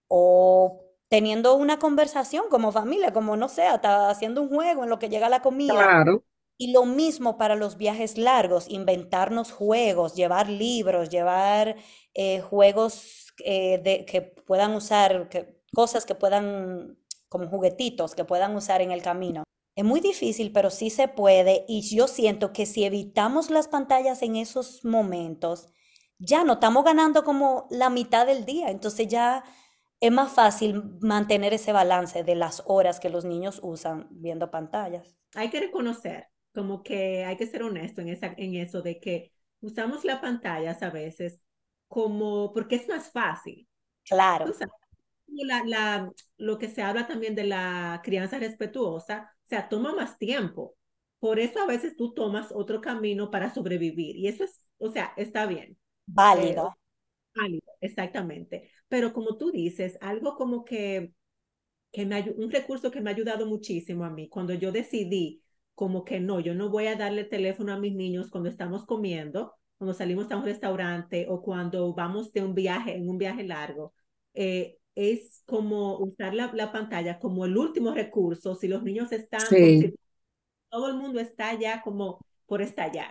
o 0.08 0.82
teniendo 1.08 1.54
una 1.56 1.78
conversación 1.78 2.44
como 2.50 2.70
familia, 2.72 3.12
como 3.12 3.36
no 3.36 3.48
sé, 3.48 3.64
hasta 3.64 4.10
haciendo 4.10 4.42
un 4.42 4.48
juego 4.48 4.84
en 4.84 4.90
lo 4.90 4.98
que 4.98 5.08
llega 5.08 5.28
la 5.28 5.42
comida. 5.42 5.74
Claro. 5.74 6.24
Y 6.58 6.72
lo 6.72 6.84
mismo 6.84 7.38
para 7.38 7.56
los 7.56 7.76
viajes 7.76 8.18
largos, 8.18 8.68
inventarnos 8.68 9.50
juegos, 9.52 10.14
llevar 10.14 10.48
libros, 10.48 11.08
llevar 11.08 11.76
eh, 12.14 12.40
juegos 12.40 13.32
eh, 13.44 14.04
que 14.06 14.22
puedan 14.22 14.74
usar, 14.74 15.28
cosas 15.72 16.06
que 16.06 16.14
puedan 16.14 16.98
como 17.32 17.48
juguetitos 17.48 18.14
que 18.14 18.26
puedan 18.26 18.54
usar 18.54 18.82
en 18.82 18.92
el 18.92 19.02
camino. 19.02 19.42
Es 19.74 19.84
muy 19.84 20.00
difícil, 20.00 20.52
pero 20.52 20.68
sí 20.68 20.90
se 20.90 21.08
puede 21.08 21.64
y 21.66 21.80
yo 21.80 22.06
siento 22.06 22.52
que 22.52 22.66
si 22.66 22.84
evitamos 22.84 23.48
las 23.48 23.68
pantallas 23.68 24.20
en 24.22 24.36
esos 24.36 24.84
momentos, 24.84 25.68
ya 26.18 26.44
no 26.44 26.54
estamos 26.54 26.84
ganando 26.84 27.24
como 27.24 27.66
la 27.70 27.88
mitad 27.88 28.26
del 28.26 28.44
día, 28.44 28.68
entonces 28.68 29.08
ya 29.08 29.44
es 29.98 30.12
más 30.12 30.30
fácil 30.30 30.98
mantener 31.00 31.54
ese 31.54 31.72
balance 31.72 32.22
de 32.22 32.34
las 32.34 32.62
horas 32.66 33.00
que 33.00 33.08
los 33.08 33.24
niños 33.24 33.60
usan 33.62 34.08
viendo 34.10 34.50
pantallas. 34.50 35.16
Hay 35.34 35.48
que 35.48 35.60
reconocer, 35.60 36.28
como 36.54 36.82
que 36.82 37.24
hay 37.24 37.36
que 37.36 37.46
ser 37.46 37.62
honesto 37.62 38.00
en, 38.00 38.08
esa, 38.08 38.34
en 38.36 38.54
eso 38.54 38.82
de 38.82 39.00
que 39.00 39.32
usamos 39.60 40.04
las 40.04 40.20
pantallas 40.20 40.82
a 40.82 40.90
veces 40.90 41.40
como 41.88 42.52
porque 42.52 42.76
es 42.76 42.88
más 42.88 43.10
fácil. 43.10 43.68
Claro. 44.04 44.46
la, 45.28 45.64
la, 45.64 46.12
lo 46.36 46.58
que 46.58 46.68
se 46.68 46.82
habla 46.82 47.06
también 47.06 47.34
de 47.34 47.44
la 47.44 48.00
crianza 48.04 48.38
respetuosa, 48.38 49.30
o 49.44 49.48
sea, 49.48 49.68
toma 49.68 49.94
más 49.94 50.18
tiempo. 50.18 50.76
Por 51.18 51.38
eso 51.38 51.60
a 51.62 51.66
veces 51.66 51.96
tú 51.96 52.12
tomas 52.14 52.50
otro 52.52 52.80
camino 52.80 53.30
para 53.30 53.52
sobrevivir 53.54 54.16
y 54.16 54.28
eso 54.28 54.44
es, 54.44 54.66
o 54.78 54.90
sea, 54.90 55.12
está 55.16 55.46
bien. 55.46 55.78
Válido. 56.06 56.74
Eh, 57.34 57.40
válido, 57.40 57.72
exactamente. 57.80 58.70
Pero 58.88 59.12
como 59.12 59.36
tú 59.36 59.50
dices, 59.52 59.96
algo 60.00 60.34
como 60.36 60.64
que, 60.64 61.12
que 61.92 62.06
me, 62.06 62.22
un 62.36 62.50
recurso 62.50 62.90
que 62.90 63.00
me 63.00 63.10
ha 63.10 63.14
ayudado 63.14 63.46
muchísimo 63.46 64.04
a 64.04 64.10
mí, 64.10 64.28
cuando 64.28 64.54
yo 64.54 64.72
decidí 64.72 65.41
como 65.74 66.04
que 66.04 66.20
no, 66.20 66.40
yo 66.40 66.54
no 66.54 66.70
voy 66.70 66.86
a 66.86 66.96
darle 66.96 67.24
teléfono 67.24 67.72
a 67.72 67.78
mis 67.78 67.94
niños 67.94 68.30
cuando 68.30 68.48
estamos 68.48 68.84
comiendo, 68.86 69.54
cuando 69.78 69.94
salimos 69.94 70.30
a 70.30 70.36
un 70.36 70.44
restaurante 70.44 71.26
o 71.28 71.42
cuando 71.42 71.92
vamos 71.94 72.32
de 72.32 72.42
un 72.42 72.54
viaje, 72.54 72.94
en 72.94 73.08
un 73.08 73.18
viaje 73.18 73.44
largo, 73.44 73.94
eh, 74.34 74.78
es 74.94 75.42
como 75.46 75.98
usar 75.98 76.34
la, 76.34 76.52
la, 76.52 76.70
pantalla 76.70 77.18
como 77.18 77.46
el 77.46 77.56
último 77.56 77.92
recurso, 77.92 78.54
si 78.54 78.68
los 78.68 78.82
niños 78.82 79.10
están, 79.12 79.40
sí. 79.40 79.94
todo 80.68 80.88
el 80.88 80.96
mundo 80.96 81.18
está 81.18 81.58
ya 81.58 81.82
como 81.82 82.20
por 82.46 82.60
estallar. 82.60 83.08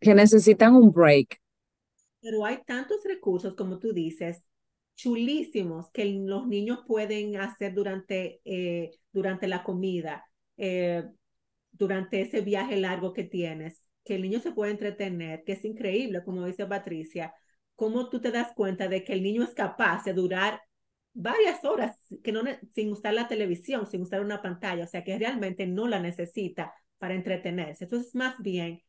Que 0.00 0.14
necesitan 0.14 0.74
un 0.74 0.90
break. 0.90 1.40
Pero 2.20 2.44
hay 2.44 2.58
tantos 2.66 3.04
recursos, 3.04 3.54
como 3.54 3.78
tú 3.78 3.92
dices, 3.92 4.42
chulísimos 4.96 5.90
que 5.90 6.04
los 6.04 6.46
niños 6.46 6.80
pueden 6.86 7.36
hacer 7.36 7.74
durante, 7.74 8.40
eh, 8.44 8.90
durante 9.12 9.46
la 9.46 9.62
comida, 9.62 10.24
eh, 10.56 11.04
durante 11.76 12.20
ese 12.20 12.40
viaje 12.40 12.76
largo 12.76 13.12
que 13.12 13.24
tienes 13.24 13.82
que 14.04 14.16
el 14.16 14.22
niño 14.22 14.40
se 14.40 14.52
puede 14.52 14.72
entretener, 14.72 15.44
que 15.44 15.52
es 15.52 15.64
increíble, 15.64 16.22
como 16.24 16.44
dice 16.44 16.66
Patricia, 16.66 17.34
cómo 17.74 18.10
tú 18.10 18.20
te 18.20 18.30
das 18.30 18.52
cuenta 18.54 18.86
de 18.88 19.02
que 19.02 19.14
el 19.14 19.22
niño 19.22 19.42
es 19.42 19.54
capaz 19.54 20.04
de 20.04 20.12
durar 20.12 20.60
varias 21.14 21.64
horas 21.64 21.96
que 22.22 22.32
no, 22.32 22.42
sin 22.74 22.92
usar 22.92 23.14
la 23.14 23.28
televisión, 23.28 23.86
sin 23.86 24.02
usar 24.02 24.20
una 24.20 24.42
pantalla, 24.42 24.84
o 24.84 24.86
sea 24.86 25.04
que 25.04 25.18
realmente 25.18 25.66
no 25.66 25.88
la 25.88 26.00
necesita 26.00 26.74
para 26.98 27.14
entretenerse. 27.14 27.84
Entonces, 27.84 28.14
más 28.14 28.36
bien, 28.38 28.82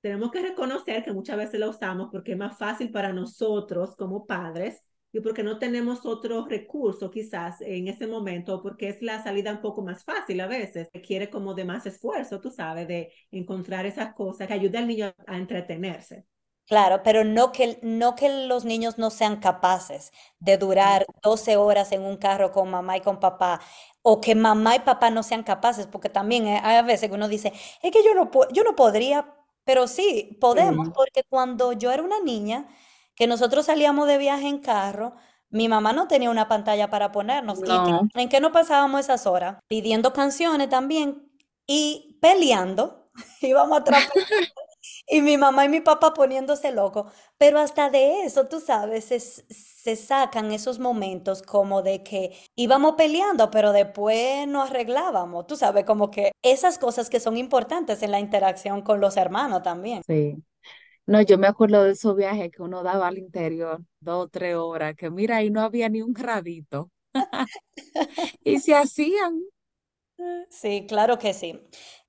tenemos 0.00 0.30
que 0.30 0.42
reconocer 0.42 1.04
que 1.04 1.12
muchas 1.12 1.36
veces 1.36 1.60
la 1.60 1.68
usamos 1.68 2.08
porque 2.10 2.32
es 2.32 2.38
más 2.38 2.58
fácil 2.58 2.90
para 2.90 3.12
nosotros 3.12 3.94
como 3.96 4.26
padres 4.26 4.82
y 5.12 5.20
porque 5.20 5.42
no 5.42 5.58
tenemos 5.58 6.04
otro 6.06 6.46
recurso 6.46 7.10
quizás 7.10 7.60
en 7.60 7.88
ese 7.88 8.06
momento, 8.06 8.62
porque 8.62 8.88
es 8.88 9.02
la 9.02 9.22
salida 9.22 9.52
un 9.52 9.60
poco 9.60 9.82
más 9.82 10.04
fácil 10.04 10.40
a 10.40 10.46
veces, 10.46 10.88
requiere 10.92 11.30
como 11.30 11.54
de 11.54 11.64
más 11.64 11.86
esfuerzo, 11.86 12.40
tú 12.40 12.50
sabes, 12.50 12.88
de 12.88 13.12
encontrar 13.30 13.86
esas 13.86 14.14
cosas 14.14 14.48
que 14.48 14.54
ayuden 14.54 14.76
al 14.82 14.88
niño 14.88 15.14
a 15.26 15.36
entretenerse. 15.38 16.24
Claro, 16.66 17.02
pero 17.02 17.24
no 17.24 17.52
que, 17.52 17.78
no 17.82 18.14
que 18.14 18.46
los 18.46 18.64
niños 18.64 18.96
no 18.96 19.10
sean 19.10 19.40
capaces 19.40 20.12
de 20.38 20.56
durar 20.56 21.04
12 21.22 21.56
horas 21.56 21.92
en 21.92 22.02
un 22.02 22.16
carro 22.16 22.50
con 22.52 22.70
mamá 22.70 22.96
y 22.96 23.00
con 23.02 23.20
papá, 23.20 23.60
o 24.00 24.20
que 24.20 24.34
mamá 24.34 24.76
y 24.76 24.80
papá 24.80 25.10
no 25.10 25.22
sean 25.22 25.42
capaces, 25.42 25.86
porque 25.86 26.08
también 26.08 26.46
hay 26.46 26.76
a 26.76 26.82
veces 26.82 27.10
que 27.10 27.14
uno 27.16 27.28
dice, 27.28 27.52
es 27.82 27.90
que 27.92 28.02
yo 28.04 28.14
no, 28.14 28.30
yo 28.52 28.62
no 28.64 28.74
podría, 28.74 29.34
pero 29.64 29.86
sí, 29.86 30.38
podemos, 30.40 30.88
porque 30.94 31.24
cuando 31.28 31.72
yo 31.72 31.90
era 31.92 32.02
una 32.02 32.20
niña, 32.20 32.66
que 33.22 33.28
nosotros 33.28 33.66
salíamos 33.66 34.08
de 34.08 34.18
viaje 34.18 34.48
en 34.48 34.58
carro, 34.58 35.12
mi 35.48 35.68
mamá 35.68 35.92
no 35.92 36.08
tenía 36.08 36.28
una 36.28 36.48
pantalla 36.48 36.90
para 36.90 37.12
ponernos. 37.12 37.60
¿En 38.14 38.28
qué 38.28 38.40
no 38.40 38.50
pasábamos 38.50 38.98
esas 38.98 39.28
horas? 39.28 39.58
Pidiendo 39.68 40.12
canciones 40.12 40.68
también 40.68 41.30
y 41.64 42.18
peleando. 42.20 43.12
Íbamos 43.40 43.78
a 43.78 43.84
y 45.06 45.22
mi 45.22 45.38
mamá 45.38 45.66
y 45.66 45.68
mi 45.68 45.80
papá 45.80 46.12
poniéndose 46.14 46.72
loco. 46.72 47.12
Pero 47.38 47.60
hasta 47.60 47.90
de 47.90 48.24
eso, 48.24 48.48
tú 48.48 48.58
sabes, 48.58 49.04
se, 49.04 49.20
se, 49.20 49.94
sacan 49.94 50.50
esos 50.50 50.80
momentos 50.80 51.42
como 51.42 51.82
de 51.82 52.02
que 52.02 52.36
íbamos 52.56 52.94
peleando, 52.96 53.52
pero 53.52 53.70
después 53.70 54.48
nos 54.48 54.68
arreglábamos. 54.68 55.46
Tú 55.46 55.54
sabes, 55.54 55.84
como 55.84 56.10
que 56.10 56.32
esas 56.42 56.76
cosas 56.76 57.08
que 57.08 57.20
son 57.20 57.36
importantes 57.36 58.02
en 58.02 58.10
la 58.10 58.18
interacción 58.18 58.82
con 58.82 59.00
los 59.00 59.16
hermanos 59.16 59.62
también. 59.62 60.02
Sí. 60.04 60.42
No, 61.06 61.20
yo 61.22 61.36
me 61.38 61.46
acuerdo 61.48 61.84
de 61.84 61.92
esos 61.92 62.16
viajes 62.16 62.50
que 62.50 62.62
uno 62.62 62.82
daba 62.82 63.08
al 63.08 63.18
interior, 63.18 63.80
dos 64.00 64.26
o 64.26 64.28
tres 64.28 64.56
horas, 64.56 64.94
que 64.96 65.10
mira, 65.10 65.36
ahí 65.38 65.50
no 65.50 65.60
había 65.62 65.88
ni 65.88 66.00
un 66.02 66.12
gradito. 66.12 66.90
y 68.44 68.58
se 68.60 68.74
hacían. 68.74 69.40
Sí, 70.50 70.86
claro 70.88 71.18
que 71.18 71.34
sí. 71.34 71.60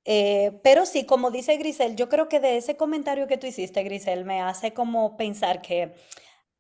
Eh, 0.06 0.60
pero 0.64 0.86
sí, 0.86 1.06
como 1.06 1.32
dice 1.32 1.58
Grisel, 1.58 1.96
yo 1.96 2.10
creo 2.10 2.28
que 2.30 2.40
de 2.40 2.58
ese 2.58 2.76
comentario 2.78 3.28
que 3.28 3.38
tú 3.38 3.48
hiciste, 3.48 3.84
Grisel, 3.84 4.26
me 4.26 4.42
hace 4.42 4.74
como 4.74 5.16
pensar 5.18 5.62
que, 5.62 5.94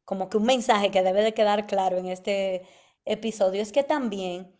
como 0.05 0.29
que 0.29 0.38
un 0.38 0.45
mensaje 0.45 0.91
que 0.91 1.03
debe 1.03 1.23
de 1.23 1.34
quedar 1.34 1.67
claro 1.67 1.97
en 1.97 2.07
este 2.07 2.63
episodio 3.05 3.61
es 3.61 3.71
que 3.73 3.84
también 3.84 4.55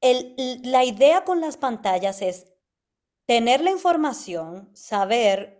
el, 0.00 0.34
la 0.64 0.84
idea 0.84 1.24
con 1.24 1.40
las 1.40 1.56
pantallas 1.56 2.22
es 2.22 2.46
tener 3.26 3.62
la 3.62 3.70
información, 3.70 4.70
saber 4.74 5.57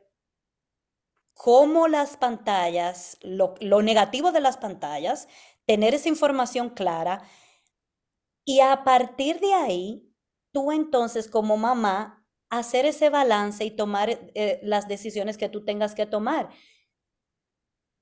cómo 1.38 1.86
las 1.86 2.16
pantallas, 2.16 3.16
lo, 3.22 3.54
negativo 3.80 4.32
de 4.32 4.40
las 4.40 4.56
pantallas, 4.56 5.28
tener 5.66 5.94
esa 5.94 6.08
información 6.08 6.70
clara 6.70 7.22
y 8.44 8.58
a 8.58 8.82
partir 8.82 9.38
de 9.38 9.54
ahí, 9.54 10.12
tú 10.52 10.72
entonces 10.72 11.30
como 11.30 11.56
mamá, 11.56 12.26
hacer 12.50 12.86
ese 12.86 13.08
balance 13.08 13.64
y 13.64 13.70
tomar 13.70 14.10
eh, 14.10 14.58
las 14.64 14.88
decisiones 14.88 15.38
que 15.38 15.48
tú 15.48 15.64
tengas 15.64 15.94
que 15.94 16.06
tomar. 16.06 16.50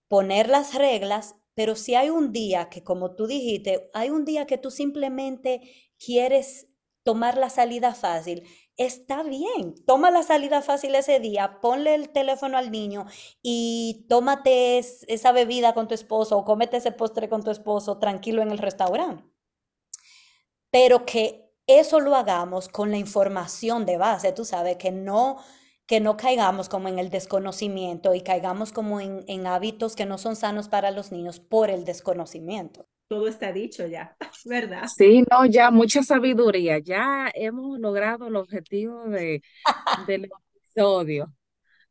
Poner 0.09 0.49
las 0.49 0.75
reglas, 0.75 1.35
pero 1.53 1.77
si 1.77 1.95
hay 1.95 2.09
un 2.09 2.33
día 2.33 2.71
que, 2.71 2.83
como 2.85 3.17
tú 3.17 3.27
dijiste, 3.27 3.91
hay 3.93 4.09
un 4.09 4.25
día 4.25 4.47
que 4.47 4.57
tú 4.57 4.71
simplemente 4.71 5.61
quieres 5.99 6.69
tomar 7.03 7.37
la 7.37 7.51
salida 7.51 7.95
fácil 7.95 8.49
está 8.77 9.23
bien. 9.23 9.75
Toma 9.87 10.11
la 10.11 10.23
salida 10.23 10.63
fácil 10.63 10.95
ese 10.95 11.21
día, 11.21 11.61
ponle 11.61 11.95
el 11.95 12.11
teléfono 12.11 12.59
al 12.59 12.71
niño 12.71 13.07
y 13.43 14.07
tómate 14.09 14.79
esa 14.79 15.33
bebida 15.33 15.75
con 15.75 15.89
tu 15.89 15.95
esposo 15.95 16.37
o 16.39 16.45
cómete 16.45 16.77
ese 16.79 16.93
postre 16.93 17.29
con 17.29 17.43
tu 17.43 17.51
esposo 17.51 17.99
tranquilo 17.99 18.43
en 18.43 18.51
el 18.51 18.59
restaurante. 18.59 19.25
Pero 20.71 21.07
que 21.07 21.53
eso 21.67 22.01
lo 22.01 22.15
hagamos 22.15 22.69
con 22.69 22.91
la 22.91 22.99
información 22.99 23.87
de 23.87 23.97
base, 23.97 24.33
tú 24.33 24.45
sabes, 24.45 24.77
que 24.77 24.93
no 24.93 25.39
que 25.87 26.01
no 26.01 26.17
caigamos 26.17 26.69
como 26.69 26.89
en 26.89 26.99
el 26.99 27.11
desconocimiento 27.11 28.13
y 28.13 28.21
caigamos 28.21 28.73
como 28.73 29.01
en, 29.01 29.25
en 29.29 29.47
hábitos 29.47 29.95
que 29.95 30.05
no 30.05 30.19
son 30.19 30.35
sanos 30.35 30.69
para 30.69 30.91
los 30.91 31.13
niños 31.13 31.39
por 31.39 31.71
el 31.71 31.85
desconocimiento 31.85 32.89
todo 33.09 33.29
está 33.29 33.53
dicho 33.53 33.87
ya, 33.87 34.17
¿verdad? 34.45 34.87
Sí, 34.87 35.25
no, 35.31 35.47
ya 35.47 35.71
mucha 35.71 36.03
sabiduría, 36.03 36.79
ya 36.79 37.31
hemos 37.35 37.79
logrado 37.79 38.29
el 38.29 38.37
objetivo 38.37 39.05
de, 39.09 39.43
del 40.07 40.29
episodio, 40.55 41.33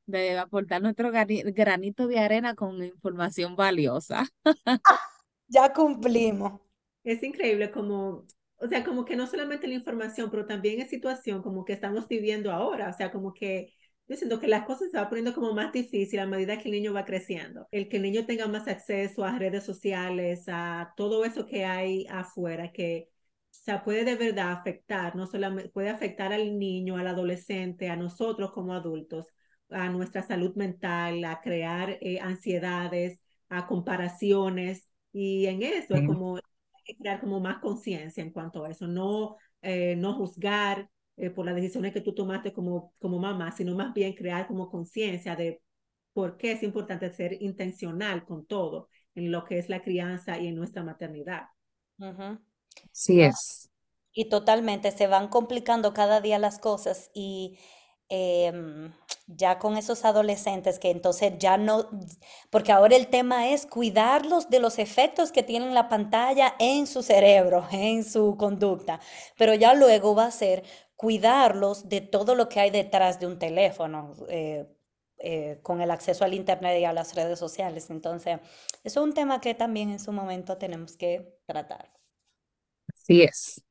de 0.05 0.37
aportar 0.37 0.81
nuestro 0.81 1.11
granito 1.11 2.07
de 2.07 2.19
arena 2.19 2.55
con 2.55 2.83
información 2.83 3.55
valiosa. 3.55 4.27
ya 5.47 5.73
cumplimos. 5.73 6.61
Es 7.03 7.21
increíble 7.21 7.71
como, 7.71 8.25
o 8.57 8.67
sea, 8.67 8.83
como 8.83 9.05
que 9.05 9.15
no 9.15 9.27
solamente 9.27 9.67
la 9.67 9.75
información, 9.75 10.29
pero 10.31 10.45
también 10.45 10.81
es 10.81 10.89
situación 10.89 11.43
como 11.43 11.63
que 11.65 11.73
estamos 11.73 12.07
viviendo 12.07 12.51
ahora, 12.51 12.89
o 12.89 12.93
sea, 12.93 13.11
como 13.11 13.33
que 13.33 13.73
yo 14.07 14.15
siento 14.15 14.39
que 14.39 14.47
las 14.47 14.65
cosas 14.65 14.91
se 14.91 14.97
van 14.97 15.09
poniendo 15.09 15.33
como 15.33 15.53
más 15.53 15.71
difícil 15.71 16.19
a 16.19 16.27
medida 16.27 16.57
que 16.57 16.69
el 16.69 16.75
niño 16.75 16.93
va 16.93 17.05
creciendo. 17.05 17.67
El 17.71 17.89
que 17.89 17.97
el 17.97 18.03
niño 18.03 18.25
tenga 18.25 18.47
más 18.47 18.67
acceso 18.67 19.23
a 19.25 19.37
redes 19.37 19.63
sociales, 19.63 20.45
a 20.47 20.93
todo 20.95 21.25
eso 21.25 21.45
que 21.45 21.65
hay 21.65 22.05
afuera, 22.09 22.71
que 22.71 23.09
o 23.51 23.63
sea, 23.65 23.83
puede 23.83 24.03
de 24.05 24.15
verdad 24.15 24.51
afectar, 24.51 25.15
no 25.15 25.25
solamente 25.27 25.69
puede 25.69 25.89
afectar 25.89 26.33
al 26.33 26.59
niño, 26.59 26.97
al 26.97 27.07
adolescente, 27.07 27.89
a 27.89 27.95
nosotros 27.95 28.51
como 28.51 28.73
adultos, 28.73 29.27
a 29.69 29.89
nuestra 29.89 30.21
salud 30.21 30.55
mental, 30.55 31.23
a 31.25 31.41
crear 31.41 31.97
eh, 32.01 32.19
ansiedades, 32.19 33.21
a 33.49 33.65
comparaciones. 33.65 34.87
Y 35.11 35.47
en 35.47 35.63
eso 35.63 35.95
es 35.95 36.05
como 36.05 36.37
crear 36.99 37.19
como 37.19 37.39
más 37.39 37.59
conciencia 37.59 38.23
en 38.23 38.31
cuanto 38.31 38.63
a 38.65 38.69
eso, 38.69 38.87
no, 38.87 39.37
eh, 39.61 39.95
no 39.95 40.13
juzgar, 40.13 40.89
eh, 41.17 41.29
por 41.29 41.45
las 41.45 41.55
decisiones 41.55 41.93
que 41.93 42.01
tú 42.01 42.13
tomaste 42.13 42.53
como, 42.53 42.93
como 42.99 43.19
mamá, 43.19 43.51
sino 43.51 43.75
más 43.75 43.93
bien 43.93 44.13
crear 44.13 44.47
como 44.47 44.69
conciencia 44.69 45.35
de 45.35 45.61
por 46.13 46.37
qué 46.37 46.53
es 46.53 46.63
importante 46.63 47.11
ser 47.11 47.41
intencional 47.41 48.25
con 48.25 48.45
todo 48.45 48.89
en 49.15 49.31
lo 49.31 49.43
que 49.45 49.59
es 49.59 49.69
la 49.69 49.81
crianza 49.81 50.39
y 50.39 50.47
en 50.47 50.55
nuestra 50.55 50.83
maternidad. 50.83 51.43
Sí 52.91 53.21
es. 53.21 53.69
Y 54.13 54.29
totalmente, 54.29 54.91
se 54.91 55.07
van 55.07 55.27
complicando 55.27 55.93
cada 55.93 56.21
día 56.21 56.39
las 56.39 56.59
cosas 56.59 57.11
y 57.13 57.57
em, 58.07 58.93
ya 59.27 59.59
con 59.59 59.77
esos 59.77 60.05
adolescentes 60.05 60.79
que 60.79 60.91
entonces 60.91 61.33
ya 61.37 61.57
no, 61.57 61.89
porque 62.49 62.71
ahora 62.71 62.95
el 62.95 63.07
tema 63.07 63.49
es 63.49 63.65
cuidarlos 63.65 64.49
de 64.49 64.59
los 64.59 64.79
efectos 64.79 65.31
que 65.31 65.43
tienen 65.43 65.73
la 65.73 65.89
pantalla 65.89 66.55
en 66.59 66.87
su 66.87 67.01
cerebro, 67.03 67.67
en 67.71 68.05
su 68.05 68.37
conducta, 68.37 68.99
pero 69.37 69.53
ya 69.53 69.73
luego 69.73 70.15
va 70.15 70.27
a 70.27 70.31
ser 70.31 70.63
cuidarlos 70.95 71.89
de 71.89 72.01
todo 72.01 72.35
lo 72.35 72.49
que 72.49 72.59
hay 72.59 72.71
detrás 72.71 73.19
de 73.19 73.27
un 73.27 73.39
teléfono. 73.39 74.13
eh, 74.29 74.67
eh, 75.17 75.59
con 75.63 75.81
el 75.81 75.91
acceso 75.91 76.25
al 76.25 76.33
internet 76.33 76.77
y 76.79 76.85
a 76.85 76.91
las 76.91 77.15
redes 77.15 77.39
sociales. 77.39 77.89
Entonces, 77.89 78.37
eso 78.83 78.99
es 78.99 79.07
un 79.07 79.13
tema 79.13 79.39
que 79.39 79.55
también 79.55 79.89
en 79.89 79.99
su 79.99 80.11
momento 80.11 80.57
tenemos 80.57 80.97
que 80.97 81.39
tratar. 81.45 81.89
Así 82.93 83.21
es. 83.21 83.63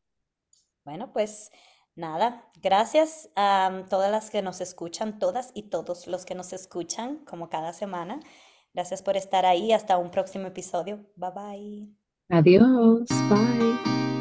Bueno, 0.84 1.12
pues 1.12 1.50
nada, 1.94 2.50
gracias 2.62 3.28
a 3.36 3.84
todas 3.90 4.10
las 4.10 4.30
que 4.30 4.40
nos 4.40 4.62
escuchan, 4.62 5.18
todas 5.18 5.50
y 5.54 5.64
todos 5.64 6.06
los 6.06 6.24
que 6.24 6.34
nos 6.34 6.52
escuchan, 6.54 7.18
como 7.26 7.50
cada 7.50 7.72
semana. 7.74 8.20
Gracias 8.72 9.02
por 9.02 9.16
estar 9.16 9.44
ahí. 9.44 9.72
Hasta 9.72 9.98
un 9.98 10.10
próximo 10.10 10.46
episodio. 10.46 11.06
Bye 11.14 11.30
bye. 11.30 11.88
Adiós. 12.30 13.06
Bye. 13.28 14.13